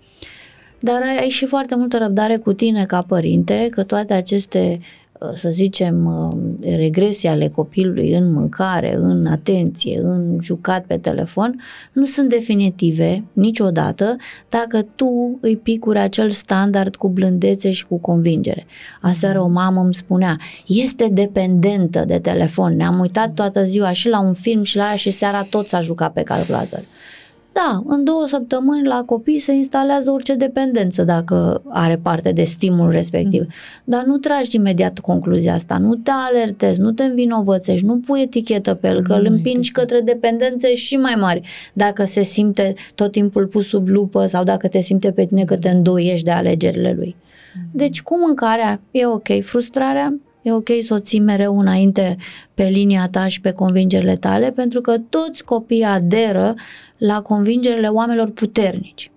Dar 0.81 1.01
ai 1.20 1.29
și 1.29 1.46
foarte 1.46 1.75
multă 1.75 1.99
răbdare 1.99 2.37
cu 2.37 2.53
tine 2.53 2.85
ca 2.85 3.03
părinte, 3.03 3.68
că 3.70 3.83
toate 3.83 4.12
aceste 4.12 4.81
Uh, 4.81 5.06
să 5.35 5.49
zicem, 5.51 6.07
uh, 6.07 6.75
regresii 6.77 7.29
ale 7.29 7.49
copilului 7.49 8.13
în 8.13 8.33
mâncare, 8.33 8.95
în 8.95 9.27
atenție, 9.27 10.01
în 10.03 10.39
jucat 10.43 10.85
pe 10.85 10.97
telefon, 10.97 11.61
nu 11.93 12.05
sunt 12.05 12.29
definitive 12.29 13.25
niciodată 13.33 14.17
dacă 14.49 14.83
tu 14.95 15.39
îi 15.41 15.57
picuri 15.57 15.99
acel 15.99 16.31
standard 16.31 16.97
cu 16.97 17.09
blândețe 17.09 17.71
și 17.71 17.87
cu 17.87 17.97
convingere. 17.97 18.67
Aseară 19.01 19.41
o 19.41 19.49
mamă 19.49 19.81
îmi 19.81 19.95
spunea, 19.95 20.37
este 20.67 21.09
dependentă 21.13 22.05
de 22.07 22.19
telefon, 22.19 22.77
ne-am 22.77 22.99
uitat 22.99 23.35
toată 23.35 23.65
ziua 23.65 23.93
și 23.93 24.09
la 24.09 24.21
un 24.21 24.33
film 24.33 24.63
și 24.63 24.77
la 24.77 24.85
aia 24.85 24.97
și 24.97 25.11
seara 25.11 25.43
tot 25.43 25.69
s-a 25.69 25.81
jucat 25.81 26.13
pe 26.13 26.23
calculator. 26.23 26.83
Da, 27.57 27.83
în 27.87 28.05
două 28.05 28.27
săptămâni 28.29 28.87
la 28.87 29.03
copii 29.07 29.38
se 29.38 29.53
instalează 29.53 30.11
orice 30.11 30.35
dependență 30.35 31.03
dacă 31.03 31.62
are 31.69 31.97
parte 32.03 32.33
de 32.33 32.45
stimul 32.45 32.90
respectiv. 32.90 33.40
Mm. 33.40 33.49
Dar 33.85 34.05
nu 34.05 34.16
tragi 34.16 34.57
imediat 34.57 34.99
concluzia 34.99 35.55
asta, 35.55 35.79
nu 35.79 35.95
te 35.95 36.11
alertezi, 36.11 36.81
nu 36.81 36.92
te 36.92 37.05
învinovățești, 37.05 37.87
nu 37.87 37.99
pui 37.99 38.21
etichetă 38.21 38.75
pe 38.75 38.88
el, 38.88 39.03
că 39.03 39.12
îl 39.12 39.27
împingi 39.31 39.71
către 39.71 40.01
dependențe 40.01 40.75
și 40.75 40.97
mai 40.97 41.14
mari. 41.19 41.40
Dacă 41.73 42.05
se 42.05 42.23
simte 42.23 42.75
tot 42.95 43.12
timpul 43.12 43.47
pus 43.47 43.66
sub 43.66 43.88
lupă 43.88 44.27
sau 44.27 44.45
dacă 44.45 44.69
te 44.69 44.81
simte 44.81 45.12
pe 45.12 45.25
tine 45.25 45.45
că 45.45 45.57
te 45.57 45.69
îndoiești 45.69 46.25
de 46.25 46.31
alegerile 46.31 46.92
lui. 46.97 47.16
Mm. 47.57 47.62
Deci 47.73 48.03
cu 48.03 48.19
mâncarea 48.27 48.81
e 48.90 49.07
ok, 49.07 49.29
frustrarea 49.42 50.14
e 50.47 50.53
ok 50.53 50.69
să 50.83 50.95
o 50.95 50.99
ții 50.99 51.21
mereu 51.21 51.59
înainte 51.59 52.17
pe 52.55 52.65
linia 52.65 53.09
ta 53.09 53.27
și 53.27 53.41
pe 53.41 53.53
convingerile 53.53 54.17
tale, 54.17 54.51
pentru 54.51 54.81
că 54.81 54.99
toți 54.99 55.45
copiii 55.45 55.83
aderă 55.83 56.55
la 56.97 57.23
convingerile 57.23 57.87
oamenilor 57.87 58.31
puternici. 58.31 59.11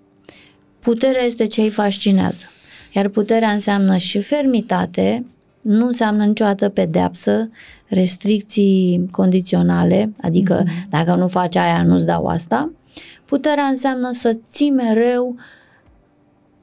Puterea 0.80 1.24
este 1.24 1.46
ce 1.46 1.62
îi 1.62 1.70
fascinează. 1.70 2.46
Iar 2.94 3.08
puterea 3.08 3.50
înseamnă 3.50 3.98
și 3.98 4.22
fermitate, 4.22 5.26
nu 5.62 5.86
înseamnă 5.86 6.26
niciodată 6.26 6.70
pedeapsă, 6.70 7.50
restricții 7.88 9.08
condiționale, 9.12 10.12
adică 10.22 10.64
mm-hmm. 10.64 10.90
dacă 10.90 11.16
nu 11.16 11.28
faci 11.28 11.56
aia, 11.56 11.84
nu-ți 11.84 12.06
dau 12.06 12.26
asta. 12.26 12.72
Puterea 13.26 13.64
înseamnă 13.64 14.12
să 14.12 14.38
ții 14.44 14.72
mereu 14.72 15.36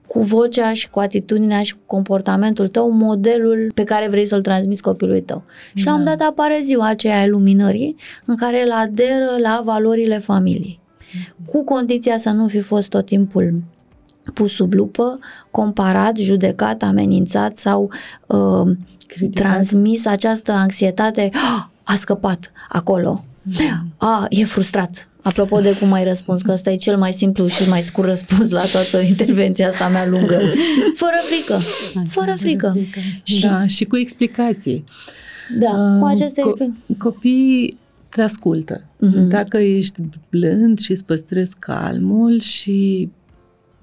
cu 0.07 0.20
vocea 0.22 0.72
și 0.72 0.90
cu 0.90 0.98
atitudinea 0.98 1.62
și 1.62 1.74
cu 1.74 1.80
comportamentul 1.86 2.68
tău 2.68 2.90
modelul 2.90 3.70
pe 3.74 3.84
care 3.84 4.09
vrei 4.09 4.26
să-l 4.26 4.42
transmiți 4.42 4.82
copilului 4.82 5.22
tău. 5.22 5.42
Da. 5.46 5.80
Și 5.80 5.86
la 5.86 5.94
un 5.94 6.04
dat 6.04 6.20
apare 6.20 6.61
ziua 6.62 6.86
aceea 6.86 7.20
a 7.20 7.26
luminării 7.26 7.96
în 8.24 8.36
care 8.36 8.61
el 8.61 8.70
aderă 8.72 9.36
la 9.42 9.61
valorile 9.64 10.18
familiei. 10.18 10.80
Mm-hmm. 10.80 11.50
Cu 11.50 11.64
condiția 11.64 12.16
să 12.16 12.30
nu 12.30 12.46
fi 12.46 12.61
fost 12.61 12.88
tot 12.88 13.07
timpul 13.07 13.62
pus 14.34 14.52
sub 14.52 14.72
lupă, 14.72 15.18
comparat, 15.50 16.16
judecat, 16.16 16.82
amenințat 16.82 17.57
sau 17.57 17.90
uh, 18.26 18.76
transmis 19.34 20.07
această 20.07 20.52
anxietate, 20.52 21.30
oh, 21.32 21.66
a 21.82 21.94
scăpat 21.94 22.52
acolo, 22.68 23.24
da. 23.42 24.07
a, 24.07 24.26
e 24.28 24.44
frustrat. 24.44 25.09
Apropo 25.27 25.61
de 25.61 25.77
cum 25.81 25.93
ai 25.93 26.05
răspuns, 26.05 26.43
că 26.43 26.53
ăsta 26.53 26.70
e 26.70 26.77
cel 26.77 26.97
mai 26.97 27.12
simplu 27.12 27.47
și 27.47 27.68
mai 27.68 27.83
scurt 27.83 28.09
răspuns 28.09 28.51
la 28.51 28.64
toată 28.64 28.99
intervenția 28.99 29.68
asta 29.68 29.89
mea 29.89 30.07
lungă. 30.07 30.41
Fără 30.95 31.16
frică. 31.29 31.59
Fără 32.09 32.35
frică. 32.39 32.77
Da, 33.43 33.66
și 33.66 33.85
cu 33.85 33.97
explicații. 33.97 34.85
Da, 35.59 35.68
uh, 35.68 36.01
cu 36.01 36.07
aceste 36.07 36.43
co- 36.43 36.97
Copiii 36.99 37.77
te 38.09 38.22
ascultă. 38.22 38.81
Uh-huh. 38.81 39.29
Dacă 39.29 39.57
ești 39.57 40.01
blând 40.31 40.79
și 40.79 40.91
îți 40.91 41.05
păstrezi 41.05 41.55
calmul 41.59 42.41
și 42.41 43.09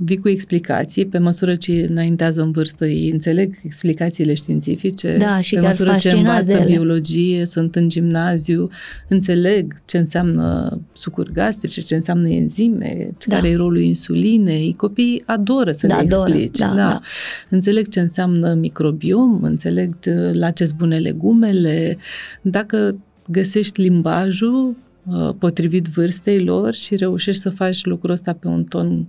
vii 0.06 0.18
cu 0.18 0.30
explicații, 0.30 1.06
pe 1.06 1.18
măsură 1.18 1.56
ce 1.56 1.88
înaintează 1.90 2.42
în 2.42 2.52
vârstă, 2.52 2.86
ei 2.86 3.10
înțeleg 3.10 3.56
explicațiile 3.64 4.34
științifice, 4.34 5.16
da, 5.18 5.42
și 5.42 5.56
pe 5.56 5.62
măsură 5.62 5.96
ce 6.00 6.12
învață 6.12 6.64
biologie, 6.66 7.46
sunt 7.46 7.76
în 7.76 7.90
gimnaziu, 7.90 8.70
înțeleg 9.08 9.74
ce 9.86 9.98
înseamnă 9.98 10.80
sucuri 10.94 11.34
gastrice, 11.34 11.82
ce 11.82 11.96
înseamnă 11.96 12.30
enzime, 12.30 13.10
da. 13.28 13.36
care 13.36 13.50
e 13.50 13.56
rolul 13.56 13.82
insulinei. 13.82 14.74
Copiii 14.78 15.24
adoră 15.26 15.72
să 15.72 15.88
da, 15.88 15.96
le 15.96 16.04
explici. 16.04 16.58
Da, 16.58 16.68
da. 16.68 16.76
Da. 16.76 17.02
Înțeleg 17.50 17.88
ce 17.88 18.00
înseamnă 18.00 18.54
microbiom, 18.54 19.44
înțeleg 19.44 19.96
la 20.34 20.52
ce 20.52 20.66
bune 20.78 20.98
legumele. 20.98 21.98
Dacă 22.42 22.96
găsești 23.28 23.82
limbajul 23.82 24.76
uh, 25.06 25.30
potrivit 25.40 25.88
vârstei 25.88 26.44
lor 26.44 26.74
și 26.74 26.96
reușești 26.96 27.42
să 27.42 27.50
faci 27.50 27.86
lucrul 27.86 28.12
ăsta 28.12 28.34
pe 28.34 28.48
un 28.48 28.64
ton 28.64 29.08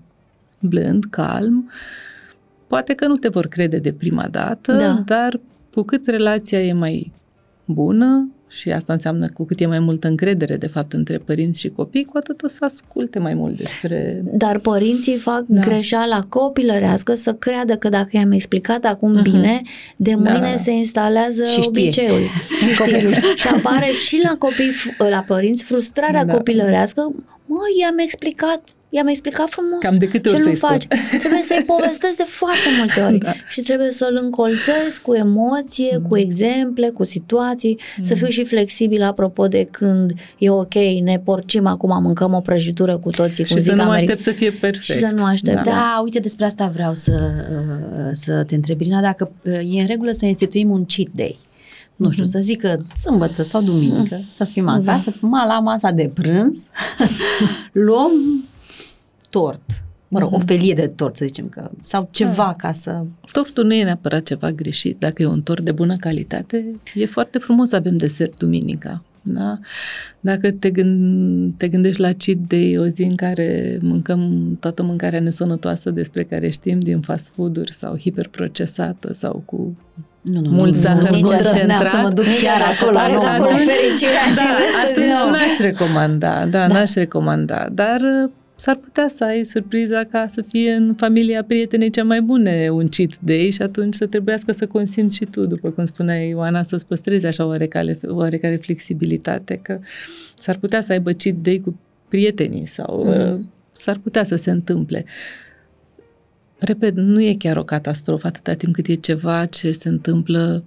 blând, 0.65 1.05
calm, 1.11 1.71
poate 2.67 2.95
că 2.95 3.07
nu 3.07 3.17
te 3.17 3.29
vor 3.29 3.47
crede 3.47 3.79
de 3.79 3.93
prima 3.93 4.29
dată, 4.31 4.73
da. 4.73 5.03
dar 5.07 5.41
cu 5.73 5.83
cât 5.83 6.07
relația 6.07 6.63
e 6.63 6.73
mai 6.73 7.13
bună, 7.65 8.29
și 8.55 8.71
asta 8.71 8.93
înseamnă 8.93 9.29
cu 9.29 9.45
cât 9.45 9.61
e 9.61 9.67
mai 9.67 9.79
multă 9.79 10.09
încredere, 10.09 10.57
de 10.57 10.67
fapt, 10.67 10.93
între 10.93 11.19
părinți 11.19 11.61
și 11.61 11.69
copii, 11.69 12.05
cu 12.05 12.17
atât 12.17 12.43
o 12.43 12.47
să 12.47 12.59
asculte 12.61 13.19
mai 13.19 13.35
mult 13.35 13.57
despre... 13.57 14.23
Dar 14.25 14.59
părinții 14.59 15.17
fac 15.17 15.45
da. 15.47 15.61
greșeala 15.61 16.27
copilărească 16.29 17.15
să 17.15 17.35
creadă 17.35 17.77
că 17.77 17.89
dacă 17.89 18.09
i-am 18.11 18.33
explicat 18.33 18.85
acum 18.85 19.19
uh-huh. 19.19 19.23
bine, 19.23 19.61
de 19.97 20.11
da, 20.11 20.17
mâine 20.17 20.51
da. 20.51 20.57
se 20.57 20.71
instalează 20.71 21.45
și 21.45 21.65
obiceiul. 21.67 22.21
și, 22.61 22.75
știe. 22.75 23.21
și 23.35 23.49
apare 23.57 23.91
și 23.91 24.21
la 24.23 24.37
copii, 24.39 24.73
la 25.11 25.25
părinți, 25.27 25.65
frustrarea 25.65 26.25
da. 26.25 26.35
copilărească. 26.35 27.13
Mă, 27.47 27.61
i-am 27.81 27.99
explicat 27.99 28.63
i-am 28.97 29.07
explicat 29.07 29.49
frumos. 29.49 29.79
Cam 29.81 29.97
de 29.97 30.09
câte 30.09 30.29
ori 30.29 30.41
să-i 30.41 30.57
faci? 30.57 30.83
Spun? 30.83 31.19
Trebuie 31.19 31.43
să-i 31.43 31.65
povestesc 31.77 32.17
de 32.17 32.25
foarte 32.27 32.69
multe 32.79 33.01
ori. 33.01 33.19
Da. 33.19 33.33
Și 33.49 33.61
trebuie 33.61 33.91
să-l 33.91 34.19
încolțesc 34.23 35.03
cu 35.03 35.15
emoție, 35.15 35.97
mm. 35.99 36.09
cu 36.09 36.17
exemple, 36.17 36.89
cu 36.89 37.05
situații, 37.05 37.79
mm. 37.97 38.05
să 38.05 38.15
fiu 38.15 38.27
și 38.27 38.45
flexibil 38.45 39.03
apropo 39.03 39.47
de 39.47 39.69
când 39.71 40.13
e 40.39 40.51
ok, 40.51 40.75
ne 41.03 41.21
porcim 41.25 41.67
acum, 41.67 42.03
mâncăm 42.03 42.35
o 42.35 42.41
prăjitură 42.41 42.97
cu 42.99 43.11
toții, 43.11 43.45
cum 43.45 43.57
și 43.57 43.63
zic 43.63 43.71
să 43.71 43.77
nu 43.77 43.91
aștept 43.91 44.21
să 44.21 44.31
fie 44.31 44.51
perfect. 44.51 44.85
Și 44.85 44.93
să 44.93 45.07
nu 45.15 45.25
aștept, 45.25 45.65
da. 45.65 45.71
da. 45.71 46.01
uite, 46.05 46.19
despre 46.19 46.45
asta 46.45 46.71
vreau 46.75 46.95
să, 46.95 47.13
uh, 47.13 48.11
să 48.13 48.45
te 48.47 48.55
întreb, 48.55 48.81
Irina, 48.81 49.01
dacă 49.01 49.31
uh, 49.43 49.53
e 49.53 49.81
în 49.81 49.87
regulă 49.87 50.11
să 50.11 50.27
instituim 50.27 50.71
un 50.71 50.85
cheat 50.85 51.09
day 51.13 51.39
nu 51.97 52.11
știu, 52.11 52.25
mm-hmm. 52.25 52.29
să 52.29 52.39
zică 52.39 52.87
sâmbătă 52.97 53.43
sau 53.43 53.63
duminică, 53.63 54.17
mm-hmm. 54.17 54.31
să 54.31 54.45
fim 54.45 54.69
acasă, 54.69 55.13
da. 55.21 55.45
la 55.47 55.61
masa 55.61 55.91
de 55.91 56.11
prânz, 56.15 56.69
luăm 57.87 58.11
tort. 59.35 59.83
Mă 60.09 60.19
rog, 60.19 60.29
mm-hmm. 60.29 60.33
o 60.33 60.37
mhm. 60.37 60.47
felie 60.47 60.75
de 60.75 60.87
tort, 60.87 61.17
să 61.17 61.25
zicem 61.25 61.49
că, 61.49 61.71
sau 61.81 62.09
ceva 62.11 62.45
da. 62.45 62.55
ca 62.57 62.73
să... 62.73 63.05
Tortul 63.33 63.65
nu 63.65 63.75
e 63.75 63.85
neapărat 63.85 64.23
ceva 64.23 64.51
greșit. 64.51 64.99
Dacă 64.99 65.23
e 65.23 65.27
un 65.27 65.43
tort 65.43 65.65
de 65.65 65.73
bună 65.73 65.97
calitate, 65.97 66.81
e 66.95 67.07
foarte 67.07 67.39
frumos 67.39 67.69
să 67.69 67.77
avem 67.77 67.97
desert 67.97 68.39
duminica. 68.39 69.03
Da? 69.23 69.59
Dacă 70.21 70.51
te, 70.51 70.71
gând, 70.71 71.53
te 71.57 71.69
gândești 71.69 72.01
la 72.01 72.13
cheat 72.13 72.37
day, 72.37 72.79
o 72.79 72.87
zi 72.87 73.03
în 73.03 73.15
care 73.15 73.79
mâncăm 73.81 74.57
toată 74.61 74.83
mâncarea 74.83 75.21
nesănătoasă 75.21 75.91
despre 75.91 76.25
care 76.25 76.51
știm 76.51 76.79
din 76.79 77.01
fast 77.01 77.33
food-uri 77.35 77.73
sau 77.73 77.99
hiperprocesată 77.99 79.13
sau 79.13 79.43
cu 79.45 79.77
nu, 80.21 80.41
nu, 80.41 80.51
mult 80.51 80.77
zahăr 80.77 81.11
nu, 81.11 81.29
concentrat. 81.29 81.89
să 81.89 81.97
mă 81.97 82.09
duc 82.09 82.25
chiar 82.25 82.77
acolo. 82.77 82.99
Pare 82.99 83.13
nu, 83.13 83.21
acolo 83.21 83.57
fericirea 83.57 84.27
da, 84.37 84.57
atunci 84.85 85.37
n-aș 85.37 85.59
recomanda, 85.59 86.47
da, 86.47 86.67
da, 86.67 86.67
n-aș 86.67 86.95
recomanda, 86.95 87.69
dar 87.73 88.01
s-ar 88.65 88.77
putea 88.77 89.09
să 89.09 89.25
ai 89.25 89.45
surpriza 89.45 90.05
ca 90.05 90.27
să 90.31 90.43
fie 90.43 90.73
în 90.73 90.95
familia 90.95 91.45
prietenei 91.45 91.91
cea 91.91 92.05
mai 92.05 92.21
bune 92.21 92.71
un 92.71 92.89
cheat 92.89 93.19
day 93.21 93.51
și 93.51 93.63
atunci 93.63 93.95
să 93.95 94.07
trebuiască 94.07 94.53
să 94.53 94.67
consimți 94.67 95.17
și 95.17 95.25
tu, 95.25 95.47
după 95.47 95.71
cum 95.71 95.85
spunea 95.85 96.27
Ioana, 96.27 96.63
să-ți 96.63 96.87
păstrezi 96.87 97.27
așa 97.27 97.47
oarecare, 97.47 97.99
oarecare 98.07 98.57
flexibilitate, 98.57 99.61
că 99.63 99.79
s-ar 100.39 100.57
putea 100.57 100.81
să 100.81 100.93
aibă 100.93 101.11
cheat 101.11 101.35
day 101.35 101.61
cu 101.65 101.79
prietenii 102.09 102.67
sau 102.67 103.05
mm. 103.05 103.33
uh, 103.33 103.41
s-ar 103.73 103.99
putea 104.03 104.25
să 104.25 104.37
se 104.37 104.51
întâmple. 104.51 105.05
Repet, 106.59 106.95
nu 106.95 107.23
e 107.23 107.35
chiar 107.39 107.57
o 107.57 107.65
catastrofă 107.65 108.27
atâta 108.27 108.55
timp 108.55 108.75
cât 108.75 108.87
e 108.87 108.93
ceva 108.93 109.47
ce 109.47 109.71
se 109.71 109.89
întâmplă 109.89 110.65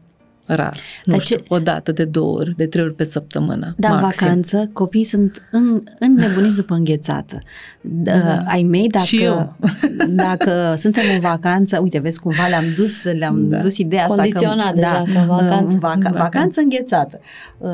rar. 0.47 0.77
Nu 1.05 1.13
Dar 1.13 1.21
știu, 1.21 1.37
ce... 1.37 1.43
o 1.47 1.59
dată, 1.59 1.91
de 1.91 2.05
două 2.05 2.37
ori, 2.37 2.53
de 2.55 2.65
trei 2.65 2.83
ori 2.83 2.93
pe 2.93 3.03
săptămână. 3.03 3.75
Da, 3.77 3.89
maxim. 3.89 4.25
vacanță, 4.27 4.69
copiii 4.73 5.03
sunt 5.03 5.47
în, 5.51 5.83
înnebuniți 5.99 6.55
după 6.55 6.73
înghețată. 6.73 7.39
Da. 7.81 8.13
Uh, 8.13 8.41
ai 8.45 8.63
mei, 8.63 8.87
dacă, 8.87 9.05
Și 9.05 9.23
eu. 9.23 9.55
dacă 10.25 10.73
suntem 10.77 11.03
în 11.13 11.19
vacanță, 11.19 11.79
uite, 11.79 11.99
vezi 11.99 12.19
cumva 12.19 12.47
le-am 12.47 12.65
dus, 12.75 13.03
le-am 13.03 13.49
da. 13.49 13.57
dus 13.57 13.77
ideea 13.77 14.03
asta. 14.03 14.15
Condiționat 14.15 14.73
deja, 14.75 15.03
da, 15.13 15.19
că 15.19 15.25
vacanță. 15.27 15.73
În 15.73 15.79
vaca- 15.79 16.11
vacanță 16.17 16.59
înghețată. 16.59 17.19
Uh, 17.57 17.69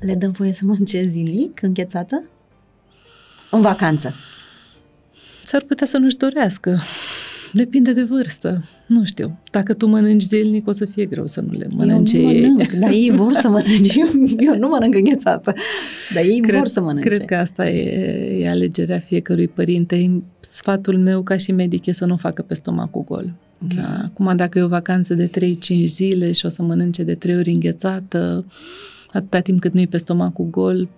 le 0.00 0.14
dăm 0.14 0.30
voie 0.30 0.52
să 0.52 0.60
mănânce 0.64 1.02
zilic 1.02 1.62
înghețată? 1.62 2.24
În 3.50 3.60
vacanță. 3.60 4.14
S-ar 5.44 5.62
putea 5.62 5.86
să 5.86 5.98
nu-și 5.98 6.16
dorească. 6.16 6.82
Depinde 7.52 7.92
de 7.92 8.02
vârstă. 8.02 8.64
Nu 8.86 9.04
știu. 9.04 9.38
Dacă 9.50 9.74
tu 9.74 9.86
mănânci 9.86 10.22
zilnic, 10.22 10.68
o 10.68 10.72
să 10.72 10.84
fie 10.84 11.04
greu 11.04 11.26
să 11.26 11.40
nu 11.40 11.58
le 11.58 11.66
mănânci. 11.76 12.12
Eu 12.12 12.20
nu 12.20 12.26
mănânc, 12.26 12.72
dar 12.80 12.90
ei 12.90 13.10
vor 13.10 13.32
să 13.32 13.48
mănânce. 13.48 13.98
Eu, 13.98 14.06
eu 14.38 14.58
nu 14.58 14.68
mănânc 14.68 14.94
înghețată, 14.94 15.54
dar 16.14 16.24
ei 16.24 16.40
cred, 16.40 16.56
vor 16.56 16.66
să 16.66 16.80
mănânce. 16.80 17.08
Cred 17.08 17.24
că 17.24 17.34
asta 17.34 17.68
e, 17.68 18.42
e 18.42 18.48
alegerea 18.48 18.98
fiecărui 18.98 19.48
părinte. 19.48 20.22
Sfatul 20.40 20.98
meu 20.98 21.22
ca 21.22 21.36
și 21.36 21.52
medic 21.52 21.86
e 21.86 21.92
să 21.92 22.04
nu 22.04 22.16
facă 22.16 22.42
pe 22.42 22.54
stomacul 22.54 23.04
gol. 23.04 23.34
Okay. 23.64 23.76
Da. 23.76 24.00
Acum, 24.04 24.36
dacă 24.36 24.58
e 24.58 24.62
o 24.62 24.68
vacanță 24.68 25.14
de 25.14 25.26
3-5 25.26 25.84
zile 25.84 26.32
și 26.32 26.46
o 26.46 26.48
să 26.48 26.62
mănânce 26.62 27.02
de 27.02 27.14
3 27.14 27.36
ori 27.36 27.50
înghețată, 27.50 28.44
atâta 29.12 29.40
timp 29.40 29.60
cât 29.60 29.72
nu 29.72 29.80
e 29.80 29.86
pe 29.86 29.96
stomacul 29.96 30.46
gol, 30.50 30.88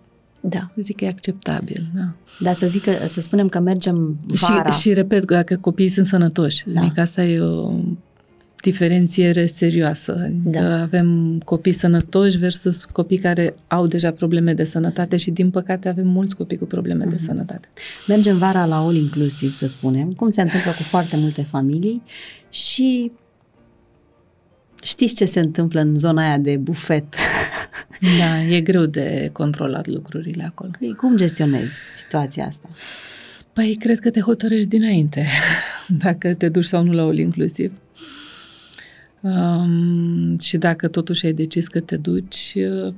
da. 0.48 0.70
Zic 0.76 0.96
că 0.96 1.04
e 1.04 1.08
acceptabil, 1.08 1.86
da. 1.94 2.14
Da, 2.40 2.52
să 2.52 2.66
zic 2.66 2.82
că, 2.82 2.92
să 3.08 3.20
spunem 3.20 3.48
că 3.48 3.60
mergem 3.60 4.18
vara. 4.26 4.70
Și, 4.70 4.80
și 4.80 4.92
repet, 4.92 5.24
dacă 5.24 5.56
copiii 5.56 5.88
sunt 5.88 6.06
sănătoși. 6.06 6.64
Da. 6.66 6.80
Adică 6.80 7.00
asta 7.00 7.24
e 7.24 7.40
o 7.40 7.72
diferențiere 8.64 9.46
serioasă. 9.46 10.30
Da. 10.44 10.80
Avem 10.80 11.38
copii 11.44 11.72
sănătoși 11.72 12.38
versus 12.38 12.84
copii 12.84 13.18
care 13.18 13.54
au 13.66 13.86
deja 13.86 14.10
probleme 14.10 14.54
de 14.54 14.64
sănătate 14.64 15.16
și 15.16 15.30
din 15.30 15.50
păcate 15.50 15.88
avem 15.88 16.08
mulți 16.08 16.36
copii 16.36 16.58
cu 16.58 16.64
probleme 16.64 17.04
mm-hmm. 17.04 17.08
de 17.08 17.14
mhm. 17.14 17.24
sănătate. 17.24 17.68
Mergem 18.06 18.38
vara 18.38 18.64
la 18.64 18.76
all 18.76 18.96
inclusiv, 18.96 19.52
să 19.52 19.66
spunem, 19.66 20.12
cum 20.12 20.30
se 20.30 20.42
întâmplă 20.42 20.70
cu 20.70 20.82
foarte 20.82 21.16
multe 21.16 21.42
familii 21.42 22.02
și 22.50 23.12
știți 24.84 25.14
ce 25.14 25.24
se 25.24 25.40
întâmplă 25.40 25.80
în 25.80 25.96
zona 25.96 26.22
aia 26.22 26.38
de 26.38 26.56
bufet 26.56 27.04
Da, 28.18 28.42
e 28.42 28.60
greu 28.60 28.86
de 28.86 29.30
controlat 29.32 29.86
lucrurile 29.86 30.44
acolo. 30.44 30.70
Păi, 30.78 30.94
cum 30.96 31.16
gestionezi 31.16 31.74
situația 32.02 32.46
asta? 32.46 32.68
Păi, 33.52 33.76
cred 33.80 33.98
că 33.98 34.10
te 34.10 34.20
hotărăști 34.20 34.68
dinainte, 34.68 35.26
dacă 36.04 36.34
te 36.34 36.48
duci 36.48 36.64
sau 36.64 36.82
nu 36.82 36.92
la 36.92 37.02
all 37.02 37.18
inclusiv. 37.18 37.72
Um, 39.20 40.38
și 40.38 40.56
dacă 40.56 40.88
totuși 40.88 41.26
ai 41.26 41.32
decis 41.32 41.68
că 41.68 41.80
te 41.80 41.96
duci, 41.96 42.54
uh, 42.56 42.94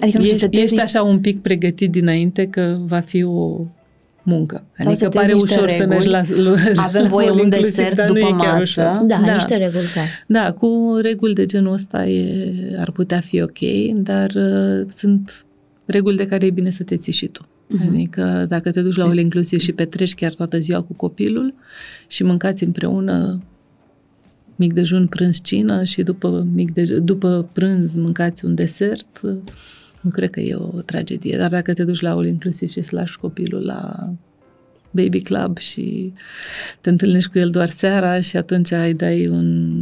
Adică 0.00 0.18
nu 0.18 0.24
știu, 0.24 0.34
ești, 0.34 0.38
să 0.38 0.48
ești 0.50 0.60
niște... 0.60 0.82
așa 0.82 1.02
un 1.02 1.20
pic 1.20 1.42
pregătit 1.42 1.90
dinainte 1.90 2.46
că 2.46 2.78
va 2.86 3.00
fi 3.00 3.22
o 3.22 3.66
muncă. 4.22 4.64
Sau 4.76 4.94
să 4.94 5.04
adică 5.04 5.08
te 5.08 5.24
pare 5.24 5.32
niște 5.32 5.54
ușor 5.54 5.68
să 5.70 5.86
mergi 5.86 6.08
la, 6.08 6.20
la 6.74 6.82
Avem 6.82 7.06
voie 7.08 7.26
all 7.28 7.38
un 7.38 7.44
inclusiv, 7.44 7.74
desert 7.76 7.96
dar 7.96 8.08
nu 8.08 8.14
după 8.14 8.26
e 8.26 8.30
chiar 8.30 8.52
masă. 8.52 8.62
ușor. 8.62 9.06
Da, 9.06 9.20
da, 9.26 9.32
niște 9.32 9.56
reguli 9.56 9.84
clare. 9.92 10.08
Da, 10.26 10.52
cu 10.52 10.98
reguli 11.02 11.34
de 11.34 11.44
genul 11.44 11.72
ăsta 11.72 12.06
e, 12.06 12.52
ar 12.78 12.90
putea 12.90 13.20
fi 13.20 13.42
ok, 13.42 13.58
dar 13.94 14.30
uh, 14.34 14.86
sunt 14.88 15.44
reguli 15.84 16.16
de 16.16 16.26
care 16.26 16.46
e 16.46 16.50
bine 16.50 16.70
să 16.70 16.82
te 16.82 16.96
ții 16.96 17.12
și 17.12 17.26
tu. 17.26 17.46
Mhm. 17.66 17.88
Adică 17.88 18.44
dacă 18.48 18.70
te 18.70 18.80
duci 18.82 18.96
la 18.96 19.04
all 19.04 19.18
inclusiv 19.18 19.60
și 19.60 19.72
petreci 19.72 20.14
chiar 20.14 20.34
toată 20.34 20.58
ziua 20.58 20.82
cu 20.82 20.94
copilul 20.94 21.54
și 22.06 22.22
mâncați 22.22 22.64
împreună 22.64 23.42
mic 24.56 24.72
dejun, 24.72 25.06
prânz, 25.06 25.40
cină 25.42 25.84
și 25.84 26.02
după, 26.02 26.46
mic 26.54 26.70
dej- 26.70 27.02
după 27.02 27.48
prânz 27.52 27.96
mâncați 27.96 28.44
un 28.44 28.54
desert, 28.54 29.20
uh, 29.22 29.36
nu 30.00 30.10
cred 30.10 30.30
că 30.30 30.40
e 30.40 30.54
o 30.54 30.80
tragedie. 30.84 31.36
Dar 31.36 31.50
dacă 31.50 31.72
te 31.72 31.84
duci 31.84 32.00
la 32.00 32.10
all 32.10 32.26
inclusiv 32.26 32.70
și 32.70 32.80
să 32.80 32.96
lași 32.96 33.18
copilul 33.18 33.64
la 33.64 34.10
baby 34.90 35.20
club 35.20 35.58
și 35.58 36.12
te 36.80 36.90
întâlnești 36.90 37.30
cu 37.30 37.38
el 37.38 37.50
doar 37.50 37.68
seara 37.68 38.20
și 38.20 38.36
atunci 38.36 38.70
îi 38.70 38.94
dai 38.94 39.26
un 39.28 39.74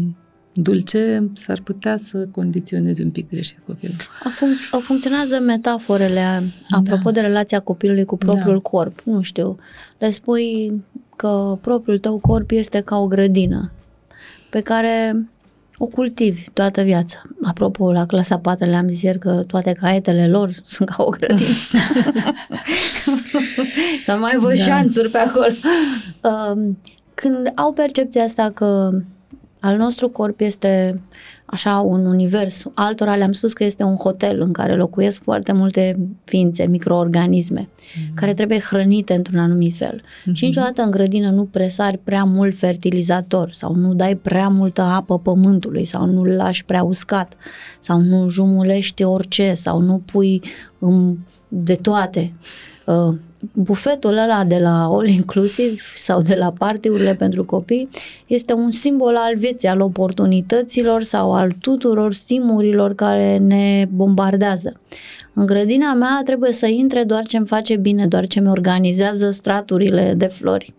dulce, 0.52 1.30
s-ar 1.34 1.60
putea 1.60 1.98
să 2.08 2.28
condiționezi 2.30 3.02
un 3.02 3.10
pic 3.10 3.28
greșit 3.30 3.58
copilul. 3.66 3.96
A 4.22 4.30
func- 4.30 4.82
funcționează 4.82 5.38
metaforele 5.40 6.42
apropo 6.68 7.10
de 7.10 7.20
relația 7.20 7.60
copilului 7.60 8.04
cu 8.04 8.16
propriul 8.16 8.54
Da. 8.54 8.60
corp. 8.60 9.00
Nu 9.04 9.22
știu, 9.22 9.56
le 9.98 10.10
spui 10.10 10.72
că 11.16 11.58
propriul 11.60 11.98
tău 11.98 12.18
corp 12.18 12.50
este 12.50 12.80
ca 12.80 12.96
o 12.96 13.06
grădină 13.06 13.72
pe 14.50 14.60
care 14.60 15.26
o 15.78 15.86
cultivi 15.86 16.44
toată 16.52 16.82
viața. 16.82 17.22
Apropo, 17.42 17.92
la 17.92 18.06
clasa 18.06 18.38
4 18.38 18.66
le-am 18.66 18.88
zis 18.88 19.02
ieri 19.02 19.18
că 19.18 19.44
toate 19.46 19.72
caietele 19.72 20.28
lor 20.28 20.50
sunt 20.64 20.88
ca 20.88 21.02
o 21.02 21.08
grădină. 21.08 21.48
că 24.06 24.12
mai 24.12 24.36
văd 24.36 24.56
Da. 24.56 24.62
șanțuri 24.64 25.10
pe 25.10 25.18
acolo. 25.18 25.46
Um, 26.22 26.78
Când 27.14 27.52
au 27.54 27.72
percepția 27.72 28.22
asta 28.22 28.50
că 28.54 28.90
al 29.60 29.76
nostru 29.76 30.08
corp 30.08 30.40
este 30.40 31.00
așa 31.46 31.78
un 31.78 32.06
univers, 32.06 32.64
altora 32.74 33.16
le-am 33.16 33.32
spus 33.32 33.52
că 33.52 33.64
este 33.64 33.82
un 33.82 33.94
hotel 33.96 34.40
în 34.40 34.52
care 34.52 34.74
locuiesc 34.74 35.22
foarte 35.22 35.52
multe 35.52 35.98
ființe, 36.24 36.66
microorganisme, 36.66 37.68
care 38.14 38.34
trebuie 38.34 38.58
hrănite 38.60 39.14
într-un 39.14 39.38
anumit 39.38 39.74
fel. 39.74 40.02
Și 40.32 40.44
niciodată 40.44 40.82
în 40.82 40.90
grădină 40.90 41.30
nu 41.30 41.44
presari 41.44 41.98
prea 42.04 42.24
mult 42.24 42.56
fertilizator 42.56 43.52
sau 43.52 43.74
nu 43.74 43.94
dai 43.94 44.16
prea 44.16 44.48
multă 44.48 44.82
apă 44.82 45.18
pământului 45.18 45.84
sau 45.84 46.06
nu-l 46.06 46.28
lași 46.28 46.64
prea 46.64 46.82
uscat 46.82 47.34
sau 47.80 48.00
nu 48.00 48.28
jumulești 48.28 49.02
orice 49.02 49.54
sau 49.54 49.80
nu 49.80 50.02
pui 50.04 50.42
um, 50.78 51.26
de 51.48 51.74
toate. 51.74 52.32
Uh, 52.86 53.14
bufetul 53.52 54.16
ăla 54.16 54.44
de 54.44 54.58
la 54.58 54.84
All 54.84 55.08
Inclusive 55.08 55.80
sau 55.96 56.22
de 56.22 56.34
la 56.34 56.52
partiurile 56.58 57.14
pentru 57.14 57.44
copii 57.44 57.88
este 58.26 58.52
un 58.52 58.70
simbol 58.70 59.16
al 59.16 59.36
vieții, 59.36 59.68
al 59.68 59.80
oportunităților 59.80 61.02
sau 61.02 61.32
al 61.32 61.52
tuturor 61.60 62.12
stimurilor 62.12 62.94
care 62.94 63.36
ne 63.36 63.86
bombardează. 63.90 64.80
În 65.34 65.46
grădina 65.46 65.94
mea 65.94 66.20
trebuie 66.24 66.52
să 66.52 66.66
intre 66.66 67.04
doar 67.04 67.26
ce 67.26 67.36
îmi 67.36 67.46
face 67.46 67.76
bine, 67.76 68.06
doar 68.06 68.26
ce 68.26 68.40
mi 68.40 68.48
organizează 68.48 69.30
straturile 69.30 70.14
de 70.16 70.26
flori. 70.26 70.74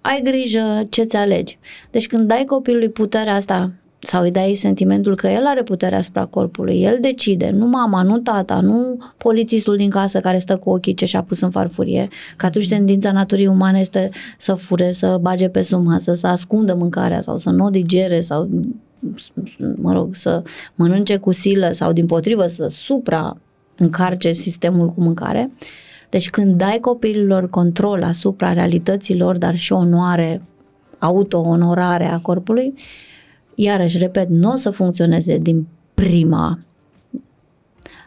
Ai 0.00 0.20
grijă 0.24 0.86
ce-ți 0.88 1.16
alegi. 1.16 1.58
Deci 1.90 2.06
când 2.06 2.28
dai 2.28 2.44
copilului 2.44 2.90
puterea 2.90 3.34
asta 3.34 3.70
sau 4.02 4.22
îi 4.22 4.30
dai 4.30 4.54
sentimentul 4.54 5.14
că 5.14 5.26
el 5.26 5.46
are 5.46 5.62
puterea 5.62 5.98
asupra 5.98 6.24
corpului, 6.24 6.82
el 6.82 6.98
decide, 7.00 7.50
nu 7.50 7.66
mama, 7.66 8.02
nu 8.02 8.18
tata, 8.18 8.60
nu 8.60 8.98
polițistul 9.16 9.76
din 9.76 9.90
casă 9.90 10.20
care 10.20 10.38
stă 10.38 10.56
cu 10.56 10.70
ochii 10.70 10.94
ce 10.94 11.04
și-a 11.04 11.22
pus 11.22 11.40
în 11.40 11.50
farfurie, 11.50 12.08
că 12.36 12.46
atunci 12.46 12.68
tendința 12.68 13.12
naturii 13.12 13.46
umane 13.46 13.80
este 13.80 14.10
să 14.38 14.54
fure, 14.54 14.92
să 14.92 15.18
bage 15.20 15.48
pe 15.48 15.62
sub 15.62 15.84
masă, 15.84 16.14
să 16.14 16.26
ascundă 16.26 16.74
mâncarea 16.74 17.20
sau 17.20 17.38
să 17.38 17.50
nu 17.50 17.64
o 17.64 17.70
digere 17.70 18.20
sau 18.20 18.48
mă 19.74 19.92
rog, 19.92 20.14
să 20.14 20.42
mănânce 20.74 21.16
cu 21.16 21.32
silă 21.32 21.70
sau 21.72 21.92
din 21.92 22.06
potrivă 22.06 22.46
să 22.46 22.68
supra 22.68 23.36
încarce 23.76 24.32
sistemul 24.32 24.88
cu 24.88 25.00
mâncare. 25.00 25.50
Deci 26.08 26.30
când 26.30 26.54
dai 26.54 26.78
copiilor 26.80 27.50
control 27.50 28.02
asupra 28.02 28.52
realităților, 28.52 29.36
dar 29.36 29.56
și 29.56 29.72
onoare, 29.72 30.42
auto-onorare 30.98 32.04
a 32.04 32.18
corpului, 32.18 32.74
iarăși, 33.62 33.98
repet, 33.98 34.28
nu 34.28 34.52
o 34.52 34.56
să 34.56 34.70
funcționeze 34.70 35.38
din 35.38 35.66
prima, 35.94 36.58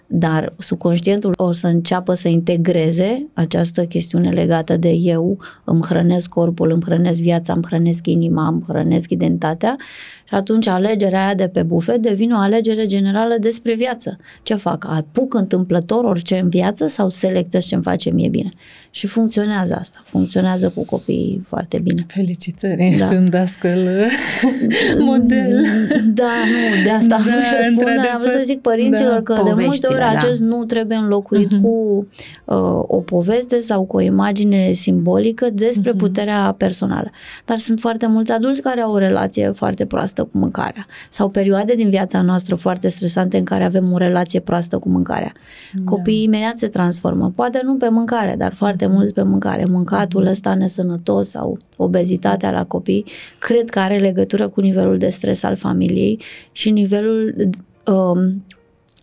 dar 0.08 0.54
subconștientul 0.58 1.34
o 1.38 1.52
să 1.52 1.68
înceapă 1.68 2.14
să 2.14 2.28
integreze 2.28 3.28
această 3.34 3.86
chestiune 3.86 4.30
legată 4.30 4.78
de 4.78 4.90
eu, 4.90 5.38
îmi 5.64 5.82
hrănesc 5.84 6.30
corpul, 6.30 6.72
îmi 6.72 6.84
hrănesc 6.86 7.20
viața, 7.20 7.54
îmi 7.54 7.64
hrănesc 7.66 8.08
inima, 8.08 8.48
îmi 8.48 8.64
hrănesc 8.68 9.10
identitatea 9.10 9.76
și 10.34 10.40
atunci 10.40 10.68
alegerea 10.68 11.26
aia 11.26 11.34
de 11.34 11.48
pe 11.48 11.64
bufet 11.64 12.02
devine 12.02 12.34
o 12.34 12.38
alegere 12.38 12.86
generală 12.86 13.36
despre 13.40 13.74
viață. 13.76 14.18
Ce 14.44 14.56
fac? 14.56 14.86
Apuc 14.90 15.34
întâmplător 15.34 16.04
orice 16.04 16.38
în 16.38 16.50
viață 16.50 16.88
sau 16.88 17.10
selectez 17.10 17.66
ce 17.66 17.74
îmi 17.76 17.84
face 17.84 18.10
mie 18.12 18.30
bine? 18.30 18.50
Și 18.92 19.08
funcționează 19.08 19.76
asta. 19.80 20.02
Funcționează 20.06 20.70
cu 20.76 20.86
copiii 20.86 21.44
foarte 21.48 21.80
bine. 21.80 22.06
Felicitări, 22.08 22.88
ești 22.92 23.08
Da. 23.10 23.16
un 23.16 23.30
dascăl 23.30 23.88
model. 25.00 25.66
Da, 26.14 26.32
nu, 26.46 26.84
de 26.84 26.90
asta 26.90 27.16
am 27.16 27.24
Da, 27.26 27.30
vrut 27.32 27.44
să 27.44 27.56
spun, 27.64 27.76
dar 27.76 27.88
am 27.88 27.96
într-adevăr. 27.96 28.20
vrut 28.20 28.32
să 28.32 28.42
zic 28.44 28.62
părinților 28.62 29.14
Da. 29.22 29.22
că 29.22 29.34
de 29.34 29.40
multe 29.42 29.62
Poveștile, 29.64 29.90
ori 29.94 30.00
da. 30.00 30.08
acest 30.10 30.42
nu 30.42 30.64
trebuie 30.66 30.98
înlocuit 30.98 31.52
Mhm. 31.52 31.62
cu 31.62 32.08
uh, 32.46 32.56
o 32.88 32.98
poveste 32.98 33.60
sau 33.60 33.84
cu 33.84 33.96
o 33.98 34.02
imagine 34.02 34.72
simbolică 34.72 35.48
despre 35.54 35.90
Mhm. 35.90 36.00
puterea 36.00 36.56
personală. 36.58 37.10
Dar 37.46 37.58
sunt 37.58 37.80
foarte 37.80 38.08
mulți 38.08 38.32
adulți 38.32 38.62
care 38.62 38.82
au 38.82 38.92
o 38.94 38.98
relație 38.98 39.52
foarte 39.56 39.86
proastă 39.86 40.23
cu 40.24 40.38
mâncarea 40.38 40.86
sau 41.10 41.30
perioade 41.30 41.74
din 41.76 41.90
viața 41.90 42.22
noastră 42.22 42.56
foarte 42.56 42.88
stresante 42.88 43.38
în 43.38 43.44
care 43.44 43.64
avem 43.64 43.92
o 43.92 43.98
relație 43.98 44.40
proastă 44.40 44.78
cu 44.78 44.90
mâncarea. 44.90 45.32
Copiii 45.86 46.24
imediat 46.24 46.58
se 46.58 46.68
transformă, 46.68 47.32
poate 47.36 47.62
nu 47.64 47.76
pe 47.76 47.90
mâncare, 47.90 48.36
dar 48.38 48.54
foarte 48.54 48.88
mulți 48.88 49.14
pe 49.14 49.24
mâncare. 49.24 49.66
Mâncatul 49.66 50.26
ăsta 50.26 50.54
nesănătos 50.54 51.30
sau 51.30 51.58
obezitatea 51.76 52.52
la 52.52 52.66
copii, 52.66 53.06
cred 53.40 53.70
că 53.70 53.80
are 53.80 53.98
legătură 53.98 54.48
cu 54.48 54.62
nivelul 54.62 54.98
de 54.98 55.10
stres 55.10 55.44
al 55.44 55.56
familiei 55.56 56.20
și 56.52 56.72
nivelul 56.72 57.50
um, 57.86 58.44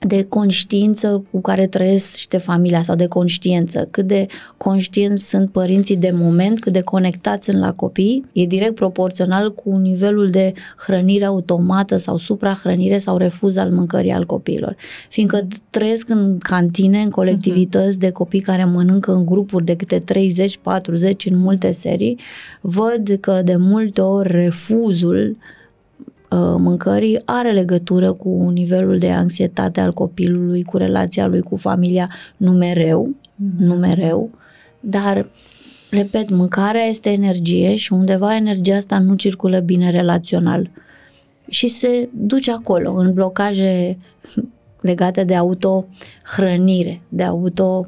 de 0.07 0.25
conștiință 0.29 1.25
cu 1.31 1.41
care 1.41 1.67
trăiește 1.67 2.39
familia 2.39 2.83
sau 2.83 2.95
de 2.95 3.07
conștiință, 3.07 3.89
cât 3.91 4.07
de 4.07 4.27
conștienți 4.57 5.29
sunt 5.29 5.51
părinții 5.51 5.97
de 5.97 6.11
moment, 6.15 6.61
cât 6.61 6.73
de 6.73 6.81
conectați 6.81 7.45
sunt 7.45 7.59
la 7.59 7.73
copii, 7.73 8.25
e 8.33 8.47
direct 8.47 8.75
proporțional 8.75 9.55
cu 9.55 9.77
nivelul 9.77 10.31
de 10.31 10.53
hrănire 10.77 11.25
automată 11.25 11.97
sau 11.97 12.17
suprahrănire 12.17 12.99
sau 12.99 13.17
refuz 13.17 13.57
al 13.57 13.71
mâncării 13.71 14.11
al 14.11 14.27
copiilor. 14.27 14.77
Fiindcă 15.09 15.47
trăiesc 15.71 16.09
în 16.09 16.39
cantine, 16.39 17.01
în 17.01 17.11
colectivități 17.11 17.99
de 17.99 18.11
copii 18.11 18.41
care 18.41 18.65
mănâncă 18.65 19.13
în 19.13 19.25
grupuri 19.25 19.65
de 19.65 19.77
câte 19.77 20.05
30-40 20.05 20.05
în 21.25 21.39
multe 21.39 21.73
serii, 21.73 22.19
văd 22.61 23.17
că 23.21 23.41
de 23.45 23.57
multe 23.57 24.01
ori 24.01 24.31
refuzul 24.31 25.37
uh, 25.39 25.59
mâncării 26.39 27.23
are 27.25 27.53
legătură 27.53 28.13
cu 28.13 28.51
nivelul 28.53 28.99
de 28.99 29.11
anxietate 29.11 29.81
al 29.81 29.93
copilului, 29.93 30.63
cu 30.63 30.77
relația 30.77 31.27
lui 31.27 31.41
cu 31.41 31.57
familia, 31.57 32.11
nu 32.37 32.53
mereu, 32.53 33.15
nu 33.59 33.75
mereu, 33.75 34.31
dar 34.81 35.27
repet, 35.91 36.31
mâncarea 36.31 36.83
este 36.83 37.11
energie 37.11 37.77
și 37.77 37.93
undeva 37.93 38.37
energia 38.37 38.77
asta 38.77 38.99
nu 38.99 39.15
circulă 39.15 39.59
bine 39.59 39.91
relațional. 39.91 40.71
Și 41.49 41.67
se 41.69 42.09
duce 42.13 42.53
acolo, 42.53 42.93
în 42.93 43.13
blocaje 43.13 43.99
legate 44.81 45.25
de 45.25 45.35
autohrănire, 45.35 47.03
de 47.09 47.23
auto, 47.23 47.87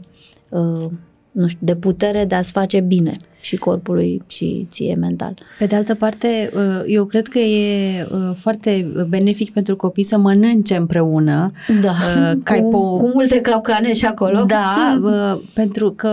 uh, 0.49 0.87
nu 1.33 1.49
știu, 1.49 1.67
de 1.67 1.77
putere 1.77 2.25
de 2.25 2.35
a-ți 2.35 2.53
face 2.53 2.81
bine 2.81 3.17
și 3.43 3.57
corpului 3.57 4.23
și 4.27 4.67
ție 4.71 4.95
mental. 4.95 5.35
Pe 5.59 5.67
de 5.67 5.77
altă 5.77 5.95
parte, 5.95 6.51
uh, 6.55 6.83
eu 6.87 7.05
cred 7.05 7.29
că 7.29 7.39
e 7.39 8.07
uh, 8.13 8.35
foarte 8.37 8.93
benefic 9.09 9.53
pentru 9.53 9.77
copii 9.77 10.03
să 10.03 10.19
mănânce 10.19 10.77
împreună. 10.77 11.53
Da, 11.81 11.91
Uh, 11.91 12.33
ca 12.45 12.55
cu, 12.55 12.69
po- 12.69 13.01
cu 13.01 13.11
multe 13.15 13.41
capcane 13.41 13.93
și 13.93 14.07
acolo. 14.07 14.45
Da, 14.45 14.99
uh, 15.03 15.41
pentru 15.55 15.91
că, 15.93 16.11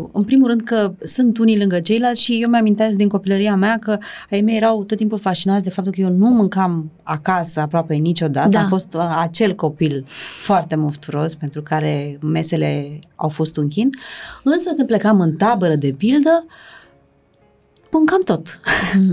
uh, 0.00 0.08
în 0.12 0.22
primul 0.22 0.48
rând, 0.48 0.60
că 0.60 0.92
sunt 1.02 1.38
unii 1.38 1.58
lângă 1.58 1.80
ceilalți 1.80 2.22
și 2.22 2.38
eu 2.42 2.48
mi-amintesc 2.48 2.96
din 2.96 3.08
copilăria 3.08 3.56
mea 3.56 3.78
că 3.80 3.98
ai 4.30 4.40
mei 4.40 4.56
erau 4.56 4.84
tot 4.84 4.96
timpul 4.96 5.18
fascinați 5.18 5.64
de 5.64 5.70
faptul 5.70 5.92
că 5.92 6.00
eu 6.00 6.08
nu 6.08 6.28
mâncam 6.28 6.90
acasă 7.02 7.60
aproape 7.60 7.94
niciodată. 7.94 8.48
Da. 8.48 8.60
Am 8.60 8.68
fost 8.68 8.94
uh, 8.94 9.16
acel 9.20 9.54
copil 9.54 10.04
foarte 10.42 10.76
mofturos 10.76 11.34
pentru 11.34 11.62
care 11.62 12.18
mesele 12.22 12.98
au 13.14 13.28
fost 13.28 13.56
un 13.56 13.68
chin. 13.68 13.88
Însă 14.44 14.70
când 14.76 14.88
plecam 14.88 15.20
în 15.20 15.36
tabără 15.36 15.74
de 15.74 15.94
pildă, 15.98 16.39
mâncam 17.90 18.20
tot. 18.20 18.60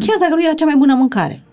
Chiar 0.06 0.18
dacă 0.20 0.34
nu 0.34 0.44
era 0.44 0.54
cea 0.54 0.66
mai 0.66 0.76
bună 0.76 0.94
mâncare. 0.94 1.44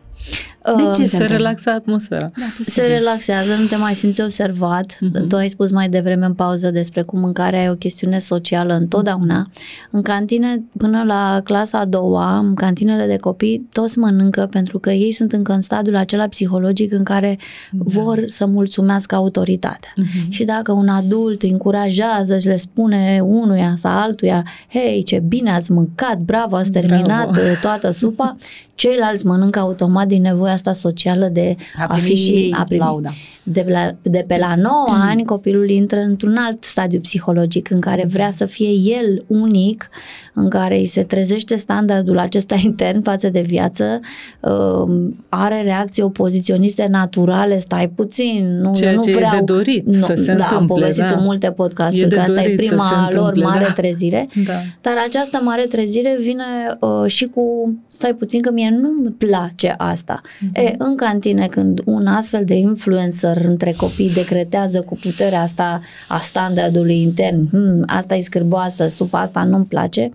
De 0.77 0.83
ce 0.83 0.93
Se, 0.93 0.93
se 0.93 1.07
se 1.07 1.13
întâmplă? 1.17 1.37
relaxa 1.37 1.73
atmosfera. 1.73 2.31
Da, 2.37 2.45
Se 2.63 2.83
relaxează, 2.83 3.55
nu 3.61 3.67
te 3.67 3.77
mai 3.77 3.95
simți 3.95 4.21
observat. 4.23 4.97
Mhm. 5.01 5.27
Tu 5.27 5.37
ai 5.37 5.49
spus 5.49 5.71
mai 5.71 5.89
devreme 5.89 6.27
în 6.27 6.35
pauză 6.35 6.71
despre 6.71 7.03
cum 7.03 7.21
mâncarea 7.21 7.63
e 7.63 7.71
o 7.71 7.75
chestiune 7.75 8.19
socială 8.19 8.75
întotdeauna. 8.75 9.51
În 9.91 10.03
cantine, 10.03 10.63
până 10.77 11.03
la 11.07 11.41
clasa 11.45 11.79
a 11.79 11.85
doua, 11.85 12.39
în 12.39 12.55
cantinele 12.55 13.07
de 13.07 13.17
copii, 13.17 13.69
toți 13.73 13.99
mănâncă 13.99 14.49
pentru 14.51 14.79
că 14.79 14.91
ei 14.91 15.13
sunt 15.13 15.33
încă 15.33 15.53
în 15.53 15.63
stadiul 15.63 15.97
acela 15.97 16.27
psihologic 16.29 16.93
în 16.93 17.03
care 17.05 17.39
vor 17.71 18.25
să 18.27 18.47
mulțumească 18.47 19.15
autoritatea. 19.15 19.93
Mhm. 19.97 20.31
Și 20.31 20.45
dacă 20.45 20.73
un 20.73 20.89
adult 20.89 21.43
îi 21.43 21.51
încurajează 21.51 22.39
și 22.39 22.47
le 22.47 22.57
spune 22.57 23.21
unuia 23.25 23.75
sau 23.77 23.93
altuia, 23.99 24.45
hei, 24.69 25.03
ce 25.03 25.23
bine 25.29 25.51
ați 25.51 25.73
mâncat, 25.73 26.19
bravo, 26.19 26.57
ați 26.57 26.71
Bravo. 26.71 26.87
terminat 26.87 27.37
uh, 27.37 27.43
toată 27.61 27.91
supa, 27.91 28.37
ceilalți 28.75 29.27
mănâncă 29.27 29.59
automat 29.59 30.07
din 30.07 30.23
nevoia 30.23 30.54
asta 30.55 30.73
socială 30.73 31.27
de 31.27 31.57
A 31.79 31.87
a, 31.87 31.95
primi 31.95 31.99
fi 31.99 32.15
și 32.15 32.55
a 32.59 32.65
primi. 32.65 32.81
lauda. 32.81 33.11
De, 33.47 33.65
la, 33.69 33.95
de 34.03 34.25
pe 34.27 34.37
la 34.39 34.55
9 34.57 34.87
ani 34.89 35.25
copilul 35.25 35.71
intră 35.71 35.99
într-un 35.99 36.37
alt 36.37 36.65
stadiu 36.65 37.01
psihologic 37.01 37.71
în 37.71 37.81
care 37.81 38.05
vrea 38.07 38.31
să 38.31 38.45
fie 38.45 38.71
el 38.71 39.25
unic, 39.27 39.89
în 40.35 40.49
care 40.49 40.79
îi 40.79 40.87
se 40.87 41.03
trezește 41.03 41.57
standardul 41.57 42.19
acesta 42.19 42.55
intern 42.65 43.03
față 43.03 43.29
de 43.29 43.41
viață, 43.41 44.01
uh, 44.41 45.11
are 45.29 45.63
reacții 45.63 46.03
opoziționiste 46.03 46.87
naturale, 46.91 47.59
stai 47.59 47.89
puțin, 47.89 48.59
nu, 48.61 48.75
Ceea 48.75 48.91
eu 48.91 48.97
nu 48.97 49.03
ce 49.03 49.11
e 49.11 49.15
vreau. 49.15 49.31
de 49.39 49.53
dorit 49.53 49.87
nu, 49.87 50.01
să 50.01 50.15
se 50.15 50.35
da, 50.35 50.45
am 50.45 50.53
întâmple, 50.53 50.75
povestit 50.75 51.05
da. 51.07 51.15
în 51.15 51.25
multe 51.25 51.51
podcasturi 51.51 52.05
E 52.05 52.07
de 52.07 52.15
că 52.15 52.21
asta 52.21 52.43
e 52.43 52.55
dorit 52.55 52.69
să 52.69 52.75
prima 52.75 53.09
se 53.11 53.17
lor 53.17 53.29
întâmple, 53.29 53.45
mare 53.53 53.65
da. 53.65 53.73
trezire. 53.73 54.29
Da. 54.47 54.53
Dar 54.81 54.95
această 55.07 55.41
mare 55.45 55.63
trezire 55.63 56.17
vine 56.21 56.45
uh, 56.81 57.07
și 57.07 57.25
cu, 57.25 57.75
stai 57.87 58.15
puțin 58.15 58.41
că 58.41 58.51
mie 58.53 58.79
nu-mi 58.81 59.11
place 59.11 59.75
asta. 59.79 60.21
Mhm. 60.41 60.61
E, 60.61 60.75
în 60.79 60.97
cantine, 60.97 61.47
când 61.47 61.81
un 61.85 62.07
astfel 62.07 62.45
de 62.45 62.55
influencer 62.55 63.34
între 63.37 63.73
copii 63.73 64.13
decretează 64.13 64.83
cu 64.83 64.95
puterea 64.95 65.41
asta 65.41 65.81
a 66.09 66.19
standardului 66.19 67.01
intern, 67.01 67.49
hmm, 67.49 67.83
asta 67.87 68.15
e 68.15 68.21
scârboasă, 68.21 68.87
supa 68.87 69.21
asta 69.21 69.45
nu-mi 69.45 69.65
place, 69.65 70.13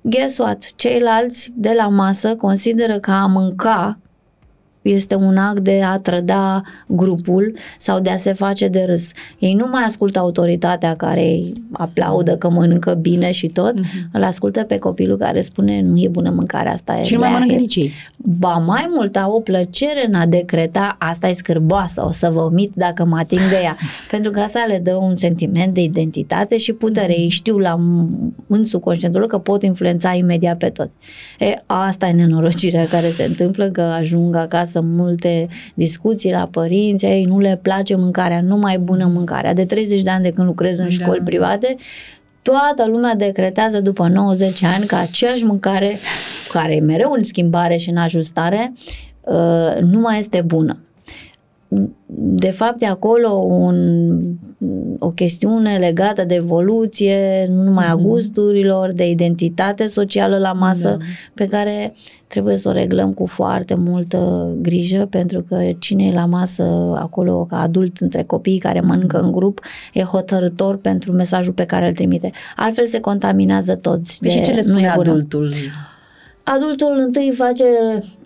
guess 0.00 0.38
what? 0.38 0.72
Ceilalți 0.76 1.52
de 1.54 1.72
la 1.76 1.88
masă 1.88 2.36
consideră 2.36 2.98
că 2.98 3.10
a 3.10 3.26
mânca 3.26 3.98
este 4.92 5.14
un 5.14 5.36
act 5.36 5.60
de 5.60 5.82
a 5.84 5.98
trăda 5.98 6.62
grupul 6.86 7.54
sau 7.78 8.00
de 8.00 8.10
a 8.10 8.16
se 8.16 8.32
face 8.32 8.68
de 8.68 8.84
râs. 8.88 9.10
Ei 9.38 9.54
nu 9.54 9.66
mai 9.70 9.82
ascultă 9.84 10.18
autoritatea 10.18 10.96
care 10.96 11.20
îi 11.20 11.52
aplaudă 11.72 12.36
că 12.36 12.50
mănâncă 12.50 12.94
bine 13.00 13.30
și 13.30 13.46
tot, 13.48 13.72
Mhm. 13.78 13.88
îl 14.12 14.22
ascultă 14.22 14.62
pe 14.62 14.78
copilul 14.78 15.16
care 15.16 15.40
spune 15.40 15.80
nu 15.82 15.96
e 15.98 16.08
bună 16.08 16.30
mâncarea 16.30 16.72
asta. 16.72 16.98
e 16.98 17.04
Și 17.04 17.12
nu 17.14 17.18
mai 17.18 17.28
lea, 17.28 17.38
mănâncă 17.38 17.58
e 17.58 17.60
nici 17.64 17.76
ei. 17.76 17.90
Ba 18.16 18.52
mai 18.66 18.86
mult, 18.94 19.16
au 19.16 19.32
o 19.32 19.40
plăcere 19.40 20.04
în 20.06 20.14
a 20.14 20.26
decreta 20.26 20.96
asta 20.98 21.28
e 21.28 21.32
scârboasă, 21.32 22.04
o 22.06 22.10
să 22.12 22.30
vă 22.32 22.40
omit 22.40 22.72
dacă 22.74 23.04
mă 23.04 23.16
ating 23.18 23.40
de 23.40 23.60
ea. 23.62 23.76
Pentru 24.10 24.30
că 24.30 24.40
asta 24.40 24.64
le 24.68 24.80
dă 24.84 24.94
un 24.94 25.16
sentiment 25.16 25.74
de 25.74 25.82
identitate 25.82 26.56
și 26.56 26.72
putere. 26.72 27.12
Ei 27.12 27.28
știu 27.28 27.58
la 27.58 27.78
în 28.46 28.64
subconștientul 28.64 29.20
lor 29.20 29.28
că 29.28 29.38
pot 29.38 29.62
influența 29.62 30.12
imediat 30.12 30.58
pe 30.58 30.68
toți. 30.68 30.94
E, 31.38 31.54
asta 31.66 32.06
e 32.06 32.12
nenorocirea 32.12 32.86
care 32.86 33.10
se 33.10 33.24
întâmplă, 33.24 33.68
că 33.70 33.80
ajung 33.80 34.34
acasă 34.36 34.73
multe 34.80 35.48
discuții 35.74 36.30
la 36.32 36.48
părinți, 36.50 37.04
ei 37.04 37.24
nu 37.24 37.38
le 37.38 37.58
place 37.62 37.94
mâncarea, 37.96 38.40
nu 38.40 38.56
mai 38.56 38.78
bună 38.78 39.06
mâncarea. 39.06 39.54
De 39.54 39.64
30 39.64 40.02
de 40.02 40.10
ani 40.10 40.22
de 40.22 40.30
când 40.30 40.46
lucrez 40.46 40.78
în 40.78 40.84
Da. 40.84 40.90
școli 40.90 41.20
private, 41.24 41.76
toată 42.42 42.86
lumea 42.86 43.14
decretează 43.14 43.80
după 43.80 44.08
90 44.08 44.62
ani 44.62 44.86
că 44.86 44.94
aceeași 44.94 45.44
mâncare, 45.44 45.98
care 46.52 46.74
e 46.74 46.80
mereu 46.80 47.12
în 47.12 47.22
schimbare 47.22 47.76
și 47.76 47.90
în 47.90 47.96
ajustare, 47.96 48.72
uh, 49.20 49.80
nu 49.80 50.00
mai 50.00 50.18
este 50.18 50.40
bună. 50.40 50.78
De 52.16 52.50
fapt, 52.50 52.82
e 52.82 52.86
acolo 52.86 53.28
un, 53.30 53.76
o 54.98 55.10
chestiune 55.10 55.76
legată 55.78 56.24
de 56.24 56.34
evoluție, 56.34 57.46
nu 57.50 57.62
numai 57.62 57.86
a 57.86 57.94
Mhm. 57.94 58.02
gusturilor, 58.06 58.92
de 58.92 59.10
identitate 59.10 59.86
socială 59.86 60.38
la 60.38 60.52
masă, 60.52 60.88
Da. 60.88 60.96
pe 61.34 61.46
care 61.46 61.94
trebuie 62.26 62.56
să 62.56 62.68
o 62.68 62.72
reglăm 62.72 63.12
cu 63.12 63.26
foarte 63.26 63.74
multă 63.74 64.48
grijă, 64.62 65.06
pentru 65.10 65.42
că 65.48 65.58
cine 65.78 66.04
e 66.04 66.12
la 66.12 66.24
masă 66.26 66.62
acolo 66.98 67.46
ca 67.50 67.60
adult 67.60 67.96
între 67.98 68.22
copiii 68.22 68.58
care 68.58 68.80
mănâncă 68.80 69.18
în 69.20 69.32
grup 69.32 69.60
e 69.92 70.02
hotărător 70.02 70.76
pentru 70.76 71.12
mesajul 71.12 71.52
pe 71.52 71.64
care 71.64 71.86
îl 71.86 71.94
trimite. 71.94 72.30
Altfel 72.56 72.86
se 72.86 73.00
contaminează 73.00 73.74
toți. 73.74 74.18
Păi 74.20 74.30
și 74.30 74.40
ce 74.40 74.50
le 74.50 74.56
nu 74.56 74.62
spune 74.62 74.82
e 74.82 74.92
bună. 74.96 75.08
adultul? 75.10 75.50
Adultul 76.42 77.02
întâi 77.06 77.32
face 77.36 77.64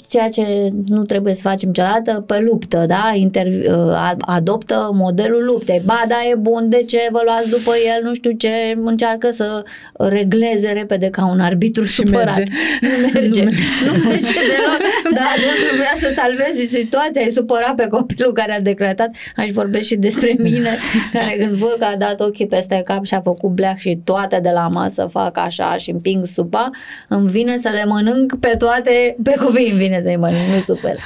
ceea 0.08 0.28
ce 0.28 0.68
nu 0.86 1.04
trebuie 1.04 1.34
să 1.34 1.40
facem 1.48 1.68
niciodată, 1.68 2.24
pe 2.26 2.38
luptă, 2.38 2.84
da? 2.86 3.10
Interv- 3.14 3.66
uh, 3.68 4.12
adoptă 4.20 4.90
modelul 4.94 5.44
luptei. 5.44 5.82
Ba, 5.84 6.02
da, 6.08 6.16
e 6.30 6.34
bun, 6.34 6.68
de 6.68 6.82
ce 6.86 7.08
vă 7.10 7.20
luați 7.24 7.48
după 7.50 7.72
el, 7.96 8.04
nu 8.08 8.14
știu 8.14 8.30
ce, 8.30 8.50
încearcă 8.84 9.30
să 9.30 9.62
regleze 9.92 10.70
repede 10.70 11.08
ca 11.10 11.26
un 11.30 11.40
arbitru 11.40 11.82
Și 11.82 11.92
supărat. 11.92 12.36
merge. 12.36 12.42
Nu 12.80 13.08
merge. 13.12 13.42
Nu 13.42 13.50
Nu 13.86 13.92
merge. 13.92 14.08
merge, 14.08 14.32
deloc. 14.50 14.80
Da, 15.14 15.20
adultul 15.36 15.76
vrea 15.76 15.92
să 15.94 16.08
salveze 16.14 16.64
situația, 16.78 17.22
ai 17.22 17.30
supărat 17.30 17.74
pe 17.74 17.86
copilul 17.86 18.32
care 18.32 18.52
a 18.52 18.60
decretat. 18.60 19.10
Aș 19.36 19.50
vorbesc 19.50 19.86
și 19.86 19.96
despre 19.96 20.34
mine, 20.38 20.70
care 21.12 21.36
când 21.40 21.52
văd 21.52 21.76
că 21.78 21.84
a 21.84 21.96
dat 21.96 22.20
ochii 22.20 22.46
peste 22.46 22.82
cap 22.84 23.04
și 23.04 23.14
a 23.14 23.20
făcut 23.20 23.50
bleac 23.50 23.76
și 23.78 24.00
toate 24.04 24.38
de 24.42 24.50
la 24.54 24.66
masă 24.72 25.08
fac 25.10 25.38
așa 25.38 25.76
și 25.76 25.90
împing 25.90 26.26
supa, 26.26 26.70
îmi 27.08 27.28
vine 27.28 27.56
să 27.58 27.68
le 27.72 27.84
mănânc 27.84 28.36
pe 28.40 28.54
toate, 28.58 29.16
pe 29.22 29.34
copii 29.44 29.70
îmi 29.70 29.78
vine 29.78 29.97
să-i 30.02 30.16
mănânc, 30.16 30.48
nu 30.54 30.74
super. 30.74 30.96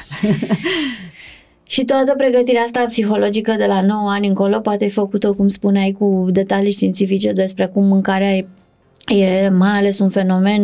Și 1.63 1.85
toată 1.85 2.15
pregătirea 2.17 2.63
asta 2.63 2.85
psihologică 2.89 3.55
de 3.59 3.65
la 3.67 3.81
9 3.81 4.11
ani 4.11 4.27
încolo 4.27 4.61
poate 4.61 4.87
fi 4.87 4.93
făcută, 4.93 5.33
cum 5.33 5.49
spuneai, 5.49 5.97
cu 5.99 6.27
detalii 6.31 6.71
științifice 6.71 7.33
despre 7.33 7.67
cum 7.67 7.85
mâncarea 7.87 8.37
e 8.37 8.47
E 9.07 9.49
mai 9.49 9.79
ales 9.79 9.99
un 9.99 10.09
fenomen, 10.09 10.63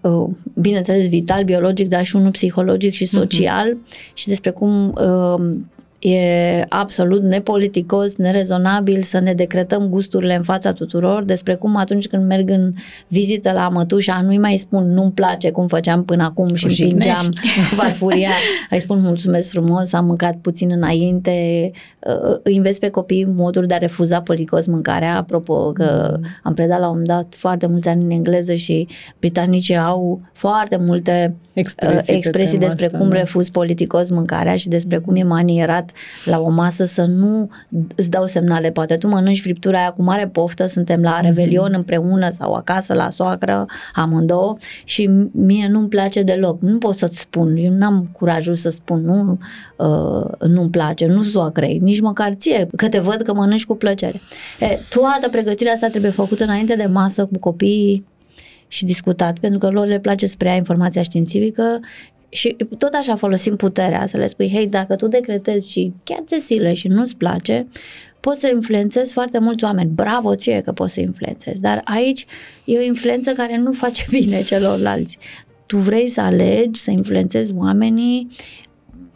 uh, 0.00 0.28
bineînțeles, 0.60 1.08
vital, 1.08 1.44
biologic, 1.44 1.88
dar 1.88 2.04
și 2.04 2.16
unul 2.16 2.30
psihologic 2.30 2.92
și 2.92 3.04
social 3.04 3.74
uh-huh. 3.74 4.12
și 4.14 4.28
despre 4.28 4.50
cum 4.50 4.88
uh, 4.88 5.56
e 6.00 6.64
absolut 6.68 7.22
nepoliticos, 7.22 8.16
nerezonabil 8.16 9.02
să 9.02 9.18
ne 9.18 9.32
decretăm 9.32 9.88
gusturile 9.88 10.34
în 10.36 10.42
fața 10.42 10.72
tuturor, 10.72 11.22
despre 11.22 11.54
cum 11.54 11.76
atunci 11.76 12.06
când 12.06 12.26
merg 12.26 12.50
în 12.50 12.74
vizită 13.08 13.52
la 13.52 13.68
mătușa 13.68 14.20
nu-i 14.20 14.38
mai 14.38 14.56
spun 14.56 14.92
nu-mi 14.92 15.12
place 15.12 15.50
cum 15.50 15.66
făceam 15.66 16.04
până 16.04 16.24
acum 16.24 16.54
și 16.54 16.64
O 16.64 16.68
împingeam 16.68 17.22
jignești. 17.22 17.74
farfuria, 17.78 18.30
îi 18.70 18.80
spun 18.80 19.00
mulțumesc 19.00 19.50
frumos, 19.50 19.92
am 19.92 20.04
mâncat 20.04 20.36
puțin 20.36 20.70
înainte, 20.70 21.70
uh, 21.98 22.38
îi 22.42 22.56
înveți 22.56 22.80
pe 22.80 22.88
copii 22.88 23.24
moduri 23.24 23.66
de 23.66 23.74
a 23.74 23.78
refuza 23.78 24.20
politicos 24.20 24.66
mâncarea, 24.66 25.16
apropo 25.16 25.72
că 25.72 26.18
am 26.42 26.54
predat 26.54 26.80
la 26.80 26.88
un 26.88 26.90
moment 26.90 27.08
dat 27.08 27.34
foarte 27.36 27.66
mulți 27.66 27.88
ani 27.88 28.04
în 28.04 28.10
engleză 28.10 28.54
și 28.54 28.88
britanicii 29.18 29.76
au 29.76 30.20
foarte 30.32 30.76
multe 30.76 31.34
Expresii, 31.52 31.98
uh, 31.98 32.04
pe 32.06 32.12
expresii 32.12 32.58
tema 32.58 32.66
despre 32.66 32.84
asta, 32.84 32.98
cum 32.98 33.08
da. 33.08 33.16
refuzi 33.16 33.50
politicos 33.50 34.10
mâncarea 34.10 34.56
și 34.56 34.68
despre 34.68 34.98
cum 34.98 35.14
e 35.14 35.22
manierat 35.22 35.89
la 36.24 36.40
o 36.40 36.48
masă 36.48 36.84
să 36.84 37.04
nu 37.04 37.50
îți 37.94 38.10
dau 38.10 38.26
semnale. 38.26 38.70
Poate 38.70 38.96
tu 38.96 39.08
mănânci 39.08 39.40
friptura 39.40 39.78
aia 39.78 39.90
cu 39.90 40.02
mare 40.02 40.28
poftă, 40.28 40.66
suntem 40.66 41.02
la 41.02 41.20
revelion 41.20 41.72
împreună 41.74 42.30
sau 42.30 42.52
acasă 42.52 42.94
la 42.94 43.10
soacră, 43.10 43.66
amândouă 43.92 44.56
și 44.84 45.10
mie 45.32 45.68
nu-mi 45.68 45.88
place 45.88 46.22
deloc. 46.22 46.60
Nu 46.60 46.78
pot 46.78 46.94
să-ți 46.94 47.20
spun, 47.20 47.56
eu 47.56 47.72
n-am 47.72 48.08
curajul 48.12 48.54
să 48.54 48.68
spun, 48.68 49.04
nu, 49.04 49.38
uh, 49.76 50.48
nu-mi 50.48 50.70
place, 50.70 51.06
nu 51.06 51.22
soacrei, 51.22 51.78
nici 51.78 52.00
măcar 52.00 52.34
ție, 52.34 52.68
că 52.76 52.88
te 52.88 52.98
văd 52.98 53.22
că 53.22 53.34
mănânci 53.34 53.66
cu 53.66 53.74
plăcere. 53.74 54.20
E, 54.60 54.78
toată 54.88 55.28
pregătirea 55.28 55.72
asta 55.72 55.88
trebuie 55.88 56.10
făcută 56.10 56.44
înainte 56.44 56.74
de 56.74 56.86
masă 56.86 57.26
cu 57.26 57.38
copiii 57.38 58.04
și 58.68 58.84
discutat, 58.84 59.38
pentru 59.38 59.58
că 59.58 59.68
lor 59.68 59.86
le 59.86 59.98
place 59.98 60.26
să 60.26 60.34
preia 60.38 60.54
informația 60.54 61.02
științifică 61.02 61.80
și 62.30 62.56
tot 62.78 62.92
așa 62.94 63.14
folosim 63.14 63.56
puterea 63.56 64.06
să 64.06 64.16
le 64.16 64.26
spui, 64.26 64.50
hei, 64.50 64.66
dacă 64.66 64.96
tu 64.96 65.08
decretezi 65.08 65.70
și 65.70 65.92
chiar 66.04 66.22
ți 66.24 66.38
zile 66.38 66.72
și 66.72 66.88
nu-ți 66.88 67.16
place, 67.16 67.66
poți 68.20 68.40
să 68.40 68.50
influențezi 68.54 69.12
foarte 69.12 69.38
mulți 69.38 69.64
oameni. 69.64 69.90
Bravo 69.94 70.34
ție 70.34 70.60
că 70.60 70.72
poți 70.72 70.92
să 70.92 71.00
influențezi, 71.00 71.60
dar 71.60 71.80
aici 71.84 72.26
e 72.64 72.78
o 72.78 72.82
influență 72.82 73.32
care 73.32 73.56
nu 73.56 73.72
face 73.72 74.04
bine 74.18 74.42
celorlalți. 74.42 75.18
Tu 75.66 75.76
vrei 75.76 76.08
să 76.08 76.20
alegi, 76.20 76.80
să 76.80 76.90
influențezi 76.90 77.54
oamenii 77.54 78.28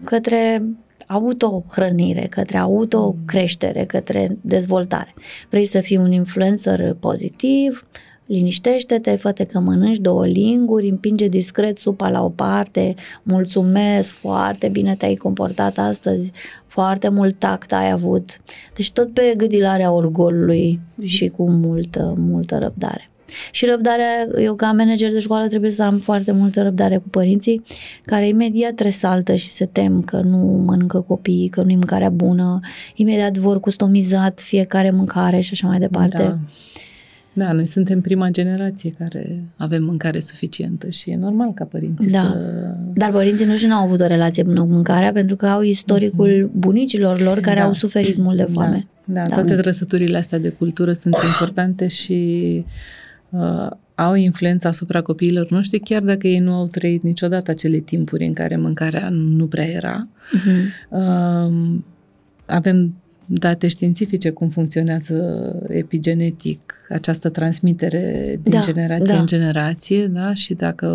către 0.05 0.63
autohrănire, 1.07 2.27
către 2.31 2.59
autocreștere, 2.59 3.85
către 3.85 4.37
dezvoltare. 4.41 5.15
Vrei 5.49 5.65
să 5.65 5.81
fii 5.81 5.97
un 5.97 6.13
influencer 6.13 6.97
pozitiv, 7.01 7.87
liniștește-te, 8.27 9.17
fă 9.17 9.33
că 9.33 9.61
mănânci 9.61 9.99
două 9.99 10.27
linguri, 10.27 10.89
împinge 10.89 11.29
discret 11.29 11.79
supa 11.79 12.09
la 12.09 12.25
o 12.25 12.29
parte, 12.29 12.95
mulțumesc, 13.23 14.15
foarte 14.15 14.69
bine 14.69 14.95
te-ai 14.95 15.15
comportat 15.15 15.79
astăzi, 15.79 16.33
foarte 16.67 17.09
mult 17.09 17.35
tact 17.35 17.73
ai 17.73 17.91
avut. 17.91 18.37
Deci 18.75 18.93
tot 18.93 19.13
pe 19.13 19.35
gâdilarea 19.37 19.93
orgolului 19.93 20.81
și 21.03 21.29
cu 21.29 21.51
multă, 21.51 22.15
multă 22.17 22.59
răbdare. 22.59 23.09
Și 23.51 23.67
răbdarea, 23.67 24.29
eu 24.39 24.55
ca 24.55 24.73
manager 24.73 25.13
de 25.13 25.19
școală 25.19 25.47
trebuie 25.47 25.71
să 25.71 25.83
am 25.83 25.97
foarte 25.97 26.33
multă 26.33 26.63
răbdare 26.63 26.97
cu 26.97 27.09
părinții 27.09 27.63
care 28.03 28.29
imediat 28.29 28.81
resaltă 28.81 29.35
și 29.35 29.51
se 29.51 29.67
tem 29.67 30.03
că 30.03 30.21
nu 30.21 30.37
mănâncă 30.67 31.01
copiii, 31.01 31.49
că 31.49 31.63
nu-i 31.63 31.75
mâncarea 31.75 32.11
bună, 32.11 32.61
imediat 32.95 33.37
vor 33.37 33.61
customizat 33.61 34.41
fiecare 34.41 34.91
mâncare 34.91 35.41
și 35.41 35.51
așa 35.53 35.67
mai 35.67 35.79
departe. 35.79 36.23
Da. 36.23 36.39
Da, 37.37 37.53
noi 37.53 37.67
suntem 37.67 38.01
prima 38.01 38.29
generație 38.29 38.91
care 38.99 39.45
avem 39.57 39.85
mâncare 39.85 40.21
suficientă 40.21 40.91
și 40.91 41.11
e 41.11 41.17
normal 41.17 41.53
ca 41.55 41.65
părinții 41.65 42.11
Da. 42.11 42.19
să... 42.19 42.75
Dar 42.95 43.11
părinții 43.11 43.47
noștri 43.47 43.67
nu 43.67 43.75
au 43.75 43.85
avut 43.85 44.01
o 44.01 44.07
relație 44.07 44.43
bună 44.43 44.61
cu 44.61 44.67
mâncarea 44.67 45.13
pentru 45.13 45.37
că 45.37 45.47
au 45.47 45.63
istoricul 45.63 46.51
bunicilor 46.57 47.21
lor 47.21 47.41
care 47.41 47.59
Da. 47.61 47.65
au 47.67 47.73
suferit 47.73 48.17
mult 48.17 48.37
de 48.37 48.43
foame. 48.53 48.87
Da, 49.05 49.13
da, 49.15 49.27
Da. 49.29 49.35
toate 49.35 49.55
trăsăturile 49.55 50.17
astea 50.17 50.39
de 50.39 50.49
cultură 50.49 50.93
sunt 50.93 51.15
importante 51.33 51.87
și 51.89 52.65
uh, 53.31 53.71
au 53.95 54.15
influența 54.15 54.69
asupra 54.69 55.01
copiilor 55.01 55.51
noștri, 55.51 55.79
chiar 55.79 56.03
dacă 56.03 56.27
ei 56.27 56.39
nu 56.39 56.53
au 56.53 56.67
trăit 56.67 57.03
niciodată 57.03 57.51
acele 57.51 57.79
timpuri 57.79 58.27
în 58.27 58.33
care 58.33 58.57
mâncarea 58.57 59.09
nu 59.11 59.47
prea 59.47 59.67
era. 59.67 60.09
Mhm. 60.33 60.51
Uh, 60.89 61.79
avem 62.47 62.95
date 63.27 63.69
științifice 63.69 64.31
cum 64.31 64.49
funcționează 64.49 65.53
epigenetic 65.69 66.75
această 66.89 67.29
transmitere 67.29 68.39
din 68.43 68.53
Da, 68.53 68.61
generație 68.65 69.15
da. 69.15 69.21
în 69.21 69.27
generație, 69.27 70.07
da? 70.07 70.35
Și 70.35 70.55
dacă 70.55 70.87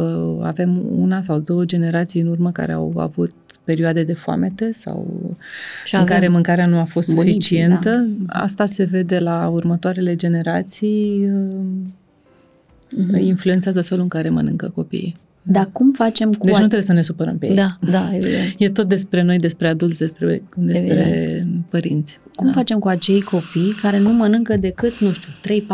avem 0.42 0.82
una 1.00 1.22
sau 1.22 1.40
două 1.40 1.66
generații 1.66 2.22
în 2.22 2.28
urmă 2.28 2.52
care 2.52 2.72
au 2.72 2.94
avut 2.98 3.32
perioade 3.64 4.04
de 4.04 4.14
foamete 4.14 4.72
sau 4.72 5.08
Și 5.86 5.96
în 5.96 6.02
avem- 6.02 6.14
care 6.14 6.28
mâncarea 6.28 6.66
nu 6.66 6.78
a 6.80 6.84
fost 6.84 7.14
Bunicii, 7.14 7.42
suficientă, 7.42 8.08
asta 8.28 8.66
se 8.66 8.84
vede 8.84 9.20
la 9.20 9.48
următoarele 9.48 10.16
generații, 10.16 11.30
Mhm. 12.98 13.16
influențează 13.18 13.82
felul 13.82 14.04
în 14.04 14.10
care 14.10 14.30
mănâncă 14.30 14.72
copiii. 14.76 15.16
Dar 15.42 15.70
cum 15.72 15.92
facem 15.92 16.34
cu 16.34 16.46
Deci 16.46 16.50
nu 16.56 16.56
a- 16.56 16.68
trebuie 16.68 16.82
să 16.82 16.94
ne 16.94 17.02
supărăm 17.02 17.38
pe 17.38 17.48
ei. 17.48 17.56
Da, 17.56 17.78
da, 17.92 18.16
evident. 18.16 18.56
E 18.58 18.70
tot 18.70 18.88
despre 18.88 19.22
noi, 19.22 19.38
despre 19.38 19.68
adulți, 19.68 19.98
despre, 19.98 20.44
despre 20.56 21.48
părinți. 21.70 22.20
Cum 22.36 22.46
da. 22.48 22.54
facem 22.54 22.80
cu 22.80 22.88
acei 22.88 23.22
copii 23.22 23.72
care 23.82 24.00
nu 24.00 24.10
mănâncă 24.14 24.58
decât, 24.58 25.00
nu 25.00 25.12
știu, 25.12 25.30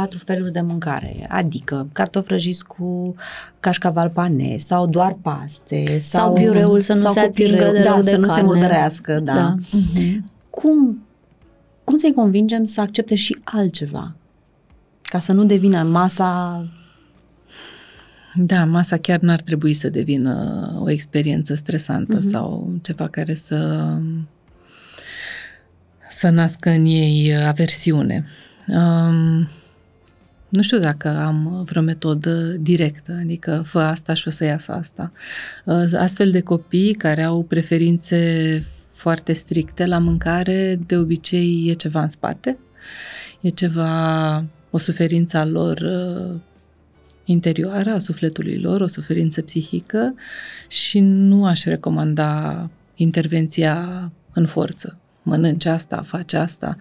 3-4 0.08 0.10
feluri 0.26 0.52
de 0.52 0.62
mâncare? 0.62 1.28
Adică 1.30 1.88
cartofi 1.92 2.26
prăjiți 2.26 2.66
cu 2.66 3.16
cașcaval 3.60 4.10
pane 4.10 4.58
sau 4.58 4.88
doar 4.88 5.18
paste 5.22 5.98
Sau 6.00 6.34
piureul 6.34 6.82
să 6.82 6.92
nu 6.94 7.00
sau 7.00 7.12
se 7.12 7.20
cu 7.20 7.26
atingă 7.26 7.52
pireu, 7.56 7.72
deloc 7.72 7.86
da, 7.96 8.02
de 8.02 8.10
să 8.10 8.18
nu 8.18 8.28
se 8.28 8.34
carne. 8.34 8.44
murdărească, 8.48 9.20
da. 9.24 9.34
Da. 9.34 9.56
Mhm. 9.72 10.26
Cum, 10.50 11.04
cum 11.84 11.98
să-i 11.98 12.14
convingem 12.14 12.64
să 12.64 12.82
accepte 12.82 13.16
și 13.16 13.38
altceva? 13.44 14.16
Ca 15.02 15.20
să 15.20 15.34
nu 15.34 15.46
devină 15.46 15.84
masa... 15.84 16.66
Da, 18.38 18.66
masa 18.66 18.98
chiar 18.98 19.20
n-ar 19.20 19.42
trebui 19.42 19.74
să 19.74 19.90
devină 19.90 20.68
o 20.80 20.90
experiență 20.90 21.54
stresantă 21.56 22.16
Mhm. 22.16 22.30
sau 22.30 22.74
ceva 22.82 23.08
care 23.08 23.34
să 23.34 23.90
să 26.10 26.30
nască 26.30 26.70
în 26.70 26.86
ei 26.86 27.36
aversiune. 27.46 28.26
Um, 28.68 29.48
nu 30.50 30.62
știu 30.62 30.80
dacă 30.80 31.08
am 31.08 31.64
vreo 31.66 31.82
metodă 31.82 32.56
directă, 32.60 33.18
adică 33.22 33.64
fă 33.66 33.80
asta 33.80 34.14
și 34.14 34.28
o 34.28 34.32
să 34.32 34.44
iasă 34.44 34.72
asta. 34.72 35.12
Uh, 35.66 35.94
Astfel 35.94 36.32
de 36.32 36.40
copii 36.40 36.94
care 36.94 37.24
au 37.24 37.44
preferințe 37.44 38.64
foarte 38.94 39.34
stricte 39.34 39.86
la 39.86 39.98
mâncare, 39.98 40.80
de 40.86 40.98
obicei 40.98 41.66
e 41.70 41.74
ceva 41.74 42.02
în 42.02 42.10
spate, 42.10 42.58
e 43.42 43.50
ceva, 43.50 44.44
o 44.70 44.78
suferință 44.78 45.38
a 45.38 45.46
lor 45.46 45.78
uh, 45.80 46.40
interioară, 47.26 47.90
a 47.90 48.00
sufletului 48.00 48.58
lor, 48.58 48.82
o 48.82 48.88
suferință 48.88 49.42
psihică 49.42 50.16
și 50.68 51.00
nu 51.00 51.46
aș 51.46 51.64
recomanda 51.64 52.70
intervenția 52.96 54.12
în 54.34 54.46
forță. 54.46 54.98
Mănânci 55.24 55.66
asta, 55.66 56.02
faci 56.02 56.34
asta. 56.34 56.78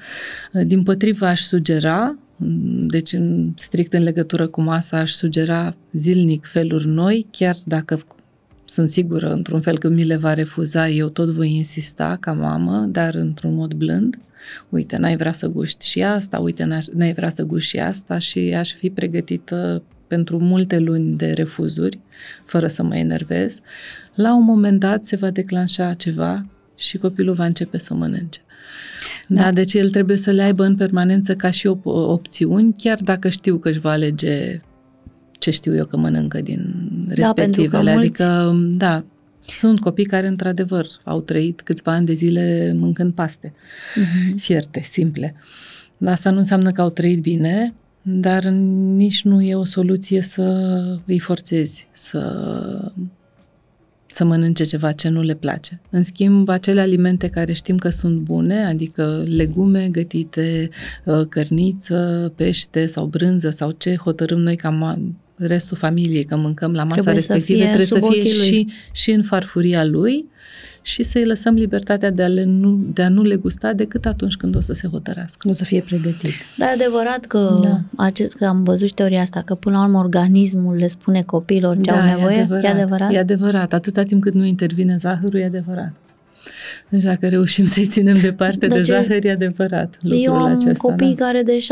Din 0.64 0.82
potrivă 0.82 1.26
aș 1.26 1.40
sugera, 1.40 2.18
deci 2.86 3.12
în, 3.12 3.52
strict 3.56 3.92
în 3.92 4.02
legătură 4.02 4.46
cu 4.46 4.60
masa, 4.60 4.98
aș 4.98 5.10
sugera 5.10 5.76
zilnic 5.92 6.46
feluri 6.46 6.86
noi, 6.86 7.26
chiar 7.30 7.56
dacă 7.64 8.04
sunt 8.64 8.90
sigură 8.90 9.32
într-un 9.32 9.60
fel 9.60 9.78
că 9.78 9.88
mi 9.88 10.04
le 10.04 10.16
va 10.16 10.34
refuza, 10.34 10.88
eu 10.88 11.08
tot 11.08 11.28
voi 11.28 11.54
insista 11.54 12.16
ca 12.20 12.32
mamă, 12.32 12.88
dar 12.90 13.14
într-un 13.14 13.54
mod 13.54 13.74
blând. 13.74 14.18
Uite, 14.68 14.96
n-ai 14.96 15.16
vrea 15.16 15.32
să 15.32 15.46
guști 15.46 15.88
și 15.88 16.02
asta, 16.02 16.38
uite, 16.38 16.64
n-aș- 16.64 16.92
n-ai 16.94 17.12
vrea 17.12 17.28
să 17.28 17.42
guști 17.42 17.68
și 17.68 17.78
asta 17.78 18.18
și 18.18 18.38
aș 18.38 18.72
fi 18.72 18.90
pregătită 18.90 19.82
pentru 20.06 20.38
multe 20.38 20.78
luni 20.78 21.16
de 21.16 21.30
refuzuri, 21.30 21.98
fără 22.44 22.66
să 22.66 22.82
mă 22.82 22.96
enervez. 22.96 23.58
La 24.14 24.34
un 24.34 24.44
moment 24.44 24.80
dat 24.80 25.06
se 25.06 25.16
va 25.16 25.30
declanșa 25.30 25.94
ceva 25.94 26.46
și 26.76 26.96
copilul 26.98 27.34
va 27.34 27.44
începe 27.44 27.78
să 27.78 27.94
mănânce. 27.94 28.40
Da, 29.26 29.42
da 29.42 29.52
deci 29.52 29.74
el 29.74 29.90
trebuie 29.90 30.16
să 30.16 30.30
le 30.30 30.42
aibă 30.42 30.64
în 30.64 30.76
permanență 30.76 31.34
ca 31.36 31.50
și 31.50 31.68
op- 31.68 31.82
opțiuni, 31.84 32.72
chiar 32.78 32.98
dacă 33.02 33.28
știu 33.28 33.56
că 33.58 33.68
își 33.68 33.78
va 33.80 33.90
alege 33.90 34.60
ce 35.38 35.50
știu 35.50 35.74
eu 35.74 35.84
că 35.84 35.96
mănâncă 35.96 36.40
din 36.40 36.58
Da, 37.14 37.32
pentru 37.32 37.34
că 37.34 37.40
respectivele. 37.40 37.92
mulți- 37.94 38.22
Adică, 38.22 38.52
da, 38.76 39.04
sunt 39.46 39.80
copii 39.80 40.04
care, 40.04 40.26
într-adevăr, 40.26 40.86
au 41.04 41.20
trăit 41.20 41.60
câțiva 41.60 41.92
ani 41.92 42.06
de 42.06 42.12
zile 42.12 42.72
mâncând 42.78 43.12
paste 43.12 43.52
Mhm. 43.94 44.36
fierte, 44.36 44.80
simple. 44.80 45.34
Asta 46.04 46.30
nu 46.30 46.38
înseamnă 46.38 46.70
că 46.70 46.80
au 46.80 46.90
trăit 46.90 47.20
bine, 47.22 47.74
dar 48.06 48.44
nici 48.44 49.22
nu 49.22 49.42
e 49.42 49.54
o 49.54 49.64
soluție 49.64 50.20
să 50.20 50.42
îi 51.06 51.18
forțezi 51.18 51.88
să, 51.92 52.92
să 54.06 54.24
mănânce 54.24 54.64
ceva 54.64 54.92
ce 54.92 55.08
nu 55.08 55.22
le 55.22 55.34
place. 55.34 55.80
În 55.90 56.04
schimb, 56.04 56.48
acele 56.48 56.80
alimente 56.80 57.28
care 57.28 57.52
știm 57.52 57.76
că 57.76 57.88
sunt 57.88 58.16
bune, 58.18 58.64
adică 58.66 59.24
legume 59.26 59.88
gătite, 59.92 60.68
uh, 61.04 61.26
cărniță, 61.28 62.32
pește 62.36 62.86
sau 62.86 63.06
brânză 63.06 63.50
sau 63.50 63.70
ce 63.70 63.96
hotărâm 63.96 64.38
noi 64.38 64.56
ca 64.56 64.78
ma- 64.78 65.22
restul 65.36 65.76
familiei 65.76 66.24
că 66.24 66.36
mâncăm 66.36 66.72
la 66.72 66.84
masa 66.84 67.00
Trebuie 67.00 67.22
să 67.22 67.32
respectivă, 67.32 67.58
fie 67.58 67.66
trebuie 67.66 67.86
să 67.86 67.98
sub 68.00 68.10
fie 68.10 68.20
ochii 68.20 68.38
lui. 68.38 68.46
și, 68.46 68.68
și 69.02 69.10
în 69.10 69.22
farfuria 69.22 69.84
lui 69.84 70.24
și 70.86 71.02
să-i 71.02 71.24
lăsăm 71.24 71.54
libertatea 71.54 72.10
de 72.10 72.22
a, 72.22 72.26
le 72.26 72.44
nu, 72.44 72.78
de 72.92 73.02
a 73.02 73.08
nu 73.08 73.22
le 73.22 73.36
gusta 73.36 73.72
decât 73.72 74.06
atunci 74.06 74.36
când 74.36 74.56
o 74.56 74.60
să 74.60 74.72
se 74.72 74.88
hotărească. 74.88 75.38
Nu 75.48 75.52
să 75.52 75.64
fie 75.64 75.80
pregătit. 75.80 76.30
Da, 76.56 76.66
e 76.66 76.72
adevărat 76.72 77.24
că, 77.24 77.60
Da. 77.62 77.80
acest, 78.04 78.34
că 78.34 78.44
am 78.44 78.62
văzut 78.62 78.88
și 78.88 78.94
teoria 78.94 79.20
asta, 79.20 79.42
că 79.44 79.54
până 79.54 79.76
la 79.76 79.84
urmă 79.84 79.98
organismul 79.98 80.76
le 80.76 80.86
spune 80.88 81.20
copiilor 81.20 81.78
ce 81.80 81.90
au 81.90 82.04
nevoie. 82.04 82.24
Da, 82.26 82.32
E 82.34 82.40
adevărat, 82.40 82.64
E 82.64 82.68
adevărat? 82.68 83.12
E 83.12 83.18
adevărat. 83.18 83.72
Atâta 83.72 84.02
timp 84.02 84.22
cât 84.22 84.34
nu 84.34 84.44
intervine 84.44 84.96
zahărul, 84.96 85.40
e 85.40 85.44
adevărat. 85.44 85.92
Deci 86.88 87.02
dacă 87.02 87.28
reușim 87.28 87.66
să-i 87.66 87.86
ținem 87.86 88.16
departe 88.20 88.66
de 88.66 88.74
Deci, 88.74 88.86
zahăr, 88.86 89.24
e 89.24 89.30
adevărat 89.30 89.98
lucrul 90.00 90.22
Eu 90.22 90.34
am 90.34 90.52
acesta. 90.52 90.88
copii 90.88 91.14
da. 91.14 91.24
care 91.24 91.42
de 91.42 91.58
6-7 91.58 91.62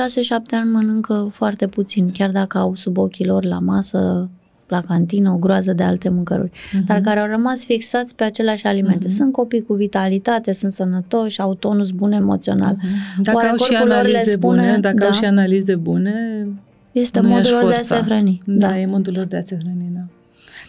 ani 0.50 0.70
mănâncă 0.70 1.30
foarte 1.34 1.66
puțin, 1.66 2.10
chiar 2.10 2.30
dacă 2.30 2.58
au 2.58 2.74
sub 2.74 2.96
ochii 2.98 3.26
lor 3.26 3.44
la 3.44 3.58
masă, 3.58 4.30
la 4.72 4.80
cantină, 4.82 5.30
o 5.30 5.36
groază 5.36 5.72
de 5.72 5.82
alte 5.82 6.08
mâncăruri, 6.08 6.50
Mhm. 6.72 6.84
dar 6.84 7.00
care 7.00 7.20
au 7.20 7.26
rămas 7.26 7.64
fixați 7.64 8.14
pe 8.14 8.24
aceleași 8.24 8.66
alimente. 8.66 9.06
Mhm. 9.06 9.16
Sunt 9.16 9.32
copii 9.32 9.62
cu 9.62 9.74
vitalitate, 9.74 10.52
sunt 10.52 10.72
sănătoși, 10.72 11.40
au 11.40 11.54
tonus 11.54 11.90
bun 11.90 12.12
emoțional. 12.12 12.76
Mhm. 12.78 13.22
Dacă 13.22 13.36
Oare 13.36 13.48
au 13.48 13.56
și 13.56 13.68
corpul 13.68 13.86
lor 13.88 13.96
le 13.96 14.00
analize 14.08 14.30
spune- 14.30 14.60
bune, 14.62 14.78
dacă 14.78 14.96
da. 14.96 15.06
au 15.06 15.12
și 15.12 15.24
analize 15.24 15.74
bune, 15.74 16.46
Este 16.92 17.20
nu 17.20 17.28
modul 17.28 17.44
i-aș 17.44 17.60
lor 17.60 17.70
de 17.70 17.74
aș 17.76 17.86
forța. 17.86 17.96
se 17.96 18.02
hrăni. 18.04 18.40
Da, 18.46 18.68
Da. 18.68 18.78
e 18.78 18.86
modul 18.86 19.12
lor 19.16 19.24
de 19.24 19.36
a 19.36 19.42
se 19.46 19.56
hrăni, 19.62 19.90
da. 19.94 20.00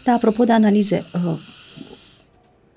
Da, 0.04 0.12
apropo 0.12 0.44
de 0.44 0.52
analize, 0.52 1.02
uh, 1.14 1.38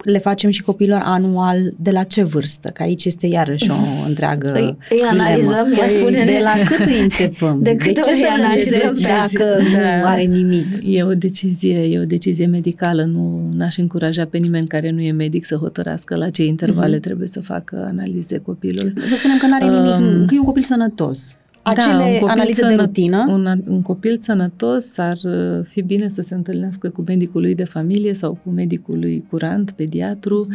le 0.03 0.19
facem 0.19 0.49
și 0.49 0.63
copiilor 0.63 1.01
anual 1.03 1.73
de 1.79 1.91
la 1.91 2.03
ce 2.03 2.23
vârstă? 2.23 2.69
Că 2.73 2.83
aici 2.83 3.05
este 3.05 3.27
iarăși 3.27 3.71
o 3.71 3.73
întreagă 4.07 4.53
Îi, 4.53 4.61
îi 4.61 4.77
dilemă. 4.89 5.09
analizăm, 5.21 5.71
ea 5.71 5.77
Păi, 5.85 5.89
spune 5.89 6.23
De 6.25 6.39
la 6.43 6.53
cât 6.65 6.85
îi 6.85 6.99
înțepăm? 6.99 7.59
De 7.61 7.71
De, 7.73 7.75
câte 7.77 7.91
ce 7.93 8.09
ori 8.09 8.17
să 8.17 8.25
îi 8.31 8.37
le 8.37 8.43
analizăm? 8.45 8.89
înțepi 8.89 9.11
dacă 9.11 9.61
Da. 9.73 9.97
nu 9.99 10.05
are 10.05 10.21
nimic? 10.23 10.65
E 10.83 11.03
o 11.03 11.13
decizie, 11.13 11.77
e 11.79 11.99
o 11.99 12.05
decizie 12.05 12.45
medicală. 12.45 13.03
Nu 13.03 13.49
n-aș 13.53 13.77
încuraja 13.77 14.25
pe 14.25 14.37
nimeni 14.37 14.67
care 14.67 14.91
nu 14.91 15.01
e 15.01 15.11
medic 15.11 15.45
să 15.45 15.55
hotărască 15.55 16.15
la 16.15 16.29
ce 16.29 16.45
intervale 16.45 16.93
Mhm. 16.95 17.01
trebuie 17.01 17.27
să 17.27 17.39
facă 17.41 17.85
analize 17.91 18.37
copilul. 18.37 18.93
Să 19.05 19.15
spunem 19.15 19.37
că 19.37 19.45
nu 19.47 19.53
are 19.53 19.65
nimic, 19.65 20.17
Um, 20.19 20.25
că 20.25 20.33
e 20.35 20.39
un 20.39 20.45
copil 20.45 20.63
sănătos. 20.63 21.35
Da, 21.75 21.81
Acele 21.81 22.03
un 22.03 22.19
copil 22.19 22.27
analize 22.29 22.61
de 22.61 22.67
sănă- 22.67 22.75
rutină, 22.81 23.25
Un, 23.29 23.61
un 23.67 23.81
copil 23.81 24.17
sănătos 24.19 24.97
ar 24.97 25.17
uh, 25.23 25.59
fi 25.63 25.81
bine 25.81 26.07
să 26.09 26.21
se 26.21 26.33
întâlnească 26.35 26.89
cu 26.89 27.03
medicul 27.07 27.41
lui 27.41 27.55
de 27.55 27.63
familie 27.63 28.13
sau 28.13 28.39
cu 28.43 28.49
medicul 28.49 28.99
lui 28.99 29.25
curant, 29.29 29.71
pediatru, 29.71 30.47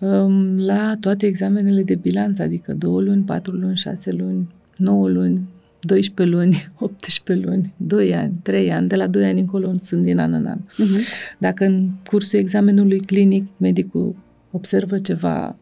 um, 0.00 0.58
la 0.58 0.96
toate 1.00 1.26
examenele 1.26 1.82
de 1.82 1.94
bilanț, 1.94 2.38
adică 2.38 2.72
2 2.72 3.04
luni, 3.04 3.22
4 3.22 3.52
luni, 3.52 3.76
6 3.76 4.12
luni, 4.12 4.48
9 4.76 5.08
luni, 5.08 5.40
12 5.80 6.36
luni, 6.36 6.68
18 6.78 7.46
luni, 7.46 7.74
2 7.76 8.14
ani, 8.14 8.32
3 8.42 8.72
ani, 8.72 8.88
de 8.88 8.96
la 8.96 9.06
2 9.06 9.24
ani 9.24 9.40
încolo 9.40 9.72
sunt 9.82 10.02
din 10.04 10.18
an 10.18 10.32
în 10.32 10.46
an. 10.46 10.58
Mhm. 10.78 11.00
Dacă 11.38 11.64
în 11.64 11.88
cursul 12.06 12.38
examenului 12.38 12.98
clinic 13.00 13.44
medicul 13.56 14.14
observă 14.50 14.98
ceva 14.98 15.56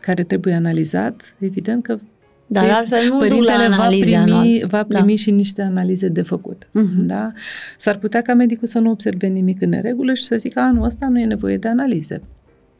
care 0.00 0.22
trebuie 0.22 0.54
analizat, 0.54 1.34
evident 1.38 1.82
că 1.82 1.98
Dar 2.46 2.70
altfel 2.70 2.98
nu 3.08 3.10
duc 3.10 3.20
la 3.20 3.26
părintele 3.26 3.68
va 3.68 3.74
analize 3.74 4.04
primi, 4.04 4.32
anual. 4.32 4.66
va 4.68 4.84
Da. 4.88 4.96
primi 4.98 5.16
și 5.16 5.30
niște 5.30 5.62
analize 5.62 6.08
de 6.08 6.22
făcut. 6.22 6.68
Mhm. 6.72 7.06
Da? 7.06 7.32
S-ar 7.78 7.96
putea 7.98 8.22
ca 8.22 8.34
medicul 8.34 8.68
să 8.68 8.78
nu 8.78 8.90
observe 8.90 9.26
nimic 9.26 9.60
în 9.60 9.68
neregulă 9.68 10.14
și 10.14 10.24
să 10.24 10.36
zică 10.36 10.60
anul 10.60 10.84
ăsta 10.84 11.08
nu 11.08 11.20
e 11.20 11.24
nevoie 11.24 11.56
de 11.56 11.68
analize. 11.68 12.22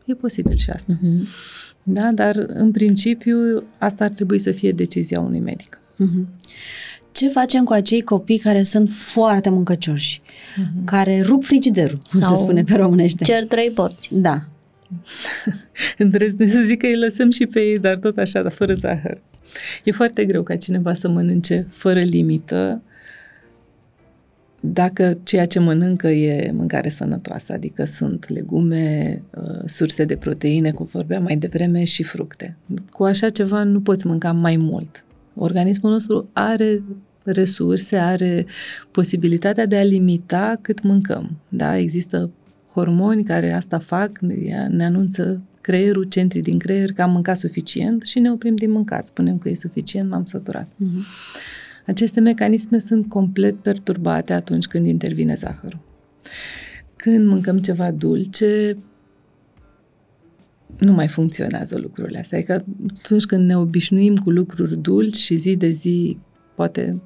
E 0.05 0.15
posibil 0.15 0.57
și 0.57 0.71
asta. 0.71 0.93
Mhm. 1.03 1.27
Da? 1.83 2.11
Dar, 2.15 2.37
în 2.47 2.71
principiu, 2.71 3.63
asta 3.79 4.05
ar 4.05 4.11
trebui 4.11 4.39
să 4.39 4.51
fie 4.51 4.73
decizia 4.73 5.21
unui 5.21 5.41
medic. 5.41 5.81
Mhm. 5.97 6.29
Ce 7.13 7.29
facem 7.29 7.65
cu 7.65 7.73
acei 7.73 8.01
copii 8.01 8.39
care 8.39 8.63
sunt 8.63 8.91
foarte 8.91 9.49
mâncăcioși, 9.49 10.23
care 10.85 11.21
rup 11.21 11.45
frigiderul, 11.45 11.99
cum 12.11 12.21
se 12.21 12.27
Sau 12.27 12.35
spune 12.37 12.63
pe 12.63 12.75
românește? 12.75 13.25
Cer 13.25 13.47
trei 13.47 13.71
porți. 13.71 14.09
Da. 14.13 14.43
Îndrăznesc 15.99 16.53
să 16.53 16.61
zic 16.61 16.79
că 16.79 16.87
îi 16.87 16.97
lăsăm 16.97 17.31
și 17.31 17.47
pe 17.47 17.61
ei, 17.61 17.79
dar 17.79 17.97
tot 17.99 18.19
așa, 18.19 18.43
dar 18.43 18.53
fără 18.53 18.75
zahăr. 18.75 19.19
E 19.85 19.91
foarte 19.91 20.25
greu 20.25 20.43
ca 20.43 20.57
cineva 20.57 20.95
să 20.95 21.09
mănânce 21.09 21.67
fără 21.71 22.01
limită 22.01 22.83
dacă 24.61 25.19
ceea 25.23 25.47
ce 25.47 25.59
mănâncă 25.59 26.09
e 26.09 26.51
mâncare 26.53 26.89
sănătoasă, 26.89 27.53
adică 27.53 27.85
sunt 27.85 28.29
legume, 28.29 29.23
uh, 29.37 29.61
surse 29.65 30.05
de 30.05 30.17
proteine, 30.17 30.71
cum 30.71 30.89
vorbeam 30.93 31.23
mai 31.23 31.37
devreme, 31.37 31.85
și 31.85 32.03
fructe. 32.03 32.57
Cu 32.91 33.05
așa 33.05 33.29
ceva 33.29 33.63
nu 33.63 33.81
poți 33.81 34.07
mânca 34.07 34.33
mai 34.33 34.57
mult. 34.57 35.05
Organismul 35.35 35.93
nostru 35.93 36.29
are 36.33 36.83
resurse, 37.25 37.97
are 37.97 38.47
posibilitatea 38.91 39.67
de 39.67 39.77
a 39.77 39.83
limita 39.83 40.59
cât 40.61 40.83
mâncăm. 40.83 41.37
Da? 41.49 41.79
Există 41.79 42.31
hormoni 42.73 43.25
care 43.25 43.53
asta 43.53 43.79
fac, 43.79 44.19
ne 44.19 44.67
ne 44.71 44.85
anunță 44.85 45.41
creierul, 45.67 46.05
centrii 46.05 46.43
din 46.43 46.59
creier 46.59 46.93
că 46.93 47.03
am 47.03 47.11
mâncat 47.11 47.37
suficient 47.37 48.03
și 48.03 48.19
ne 48.19 48.31
oprim 48.31 48.55
din 48.55 48.71
mâncat. 48.71 49.07
Spunem 49.07 49.39
că 49.39 49.49
e 49.49 49.55
suficient, 49.55 50.11
m-am 50.11 50.25
săturat. 50.25 50.69
Mhm. 50.77 51.05
Aceste 51.87 52.21
mecanisme 52.21 52.79
sunt 52.79 53.09
complet 53.09 53.55
perturbate 53.55 54.33
atunci 54.33 54.67
când 54.67 54.87
intervine 54.87 55.35
zahărul. 55.35 55.81
Când 56.97 57.27
mâncăm 57.27 57.59
ceva 57.59 57.91
dulce, 57.91 58.77
nu 60.79 60.93
mai 60.93 61.09
funcționează 61.09 61.79
lucrurile 61.79 62.19
astea. 62.19 62.39
Adică 62.39 62.65
atunci 63.03 63.25
când 63.25 63.47
ne 63.47 63.57
obișnuim 63.57 64.17
cu 64.17 64.31
lucruri 64.31 64.77
dulci 64.77 65.17
și 65.17 65.35
zi 65.35 65.57
de 65.57 65.71
zi, 65.71 66.19
poate 66.55 67.01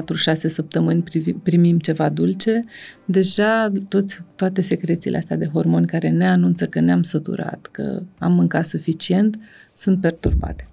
4-6 0.00 0.46
săptămâni 0.46 1.02
privi- 1.02 1.42
primim 1.42 1.78
ceva 1.78 2.08
dulce, 2.08 2.64
deja 3.04 3.72
toți, 3.88 4.22
toate 4.36 4.60
secrețiile 4.60 5.16
astea 5.16 5.36
de 5.36 5.46
hormoni 5.46 5.86
care 5.86 6.10
ne 6.10 6.28
anunță 6.28 6.66
că 6.66 6.80
ne-am 6.80 7.02
săturat, 7.02 7.68
că 7.70 8.02
am 8.18 8.32
mâncat 8.32 8.64
suficient, 8.64 9.38
sunt 9.72 10.00
perturbate. 10.00 10.66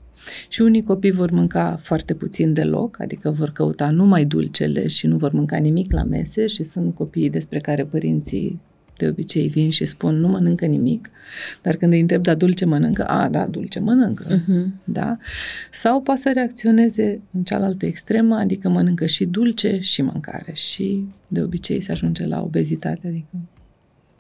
Și 0.50 0.62
unii 0.62 0.84
copii 0.84 1.12
vor 1.12 1.32
mânca 1.32 1.80
foarte 1.84 2.14
puțin 2.14 2.54
deloc, 2.54 3.02
adică 3.02 3.32
vor 3.32 3.50
căuta 3.50 3.90
numai 3.90 4.26
dulcele 4.26 4.88
și 4.88 5.08
nu 5.08 5.18
vor 5.18 5.32
mânca 5.32 5.58
nimic 5.58 5.92
la 5.92 6.04
mese 6.04 6.48
și 6.48 6.64
sunt 6.64 6.96
copiii 6.96 7.30
despre 7.30 7.60
care 7.60 7.86
părinții 7.86 8.60
de 9.00 9.08
obicei 9.08 9.48
vin 9.48 9.70
și 9.70 9.86
spun 9.86 10.20
nu 10.20 10.28
mănâncă 10.28 10.66
nimic, 10.66 11.10
dar 11.62 11.76
când 11.76 11.94
îi 11.94 12.00
întreb, 12.00 12.24
da, 12.24 12.36
dulce 12.36 12.66
mănâncă? 12.66 13.04
A, 13.04 13.30
da, 13.30 13.46
dulce 13.46 13.80
mănâncă. 13.80 14.26
Mhm. 14.30 14.82
Da? 14.84 15.18
Sau 15.72 16.02
poate 16.02 16.22
să 16.22 16.32
reacționeze 16.34 17.22
în 17.32 17.44
cealaltă 17.44 17.86
extremă, 17.86 18.36
adică 18.36 18.70
mănâncă 18.70 19.06
și 19.06 19.26
dulce 19.26 19.80
și 19.82 20.02
mâncare 20.02 20.52
și 20.54 21.08
de 21.28 21.42
obicei 21.42 21.82
se 21.82 21.92
ajunge 21.92 22.26
la 22.26 22.42
obezitate, 22.42 23.08
adică 23.08 23.28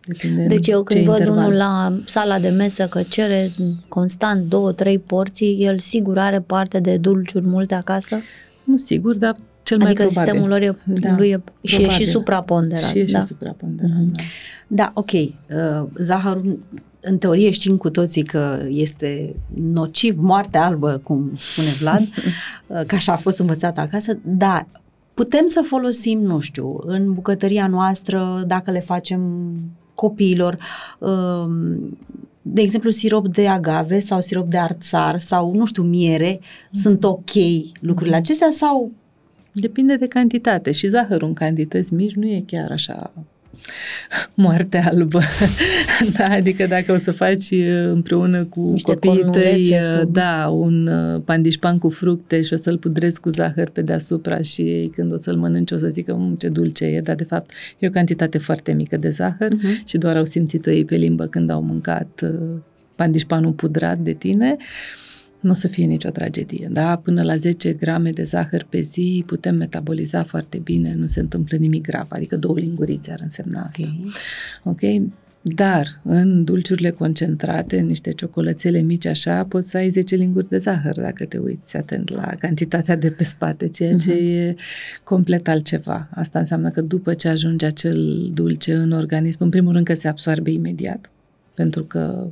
depinde 0.06 0.46
Deci 0.46 0.68
eu 0.68 0.78
în 0.78 0.84
când 0.84 1.00
ce 1.00 1.06
văd 1.06 1.20
interval. 1.20 1.46
unul 1.46 1.58
la 1.58 2.00
sala 2.06 2.40
de 2.40 2.50
mesă 2.50 2.88
că 2.88 3.02
cere 3.02 3.52
constant 3.88 4.50
două, 4.50 4.72
trei 4.72 5.00
porții, 5.00 5.58
el 5.60 5.80
sigur 5.80 6.18
are 6.18 6.40
parte 6.42 6.80
de 6.80 6.98
dulciuri 6.98 7.48
multe 7.48 7.74
acasă? 7.74 8.22
Nu 8.64 8.78
sigur, 8.78 9.16
dar 9.16 9.36
cel 9.70 9.82
adică 9.82 10.02
mai 10.04 10.12
probabil. 10.14 10.32
sistemul 10.32 10.50
lor 10.50 10.62
e, 10.62 10.78
Da, 11.00 11.16
lui 11.18 11.30
e, 11.30 11.42
și 11.62 11.76
e 11.76 11.78
și 11.78 11.82
probabil. 11.86 12.06
supraponderat. 12.06 12.90
Și 12.90 12.98
e 13.00 13.06
și 13.06 13.12
da. 13.14 13.22
supraponderat, 13.22 13.92
Mhm. 13.98 14.12
da. 14.12 14.24
Da, 14.68 14.92
ok. 14.94 15.12
Uh, 15.12 15.30
Zahărul, 15.96 16.60
în 17.02 17.18
teorie 17.18 17.52
știm 17.52 17.78
cu 17.78 17.90
toții 17.90 18.24
că 18.24 18.66
este 18.70 19.36
nociv, 19.56 20.18
moarte 20.18 20.58
albă, 20.58 21.00
cum 21.04 21.32
spune 21.36 21.68
Vlad, 21.80 22.00
uh, 22.68 22.82
că 22.88 22.96
așa 22.96 23.12
a 23.14 23.16
fost 23.16 23.38
învățat 23.40 23.78
acasă, 23.78 24.18
dar 24.24 24.68
putem 25.14 25.46
să 25.48 25.62
folosim, 25.66 26.20
nu 26.20 26.40
știu, 26.40 26.78
în 26.82 27.14
bucătăria 27.14 27.68
noastră, 27.68 28.44
dacă 28.48 28.72
le 28.72 28.80
facem 28.80 29.52
copiilor, 29.94 30.58
um, 31.00 31.98
de 32.42 32.62
exemplu, 32.62 32.90
sirop 32.90 33.28
de 33.28 33.48
agave 33.48 34.00
sau 34.00 34.22
sirop 34.22 34.48
de 34.48 34.58
arțar 34.58 35.20
sau, 35.20 35.54
nu 35.56 35.66
știu, 35.66 35.84
miere, 35.84 36.40
sunt 36.72 37.04
ok 37.04 37.30
lucrurile 37.82 38.16
acestea 38.16 38.50
sau 38.52 38.92
Depinde 39.52 39.96
de 39.96 40.08
cantitate 40.08 40.72
și 40.72 40.88
zahărul 40.88 41.28
în 41.28 41.34
cantități 41.34 41.94
mici 41.94 42.14
nu 42.14 42.26
e 42.26 42.38
chiar 42.48 42.72
așa 42.72 43.12
moarte 44.34 44.78
albă. 44.78 45.20
da, 46.18 46.24
adică 46.24 46.66
dacă 46.66 46.92
o 46.94 46.98
să 46.98 47.12
faci 47.12 47.50
uh, 47.50 47.84
împreună 47.92 48.44
cu 48.46 48.60
Niște 48.72 48.92
copiii 48.94 49.14
tăi, 49.14 49.22
cornulețe 49.24 49.82
uh, 49.98 50.00
cu- 50.04 50.10
da, 50.12 50.48
un 50.48 50.88
uh, 50.88 51.22
pandișpan 51.26 51.78
cu 51.78 51.90
fructe 51.90 52.42
și 52.42 52.54
o 52.54 52.56
să-l 52.56 52.78
pudrezi 52.78 53.20
cu 53.20 53.30
zahăr 53.30 53.70
pe 53.70 53.82
deasupra 53.82 54.42
și 54.42 54.62
ei 54.62 54.90
când 54.96 55.14
o 55.14 55.18
să-l 55.18 55.36
mănânci 55.38 55.72
o 55.72 55.78
să 55.78 55.88
zică 55.88 56.14
"Mm, 56.16 56.36
ce 56.36 56.50
dulce 56.50 56.86
e, 56.86 57.02
dar 57.02 57.16
de 57.16 57.24
fapt 57.24 57.52
e 57.80 57.88
o 57.88 57.92
cantitate 57.92 58.38
foarte 58.38 58.72
mică 58.72 58.98
de 58.98 59.10
zahăr 59.10 59.52
Mhm. 59.52 59.86
și 59.88 59.98
doar 59.98 60.18
au 60.18 60.26
simțit-o 60.26 60.72
ei 60.72 60.86
pe 60.86 60.96
limbă 60.96 61.26
când 61.26 61.50
au 61.50 61.62
mâncat 61.62 62.22
uh, 62.24 62.30
pandișpanul 62.96 63.52
pudrat 63.52 63.98
de 63.98 64.12
tine 64.14 64.56
nu 65.40 65.50
o 65.50 65.54
să 65.54 65.68
fie 65.68 65.86
nicio 65.86 66.10
tragedie. 66.10 66.70
Da? 66.72 66.96
Până 66.96 67.24
la 67.24 67.36
10 67.36 67.74
grame 67.74 68.12
de 68.12 68.24
zahăr 68.24 68.66
pe 68.70 68.82
zi 68.82 69.24
putem 69.26 69.56
metaboliza 69.56 70.24
foarte 70.24 70.58
bine, 70.58 70.96
nu 70.96 71.06
se 71.06 71.20
întâmplă 71.20 71.58
nimic 71.58 71.82
grav, 71.82 72.08
adică 72.10 72.38
două 72.38 72.58
lingurițe 72.58 73.12
ar 73.12 73.20
însemna 73.22 73.62
asta. 73.62 73.96
Ok? 74.64 74.80
Dar 75.42 76.02
în 76.04 76.44
dulciurile 76.44 76.90
concentrate, 76.90 77.80
în 77.80 77.86
niște 77.86 78.14
ciocolățele 78.14 78.80
mici 78.80 79.06
așa, 79.06 79.44
poți 79.44 79.70
să 79.70 79.78
ai 79.78 79.90
10 79.90 80.16
linguri 80.16 80.50
de 80.50 80.58
zahăr 80.58 80.96
dacă 80.96 81.26
te 81.26 81.38
uiți 81.38 81.78
atent 81.78 82.10
la 82.10 82.36
cantitatea 82.40 82.96
de 82.96 83.10
pe 83.10 83.24
spate, 83.24 83.68
ceea 83.68 83.98
ce 83.98 84.12
e 84.12 84.56
complet 85.04 85.48
altceva. 85.48 86.10
Asta 86.12 86.40
înseamnă 86.40 86.70
că 86.70 86.82
după 86.82 87.14
ce 87.14 87.28
ajunge 87.28 87.66
acel 87.66 88.30
dulce 88.34 88.74
în 88.74 88.92
organism, 88.92 89.38
în 89.44 89.50
primul 89.50 89.74
rând 89.74 89.86
că 89.86 89.94
se 89.94 90.08
absorbe 90.08 90.52
imediat, 90.52 91.12
pentru 91.54 91.84
că 91.84 92.28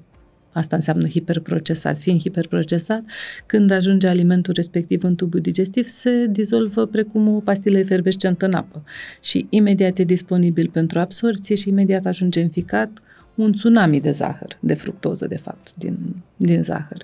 Asta 0.57 0.75
înseamnă 0.75 1.07
hiperprocesat. 1.07 1.97
Fiind 1.97 2.21
hiperprocesat, 2.21 3.03
când 3.45 3.71
ajunge 3.71 4.07
alimentul 4.07 4.53
respectiv 4.53 5.03
în 5.03 5.15
tubul 5.15 5.39
digestiv, 5.39 5.87
se 5.87 6.27
dizolvă 6.29 6.85
precum 6.85 7.27
o 7.27 7.39
pastilă 7.39 7.77
efervescentă 7.77 8.45
în 8.45 8.53
apă 8.53 8.83
și 9.21 9.47
imediat 9.49 9.97
e 9.97 10.03
disponibil 10.03 10.69
pentru 10.73 10.99
absorție 10.99 11.55
și 11.55 11.69
imediat 11.69 12.05
ajunge 12.05 12.41
în 12.41 12.49
ficat 12.49 13.01
un 13.35 13.51
tsunami 13.51 14.01
de 14.01 14.11
zahăr, 14.11 14.57
de 14.59 14.73
fructoză, 14.73 15.27
de 15.27 15.37
fapt, 15.37 15.75
din, 15.75 15.97
din 16.37 16.63
zahăr, 16.63 17.03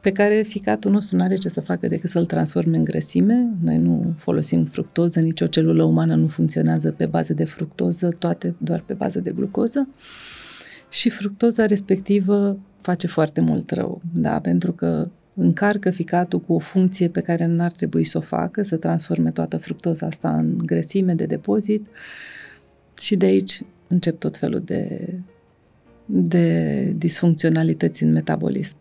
pe 0.00 0.12
care 0.12 0.42
ficatul 0.42 0.90
nostru 0.90 1.16
nu 1.16 1.22
are 1.22 1.36
ce 1.36 1.48
să 1.48 1.60
facă 1.60 1.88
decât 1.88 2.10
să-l 2.10 2.24
transforme 2.24 2.76
în 2.76 2.84
grăsime. 2.84 3.48
Noi 3.62 3.78
nu 3.78 4.14
folosim 4.16 4.64
fructoză, 4.64 5.20
nicio 5.20 5.46
celulă 5.46 5.82
umană 5.82 6.14
nu 6.14 6.26
funcționează 6.26 6.90
pe 6.90 7.06
bază 7.06 7.32
de 7.32 7.44
fructoză, 7.44 8.08
toate 8.18 8.54
doar 8.58 8.82
pe 8.86 8.92
bază 8.92 9.20
de 9.20 9.30
glucoză. 9.30 9.88
Și 10.94 11.10
fructoza 11.10 11.66
respectivă 11.66 12.58
face 12.80 13.06
foarte 13.06 13.40
mult 13.40 13.70
rău, 13.70 14.02
da? 14.14 14.40
pentru 14.40 14.72
că 14.72 15.08
încarcă 15.34 15.90
ficatul 15.90 16.40
cu 16.40 16.52
o 16.52 16.58
funcție 16.58 17.08
pe 17.08 17.20
care 17.20 17.46
n-ar 17.46 17.72
trebui 17.72 18.04
să 18.04 18.18
o 18.18 18.20
facă, 18.20 18.62
să 18.62 18.76
transforme 18.76 19.30
toată 19.30 19.56
fructoza 19.56 20.06
asta 20.06 20.36
în 20.36 20.58
grăsime 20.58 21.14
de 21.14 21.24
depozit 21.26 21.86
și 22.98 23.16
de 23.16 23.26
aici 23.26 23.60
încep 23.88 24.18
tot 24.18 24.36
felul 24.36 24.60
de, 24.60 25.14
de 26.06 26.82
disfuncționalități 26.96 28.02
în 28.02 28.12
metabolism. 28.12 28.76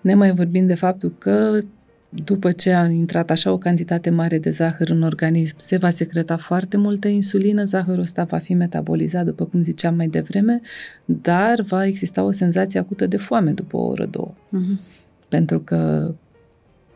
Ne 0.00 0.14
mai 0.14 0.34
vorbim 0.34 0.66
de 0.66 0.74
faptul 0.74 1.14
că 1.18 1.60
după 2.08 2.52
ce 2.52 2.70
a 2.72 2.86
intrat 2.86 3.30
așa 3.30 3.52
o 3.52 3.58
cantitate 3.58 4.10
mare 4.10 4.38
de 4.38 4.50
zahăr 4.50 4.88
în 4.88 5.02
organism, 5.02 5.54
se 5.56 5.76
va 5.76 5.90
secreta 5.90 6.36
foarte 6.36 6.76
multă 6.76 7.08
insulină, 7.08 7.64
zahărul 7.64 8.00
ăsta 8.00 8.24
va 8.24 8.38
fi 8.38 8.54
metabolizat, 8.54 9.24
după 9.24 9.44
cum 9.44 9.62
ziceam 9.62 9.94
mai 9.94 10.06
devreme, 10.06 10.60
dar 11.04 11.62
va 11.62 11.86
exista 11.86 12.22
o 12.22 12.30
senzație 12.30 12.80
acută 12.80 13.06
de 13.06 13.16
foame 13.16 13.50
după 13.50 13.76
o 13.76 13.86
oră, 13.86 14.06
două. 14.06 14.34
Mhm. 14.48 14.80
Pentru 15.28 15.60
că 15.60 16.12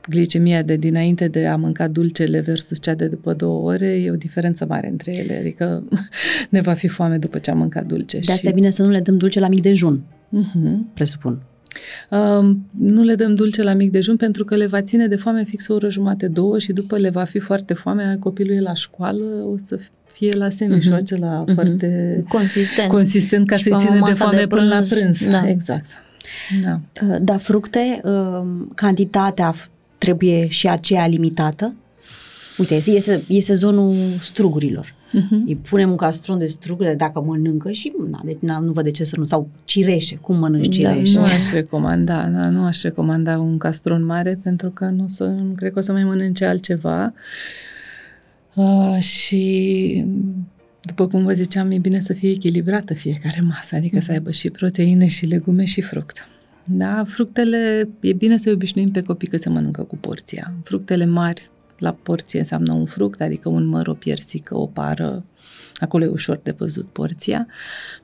glicemia 0.09 0.63
de 0.63 0.77
dinainte 0.77 1.29
de 1.29 1.47
a 1.47 1.57
mânca 1.57 1.89
dulcele 1.89 2.41
versus 2.41 2.81
cea 2.81 2.95
de 2.95 3.07
după 3.07 3.33
două 3.35 3.71
ore 3.71 3.87
e 3.87 4.11
o 4.11 4.17
diferență 4.17 4.67
mare 4.69 4.89
între 4.89 5.17
ele, 5.17 5.39
adică 5.39 5.85
ne 6.51 6.61
va 6.61 6.73
fi 6.73 6.89
foame 6.89 7.19
după 7.19 7.39
ce 7.39 7.51
am 7.51 7.59
mâncat 7.59 7.87
dulce. 7.87 8.19
De 8.19 8.33
asta 8.33 8.49
e 8.49 8.53
bine 8.53 8.71
să 8.71 8.83
nu 8.83 8.91
le 8.91 9.01
dăm 9.01 9.17
dulce 9.17 9.41
la 9.41 9.49
mic 9.49 9.61
dejun, 9.61 10.05
Uh-huh. 10.33 10.95
presupun. 10.95 11.43
Um, 12.11 12.67
nu 12.79 13.03
le 13.03 13.15
dăm 13.15 13.35
dulce 13.35 13.63
la 13.63 13.73
mic 13.73 13.91
dejun 13.91 14.17
pentru 14.17 14.45
că 14.45 14.57
le 14.57 14.67
va 14.67 14.83
ține 14.83 15.07
de 15.09 15.17
foame 15.17 15.45
fix 15.45 15.69
o 15.69 15.75
oră 15.75 15.89
jumate, 15.89 16.27
două 16.29 16.59
și 16.59 16.73
după 16.73 16.97
le 16.99 17.11
va 17.11 17.25
fi 17.25 17.39
foarte 17.39 17.75
foame, 17.75 18.17
copilul 18.21 18.57
e 18.57 18.61
la 18.61 18.75
școală, 18.75 19.25
o 19.25 19.55
să 19.65 19.79
fie 20.13 20.33
la 20.37 20.51
sandwich-ul 20.51 20.93
Mhm. 20.93 21.01
acela 21.03 21.43
Mhm. 21.47 21.55
foarte 21.55 22.23
Consistent. 22.29 22.91
consistent 22.91 23.47
ca 23.47 23.57
Și 23.57 23.63
să-i 23.63 23.73
pe 23.73 23.79
ține 23.79 23.93
de 23.93 23.99
masa 23.99 24.25
foame 24.25 24.39
de 24.41 24.47
până 24.47 24.65
la 24.65 24.69
prânz, 24.77 24.89
prânz. 24.89 25.27
da. 25.31 25.49
Exact. 25.49 25.91
Da. 26.65 26.81
Da, 27.21 27.37
fructe, 27.37 28.01
um, 28.05 28.73
cantitatea 28.75 29.55
f- 29.55 29.67
trebuie 29.99 30.47
și 30.49 30.69
aceea 30.69 31.07
limitată? 31.07 31.75
Uite, 32.59 32.75
este, 32.87 33.23
e 33.29 33.41
sezonul 33.41 33.95
strugurilor. 34.21 34.95
Uh-huh. 35.13 35.47
Îi 35.47 35.57
punem 35.57 35.91
un 35.91 35.97
castron 35.97 36.39
de 36.39 36.47
struguri, 36.47 36.97
dacă 36.97 37.21
mănâncă 37.21 37.71
și 37.71 37.93
na, 38.11 38.21
deci, 38.25 38.37
na, 38.41 38.59
nu 38.59 38.73
văd 38.73 38.85
de 38.85 38.91
ce 38.91 39.05
să 39.05 39.15
nu. 39.19 39.25
Sau 39.25 39.49
cireșe, 39.65 40.17
cum 40.17 40.39
mănânci 40.39 40.69
cireșe? 40.69 41.15
Da, 41.15 41.21
nu 41.21 41.27
aș 41.27 41.53
recomanda, 41.53 42.29
da, 42.29 42.49
nu 42.49 42.65
aș 42.65 42.83
recomanda 42.83 43.39
un 43.39 43.59
castron 43.59 44.05
mare 44.05 44.39
pentru 44.43 44.71
că 44.71 44.85
nu, 44.85 45.05
să, 45.07 45.25
nu 45.25 45.53
cred 45.57 45.73
că 45.73 45.79
o 45.79 45.83
să 45.83 45.93
mai 45.93 46.05
mănânce 46.05 46.45
altceva. 46.45 47.13
Uh, 48.55 48.99
și 48.99 50.05
după 50.81 51.07
cum 51.07 51.25
vă 51.25 51.33
ziceam, 51.33 51.71
e 51.71 51.79
bine 51.79 52.01
să 52.01 52.13
fie 52.13 52.31
echilibrată 52.31 52.95
fiecare 52.95 53.41
masă, 53.41 53.77
adică 53.77 54.01
să 54.01 54.13
aibă 54.13 54.31
și 54.31 54.51
proteine, 54.51 55.07
și 55.07 55.27
legume, 55.27 55.65
și 55.65 55.81
fruct. 55.81 56.27
Da, 56.65 57.05
fructele, 57.07 57.89
e 58.01 58.13
bine 58.13 58.37
să 58.37 58.51
obișnuim 58.51 58.91
pe 58.91 59.03
copii 59.03 59.29
că 59.29 59.37
se 59.37 59.49
mănâncă 59.49 59.83
cu 59.83 59.97
porția. 59.97 60.53
Fructele 60.65 61.05
mari 61.05 61.43
la 61.83 61.97
porție 62.03 62.39
înseamnă 62.39 62.73
un 62.73 62.85
fruct, 62.85 63.21
adică 63.21 63.49
un 63.49 63.65
măr, 63.65 63.87
o 63.87 63.93
piersică, 63.93 64.57
o 64.57 64.67
pară, 64.67 65.25
acolo 65.77 66.05
e 66.05 66.09
ușor 66.09 66.41
de 66.43 66.55
văzut 66.57 66.87
porția. 66.87 67.47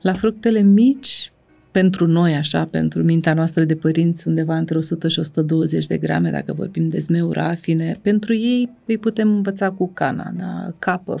La 0.01 0.13
fructele 0.13 0.59
mici, 0.61 1.31
pentru 1.71 2.07
noi 2.07 2.35
așa, 2.35 2.65
pentru 2.65 3.03
mintea 3.03 3.33
noastră 3.33 3.63
de 3.63 3.75
părinți, 3.75 4.27
undeva 4.27 4.57
între 4.57 4.77
100 4.77 5.07
și 5.07 5.19
120 5.19 5.87
de 5.87 5.97
grame, 5.97 6.31
dacă 6.31 6.53
vorbim 6.53 6.87
de 6.87 6.99
zmeuri 6.99 7.39
afine, 7.39 7.99
pentru 8.01 8.33
ei 8.33 8.69
îi 8.85 8.97
putem 8.97 9.35
învăța 9.35 9.71
cu 9.71 9.91
cana, 9.93 10.33
da? 10.37 10.73
capă, 10.79 11.19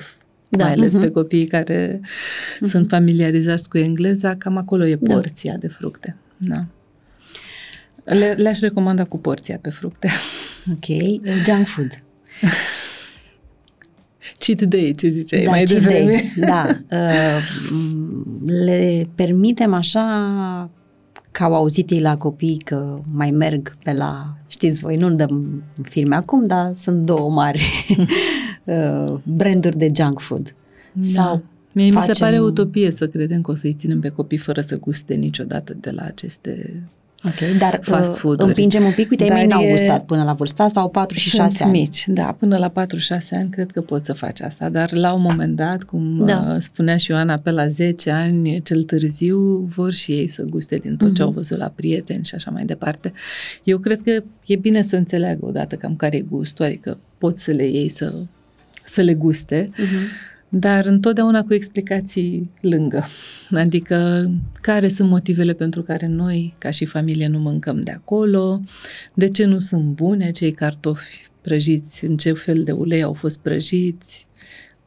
da. 0.49 0.63
mai 0.63 0.73
ales 0.73 0.97
uh-huh. 0.97 1.01
pe 1.01 1.09
copiii 1.09 1.47
care 1.47 1.99
uh-huh. 1.99 2.69
sunt 2.69 2.89
familiarizați 2.89 3.69
cu 3.69 3.77
engleza, 3.77 4.35
cam 4.35 4.57
acolo 4.57 4.87
e 4.87 4.95
da. 4.95 5.13
porția 5.13 5.51
da. 5.51 5.57
de 5.57 5.67
fructe. 5.67 6.15
Da. 6.37 6.65
Le, 8.03 8.35
le-aș 8.37 8.59
recomanda 8.59 9.03
cu 9.03 9.17
porția 9.17 9.57
pe 9.61 9.69
fructe. 9.69 10.09
Ok. 10.71 10.85
Junk 11.45 11.65
food. 11.65 12.03
cheat 14.39 14.61
day, 14.61 14.93
ce 14.97 15.09
ziceai 15.09 15.43
da, 15.43 15.49
mai 15.49 15.63
devreme. 15.63 16.31
Day. 16.35 16.47
Da. 16.47 16.67
Uh, 16.97 17.43
le 18.45 19.07
permitem 19.15 19.73
așa 19.73 20.69
că 21.31 21.43
au 21.43 21.55
auzit 21.55 21.89
ei 21.89 21.99
la 21.99 22.17
copii 22.17 22.57
că 22.57 22.99
mai 23.11 23.31
merg 23.31 23.77
pe 23.83 23.93
la, 23.93 24.37
știți 24.47 24.79
voi, 24.79 24.95
nu 24.95 25.11
dăm 25.11 25.63
firme 25.81 26.15
acum, 26.15 26.47
dar 26.47 26.73
sunt 26.75 27.05
două 27.05 27.29
mari 27.29 27.61
uh, 28.63 29.13
branduri 29.23 29.77
de 29.77 29.87
junk 29.95 30.19
food. 30.19 30.55
Da. 30.93 31.03
Sau 31.03 31.43
Mie 31.71 31.91
facem... 31.91 32.09
mi 32.09 32.15
se 32.15 32.23
pare 32.23 32.39
utopie 32.39 32.91
să 32.91 33.07
credem 33.07 33.41
că 33.41 33.51
o 33.51 33.55
să-i 33.55 33.73
ținem 33.73 33.99
pe 33.99 34.09
copii 34.09 34.37
fără 34.37 34.61
să 34.61 34.79
guste 34.79 35.13
niciodată 35.13 35.73
de 35.79 35.91
la 35.91 36.01
aceste 36.03 36.83
Ok, 37.23 37.57
dar 37.57 37.79
fast 37.81 38.13
uh, 38.13 38.19
food 38.19 38.41
împingem 38.41 38.83
un 38.83 38.91
pic, 38.91 39.09
uite, 39.09 39.23
ei 39.23 39.29
mei 39.29 39.45
n-au 39.45 39.69
gustat 39.69 40.05
până 40.05 40.23
la 40.23 40.33
vârsta 40.33 40.63
asta, 40.63 40.79
au 40.79 40.89
4 40.89 41.17
și 41.17 41.29
6 41.29 41.63
ani. 41.63 41.71
mici, 41.71 42.03
da, 42.07 42.35
până 42.39 42.57
la 42.57 42.71
4-6 42.71 42.73
ani 43.31 43.49
cred 43.49 43.71
că 43.71 43.81
poți 43.81 44.05
să 44.05 44.13
faci 44.13 44.41
asta, 44.41 44.69
dar 44.69 44.91
la 44.91 45.13
un 45.13 45.21
moment 45.21 45.55
dat, 45.55 45.83
cum 45.83 46.25
da. 46.25 46.51
Uh, 46.53 46.55
spunea 46.59 46.97
și 46.97 47.11
Ioana, 47.11 47.37
pe 47.37 47.51
la 47.51 47.67
10 47.67 48.11
ani, 48.11 48.61
cel 48.61 48.83
târziu, 48.83 49.69
vor 49.75 49.93
și 49.93 50.11
ei 50.11 50.27
să 50.27 50.43
guste 50.43 50.75
din 50.75 50.97
tot 50.97 51.09
uh-huh. 51.09 51.15
ce 51.15 51.21
au 51.21 51.31
văzut 51.31 51.57
la 51.57 51.71
prieteni 51.75 52.25
și 52.25 52.35
așa 52.35 52.51
mai 52.51 52.65
departe. 52.65 53.13
Eu 53.63 53.77
cred 53.77 54.01
că 54.01 54.23
e 54.45 54.55
bine 54.55 54.81
să 54.81 54.95
înțeleagă 54.95 55.45
odată 55.45 55.75
cam 55.75 55.95
care 55.95 56.17
e 56.17 56.21
gustul, 56.21 56.65
adică 56.65 56.97
poți 57.17 57.43
să 57.43 57.51
le 57.51 57.67
iei 57.67 57.89
să, 57.89 58.13
să 58.83 59.01
le 59.01 59.13
guste, 59.13 59.69
uh-huh 59.69 60.27
dar 60.49 60.85
întotdeauna 60.85 61.43
cu 61.43 61.53
explicații 61.53 62.49
lângă. 62.61 63.05
Adică 63.51 64.29
care 64.53 64.89
sunt 64.89 65.09
motivele 65.09 65.53
pentru 65.53 65.81
care 65.81 66.07
noi, 66.07 66.53
ca 66.57 66.69
și 66.69 66.85
familie, 66.85 67.27
nu 67.27 67.39
mâncăm 67.39 67.81
de 67.81 67.91
acolo, 67.91 68.61
de 69.13 69.27
ce 69.27 69.45
nu 69.45 69.59
sunt 69.59 69.83
bune 69.83 70.27
acei 70.27 70.51
cartofi 70.51 71.29
prăjiți, 71.41 72.05
în 72.05 72.17
ce 72.17 72.33
fel 72.33 72.63
de 72.63 72.71
ulei 72.71 73.01
au 73.01 73.13
fost 73.13 73.39
prăjiți, 73.39 74.27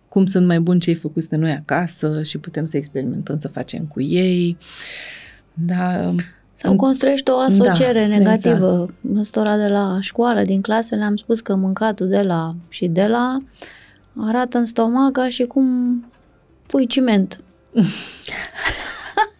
cum 0.08 0.26
sunt 0.26 0.46
mai 0.46 0.60
buni 0.60 0.80
cei 0.80 0.94
făcuți 0.94 1.28
de 1.28 1.36
noi 1.36 1.50
acasă 1.50 2.22
și 2.22 2.38
putem 2.38 2.64
să 2.64 2.76
experimentăm 2.76 3.38
să 3.38 3.48
facem 3.48 3.84
cu 3.84 4.00
ei. 4.00 4.56
Da, 5.54 6.14
sau 6.54 6.76
construiești 6.76 7.30
o 7.30 7.38
asociere 7.38 8.00
da, 8.00 8.16
negativă. 8.16 8.72
Exact. 8.72 8.94
În 9.14 9.24
stora 9.24 9.56
de 9.56 9.68
la 9.68 9.98
școală, 10.00 10.42
din 10.42 10.60
clasă, 10.60 10.94
le-am 10.94 11.16
spus 11.16 11.40
că 11.40 11.54
mâncatul 11.54 12.08
de 12.08 12.22
la 12.22 12.54
și 12.68 12.86
de 12.86 13.06
la 13.06 13.42
arată 14.16 14.58
în 14.58 14.64
stomac 14.64 15.12
ca 15.12 15.28
și 15.28 15.44
cum 15.44 15.96
pui 16.66 16.86
ciment. 16.86 17.40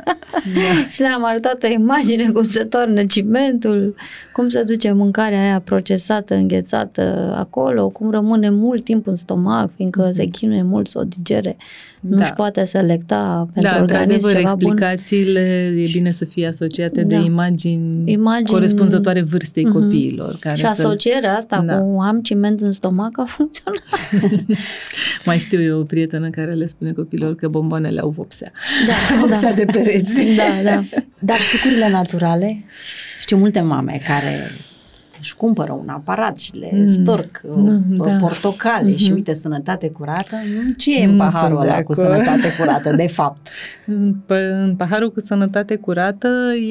Da. 0.04 0.88
și 0.90 1.00
le-am 1.00 1.24
arătat 1.24 1.62
o 1.62 1.72
imagine 1.72 2.30
cum 2.30 2.42
se 2.42 2.64
toarnă 2.64 3.04
cimentul, 3.04 3.94
cum 4.32 4.48
se 4.48 4.62
duce 4.62 4.92
mâncarea 4.92 5.42
aia 5.42 5.60
procesată, 5.60 6.34
înghețată 6.34 7.34
acolo, 7.38 7.88
cum 7.88 8.10
rămâne 8.10 8.50
mult 8.50 8.84
timp 8.84 9.06
în 9.06 9.14
stomac, 9.14 9.70
fiindcă 9.74 10.08
mm-hmm. 10.08 10.14
se 10.14 10.24
chinuie 10.24 10.62
mult 10.62 10.88
să 10.88 10.98
o 10.98 11.04
digere 11.04 11.56
da. 12.04 12.16
nu-și 12.16 12.32
poate 12.32 12.64
selecta 12.64 13.48
pentru 13.52 13.72
da, 13.72 13.80
organism 13.80 14.28
ceva 14.28 14.40
explicațiile 14.40 15.70
bun. 15.72 15.82
e 15.82 15.88
bine 15.92 16.10
să 16.10 16.24
fie 16.24 16.46
asociate 16.46 17.02
da. 17.02 17.16
de 17.16 17.24
imagini, 17.24 18.12
imagini 18.12 18.48
corespunzătoare 18.50 19.22
vârstei 19.22 19.66
uh-huh. 19.68 19.72
copiilor. 19.72 20.36
Care 20.40 20.56
și 20.56 20.64
asocierea 20.64 21.36
asta 21.36 21.62
da. 21.66 21.78
cu 21.78 22.00
am 22.00 22.20
ciment 22.20 22.60
în 22.60 22.72
stomac 22.72 23.18
a 23.18 23.24
funcționat. 23.24 23.82
Mai 25.26 25.38
știu 25.38 25.62
eu 25.62 25.78
o 25.78 25.82
prietenă 25.82 26.30
care 26.30 26.52
le 26.52 26.66
spune 26.66 26.92
copilor 26.92 27.34
că 27.34 27.48
bomboanele 27.48 28.00
au 28.00 28.08
vopsea. 28.08 28.52
Da, 28.86 28.92
vopsea 29.20 29.48
da. 29.48 29.54
de 29.54 29.64
pereți. 29.92 30.36
Da, 30.36 30.70
da. 30.70 30.84
Dar 31.18 31.38
sucurile 31.38 31.88
naturale, 31.88 32.64
știu 33.20 33.36
multe 33.36 33.60
mame 33.60 34.00
care 34.06 34.50
își 35.22 35.36
cumpără 35.36 35.72
un 35.72 35.88
aparat 35.88 36.38
și 36.38 36.56
le 36.56 36.70
mm. 36.72 36.86
storc 36.86 37.40
mm, 37.44 37.84
da. 37.88 38.16
portocale 38.20 38.92
mm-hmm. 38.92 38.96
și 38.96 39.10
uite, 39.10 39.34
sănătate 39.34 39.90
curată. 39.90 40.36
Ce 40.76 41.00
e 41.00 41.04
în 41.04 41.16
paharul 41.16 41.60
ăla 41.60 41.82
cu 41.82 41.92
sănătate 41.92 42.54
curată, 42.58 42.92
de 42.96 43.06
fapt? 43.06 43.48
În 44.64 44.74
paharul 44.76 45.12
cu 45.12 45.20
sănătate 45.20 45.76
curată 45.76 46.28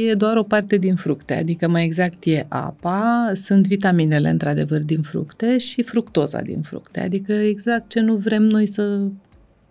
e 0.07 0.13
doar 0.13 0.37
o 0.37 0.43
parte 0.43 0.77
din 0.77 0.95
fructe, 0.95 1.33
adică 1.33 1.67
mai 1.67 1.83
exact 1.83 2.23
e 2.23 2.45
apa, 2.47 3.31
sunt 3.33 3.67
vitaminele 3.67 4.29
într-adevăr 4.29 4.79
din 4.79 5.01
fructe 5.01 5.57
și 5.57 5.81
fructoza 5.81 6.41
din 6.41 6.61
fructe, 6.61 6.99
adică 6.99 7.33
exact 7.33 7.89
ce 7.89 7.99
nu 7.99 8.15
vrem 8.15 8.43
noi 8.43 8.67
să 8.67 8.99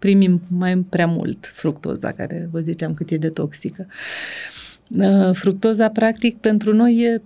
primim 0.00 0.40
mai 0.48 0.78
prea 0.78 1.06
mult 1.06 1.46
fructoza, 1.54 2.12
care 2.12 2.48
vă 2.50 2.60
ziceam 2.60 2.94
cât 2.94 3.10
e 3.10 3.16
de 3.16 3.28
toxică. 3.28 3.86
Uh, 4.88 5.30
fructoza, 5.32 5.88
practic, 5.88 6.36
pentru 6.36 6.74
noi 6.74 6.96
e 6.96 7.22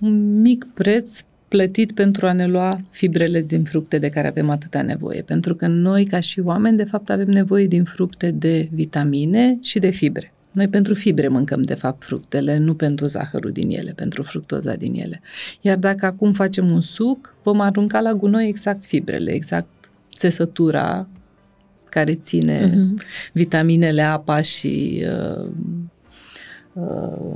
un 0.00 0.40
mic 0.40 0.66
preț 0.74 1.20
plătit 1.48 1.92
pentru 1.92 2.26
a 2.26 2.32
ne 2.32 2.46
lua 2.46 2.80
fibrele 2.90 3.40
din 3.40 3.64
fructe 3.64 3.98
de 3.98 4.08
care 4.08 4.28
avem 4.28 4.50
atâta 4.50 4.82
nevoie. 4.82 5.22
Pentru 5.22 5.54
că 5.54 5.66
noi, 5.66 6.04
ca 6.04 6.20
și 6.20 6.40
oameni, 6.40 6.76
de 6.76 6.84
fapt 6.84 7.10
avem 7.10 7.28
nevoie 7.28 7.66
din 7.66 7.84
fructe 7.84 8.30
de 8.30 8.68
vitamine 8.72 9.58
și 9.60 9.78
de 9.78 9.90
fibre. 9.90 10.32
Noi 10.52 10.68
pentru 10.68 10.94
fibre 10.94 11.28
mâncăm, 11.28 11.62
de 11.62 11.74
fapt, 11.74 12.04
fructele, 12.04 12.58
nu 12.58 12.74
pentru 12.74 13.06
zahărul 13.06 13.50
din 13.52 13.70
ele, 13.70 13.92
pentru 13.92 14.22
fructoza 14.22 14.74
din 14.74 14.94
ele. 14.94 15.20
Iar 15.60 15.78
dacă 15.78 16.06
acum 16.06 16.32
facem 16.32 16.70
un 16.70 16.80
suc, 16.80 17.34
vom 17.42 17.60
arunca 17.60 18.00
la 18.00 18.12
gunoi 18.12 18.48
exact 18.48 18.84
fibrele, 18.84 19.32
exact 19.32 19.68
țesătura 20.16 21.08
care 21.94 22.14
ține 22.14 22.70
uh-huh. 22.70 23.02
vitaminele, 23.32 24.02
apa 24.02 24.40
și 24.40 25.04
uh, 25.06 25.46
Uh, 25.46 25.93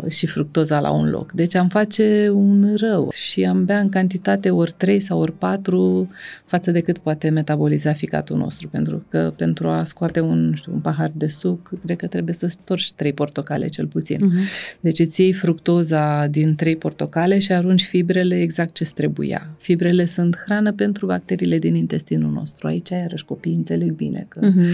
și 0.09 0.27
fructoza 0.27 0.81
la 0.81 0.91
un 0.91 1.11
loc. 1.11 1.33
Deci 1.33 1.55
am 1.55 1.69
face 1.69 2.31
un 2.33 2.75
rău 2.77 3.11
și 3.11 3.45
am 3.45 3.65
bea 3.65 3.79
în 3.79 3.89
cantitate 3.89 4.51
ori 4.51 4.75
3 4.77 5.01
sau 5.01 5.21
ori 5.21 5.33
4 5.33 6.11
față 6.45 6.71
de 6.71 6.81
cât 6.81 6.99
poate 6.99 7.29
metaboliza 7.29 7.93
ficatul 7.93 8.37
nostru. 8.37 8.69
Pentru 8.69 9.05
că 9.09 9.33
pentru 9.37 9.69
a 9.69 9.85
scoate 9.85 10.21
un, 10.21 10.53
știu, 10.57 10.73
un 10.73 10.81
pahar 10.81 11.13
de 11.15 11.29
suc, 11.29 11.71
cred 11.85 11.97
că 11.97 12.07
trebuie 12.07 12.35
să 12.35 12.47
storci 12.47 12.93
3 12.93 13.13
portocale 13.13 13.69
cel 13.69 13.87
puțin. 13.87 14.19
Uh-huh. 14.19 14.79
Deci 14.81 14.99
îți 14.99 15.21
iei 15.21 15.33
fructoza 15.33 16.27
din 16.27 16.55
3 16.55 16.77
portocale 16.77 17.39
și 17.39 17.53
arunci 17.53 17.85
fibrele 17.85 18.41
exact 18.41 18.75
ce 18.75 18.85
trebuia. 18.95 19.55
Fibrele 19.59 20.05
sunt 20.05 20.37
hrană 20.45 20.73
pentru 20.73 21.07
bacteriile 21.07 21.59
din 21.59 21.75
intestinul 21.75 22.31
nostru. 22.31 22.67
Aici, 22.67 22.89
iarăși, 22.89 23.25
copiii 23.25 23.55
înțeleg 23.55 23.93
bine 23.93 24.27
că 24.29 24.41
uh-huh. 24.41 24.67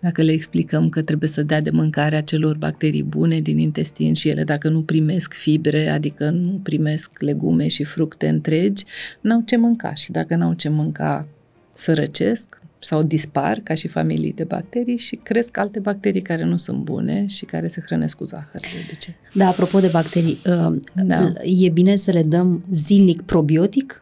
dacă 0.00 0.22
le 0.22 0.32
explicăm 0.32 0.88
că 0.88 1.02
trebuie 1.02 1.28
să 1.28 1.42
dea 1.42 1.60
de 1.60 1.70
mâncare 1.70 2.16
acelor 2.16 2.56
bacterii 2.56 3.02
bune 3.02 3.40
din 3.40 3.58
intestin 3.58 4.07
intestin 4.08 4.14
și 4.14 4.28
ele 4.28 4.44
dacă 4.44 4.68
nu 4.68 4.82
primesc 4.82 5.32
fibre, 5.32 5.88
adică 5.88 6.30
nu 6.30 6.60
primesc 6.62 7.10
legume 7.20 7.68
și 7.68 7.84
fructe 7.84 8.28
întregi, 8.28 8.84
n-au 9.20 9.42
ce 9.44 9.56
mânca 9.56 9.94
și 9.94 10.10
dacă 10.10 10.34
n-au 10.34 10.52
ce 10.52 10.68
mânca, 10.68 11.26
sărăcesc 11.74 12.60
sau 12.80 13.02
dispar 13.02 13.60
ca 13.62 13.74
și 13.74 13.88
familii 13.88 14.32
de 14.32 14.44
bacterii 14.44 14.96
și 14.96 15.16
cresc 15.16 15.56
alte 15.56 15.78
bacterii 15.78 16.22
care 16.22 16.44
nu 16.44 16.56
sunt 16.56 16.78
bune 16.78 17.26
și 17.26 17.44
care 17.44 17.68
se 17.68 17.80
hrănesc 17.80 18.16
cu 18.16 18.24
zahăr 18.24 18.60
de 18.60 18.84
obicei. 18.86 19.14
Da, 19.34 19.48
apropo 19.48 19.80
de 19.80 19.88
bacterii, 19.92 20.38
uh, 20.46 20.76
da. 20.94 21.32
e 21.42 21.68
bine 21.68 21.96
să 21.96 22.10
le 22.10 22.22
dăm 22.22 22.64
zilnic 22.70 23.22
probiotic? 23.22 23.98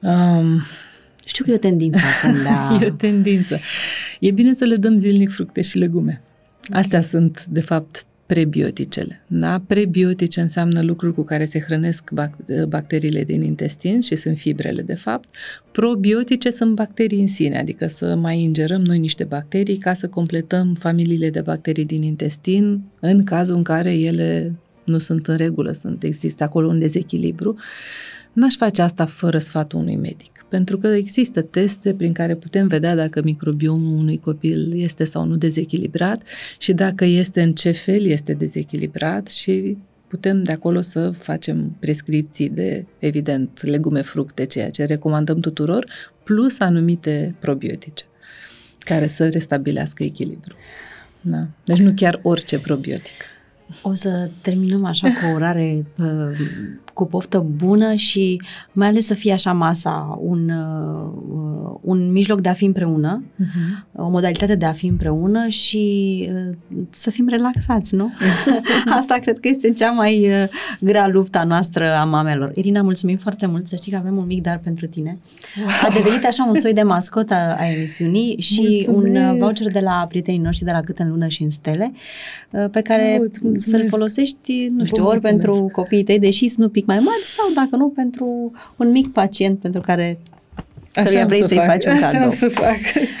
Um, 0.00 0.62
știu 1.24 1.44
că 1.44 1.50
e 1.50 1.54
o 1.54 1.58
tendință 1.58 2.00
acum 2.22 2.34
de 2.42 2.48
a... 2.48 2.78
e 2.82 2.86
o 2.86 2.90
tendință. 2.90 3.58
E 4.20 4.30
bine 4.30 4.54
să 4.54 4.64
le 4.64 4.76
dăm 4.76 4.96
zilnic 4.96 5.30
fructe 5.30 5.62
și 5.62 5.78
legume. 5.78 6.22
Astea 6.70 7.00
sunt, 7.00 7.44
de 7.44 7.60
fapt, 7.60 8.06
prebioticele. 8.26 9.24
Da? 9.26 9.62
Prebiotice 9.66 10.40
înseamnă 10.40 10.82
lucruri 10.82 11.14
cu 11.14 11.22
care 11.22 11.44
se 11.44 11.60
hrănesc 11.60 12.10
bacteriile 12.68 13.24
din 13.24 13.42
intestin 13.42 14.00
și 14.00 14.16
sunt 14.16 14.36
fibrele 14.36 14.82
de 14.82 14.94
fapt. 14.94 15.28
Probiotice 15.72 16.50
sunt 16.50 16.74
bacterii 16.74 17.20
în 17.20 17.26
sine, 17.26 17.58
adică 17.58 17.86
să 17.86 18.14
mai 18.14 18.40
ingerăm 18.40 18.80
noi 18.80 18.98
niște 18.98 19.24
bacterii 19.24 19.76
ca 19.76 19.94
să 19.94 20.08
completăm 20.08 20.74
familiile 20.74 21.30
de 21.30 21.40
bacterii 21.40 21.84
din 21.84 22.02
intestin 22.02 22.82
în 23.00 23.24
cazul 23.24 23.56
în 23.56 23.62
care 23.62 23.94
ele 23.94 24.54
nu 24.84 24.98
sunt 24.98 25.26
în 25.26 25.36
regulă, 25.36 25.72
sunt, 25.72 26.02
există 26.02 26.44
acolo 26.44 26.68
un 26.68 26.78
dezechilibru. 26.78 27.56
N-aș 28.32 28.54
face 28.54 28.82
asta 28.82 29.04
fără 29.04 29.38
sfatul 29.38 29.78
unui 29.78 29.96
medic 29.96 30.33
pentru 30.54 30.78
că 30.78 30.86
există 30.86 31.42
teste 31.42 31.94
prin 31.94 32.12
care 32.12 32.34
putem 32.34 32.66
vedea 32.66 32.94
dacă 32.94 33.22
microbiomul 33.22 33.98
unui 33.98 34.18
copil 34.18 34.72
este 34.80 35.04
sau 35.04 35.24
nu 35.24 35.36
dezechilibrat 35.36 36.22
și 36.58 36.72
dacă 36.72 37.04
este 37.04 37.42
în 37.42 37.52
ce 37.52 37.70
fel 37.70 38.04
este 38.04 38.32
dezechilibrat 38.32 39.28
și 39.28 39.76
putem 40.06 40.42
de 40.42 40.52
acolo 40.52 40.80
să 40.80 41.10
facem 41.10 41.76
prescripții 41.80 42.48
de, 42.48 42.86
evident, 42.98 43.62
legume, 43.62 44.00
fructe, 44.00 44.44
ceea 44.44 44.70
ce 44.70 44.84
recomandăm 44.84 45.40
tuturor, 45.40 45.86
plus 46.24 46.60
anumite 46.60 47.34
probiotice 47.38 48.04
care 48.78 49.06
să 49.06 49.28
restabilească 49.28 50.02
echilibru. 50.02 50.54
Da. 51.20 51.46
Deci 51.64 51.78
nu 51.78 51.92
chiar 51.96 52.20
orice 52.22 52.58
probiotic. 52.58 53.16
O 53.82 53.92
să 53.92 54.30
terminăm 54.40 54.84
așa 54.84 55.08
cu 55.08 55.26
o 55.30 55.34
orare 55.34 55.86
uh, 55.96 56.38
cu 56.94 57.06
poftă 57.06 57.46
bună 57.56 57.94
și 57.94 58.42
mai 58.72 58.88
ales 58.88 59.06
să 59.06 59.14
fie 59.14 59.32
așa 59.32 59.52
masa 59.52 60.18
un, 60.22 60.48
uh, 60.48 61.78
un 61.80 62.12
mijloc 62.12 62.40
de 62.40 62.48
a 62.48 62.52
fi 62.52 62.64
împreună, 62.64 63.22
uh-huh. 63.22 63.94
o 63.96 64.08
modalitate 64.08 64.54
de 64.54 64.64
a 64.64 64.72
fi 64.72 64.86
împreună 64.86 65.48
și 65.48 65.84
uh, 66.32 66.54
să 66.90 67.10
fim 67.10 67.28
relaxați, 67.28 67.94
nu? 67.94 68.12
Asta 68.98 69.18
cred 69.20 69.38
că 69.38 69.48
este 69.48 69.72
cea 69.72 69.90
mai 69.90 70.28
uh, 70.28 70.48
grea 70.80 71.08
lupta 71.08 71.44
noastră 71.44 71.94
a 71.94 72.04
mamelor. 72.04 72.50
Irina, 72.54 72.82
mulțumim 72.82 73.16
foarte 73.16 73.46
mult, 73.46 73.66
să 73.66 73.76
știi 73.76 73.92
că 73.92 73.98
avem 73.98 74.16
un 74.16 74.26
mic 74.26 74.42
dar 74.42 74.60
pentru 74.64 74.86
tine. 74.86 75.18
Wow. 75.56 75.66
A 75.82 75.94
devenit 75.94 76.24
așa 76.24 76.44
un 76.48 76.56
soi 76.56 76.72
de 76.72 76.82
mascot 76.82 77.30
a, 77.30 77.56
a 77.58 77.70
emisiunii 77.70 78.36
și 78.40 78.84
Mulțumesc. 78.86 79.16
un 79.16 79.30
uh, 79.30 79.38
voucher 79.38 79.72
de 79.72 79.80
la 79.80 80.04
prietenii 80.08 80.40
noștri 80.40 80.64
de 80.64 80.72
la 80.72 80.80
Cât 80.80 80.98
în 80.98 81.08
lună 81.08 81.26
și 81.26 81.42
în 81.42 81.50
stele, 81.50 81.92
uh, 82.50 82.70
pe 82.70 82.80
care 82.80 83.20
oh, 83.20 83.52
să-l 83.56 83.88
folosești, 83.88 84.66
nu 84.68 84.84
știu, 84.84 85.06
ori 85.06 85.20
pentru 85.20 85.68
copiii 85.72 86.04
tăi, 86.04 86.18
deși 86.18 86.48
sunt 86.48 86.64
un 86.64 86.70
pic 86.84 86.94
mai 86.94 86.98
mari, 86.98 87.22
sau 87.36 87.64
dacă 87.64 87.76
nu, 87.76 87.88
pentru 87.88 88.52
un 88.76 88.90
mic 88.90 89.12
pacient 89.12 89.58
pentru 89.58 89.80
care 89.80 90.18
Așa 90.94 91.24
vrei 91.26 91.40
să 91.40 91.46
să-i 91.48 91.56
fac. 91.56 91.66
faci 91.66 91.84
un 91.84 91.92
Așa 91.92 92.10
cadou. 92.10 92.30
să 92.30 92.48
fac. 92.48 92.76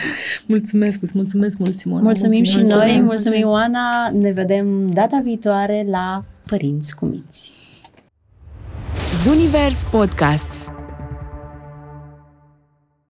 Mulțumesc, 0.46 1.02
îți 1.02 1.12
mulțumesc 1.14 1.58
mult, 1.58 1.74
Simona. 1.74 2.02
Mulțumim, 2.02 2.36
mulțumim 2.36 2.66
și 2.68 2.74
noi, 2.76 3.00
mulțumim, 3.00 3.38
Ioana. 3.40 4.10
Ne 4.12 4.30
vedem 4.30 4.90
data 4.92 5.20
viitoare 5.24 5.84
la 5.90 6.24
Părinți 6.46 6.94
cu 6.94 7.04
Minți. 7.04 7.50
Zunivers 9.22 9.84
Podcasts 9.90 10.70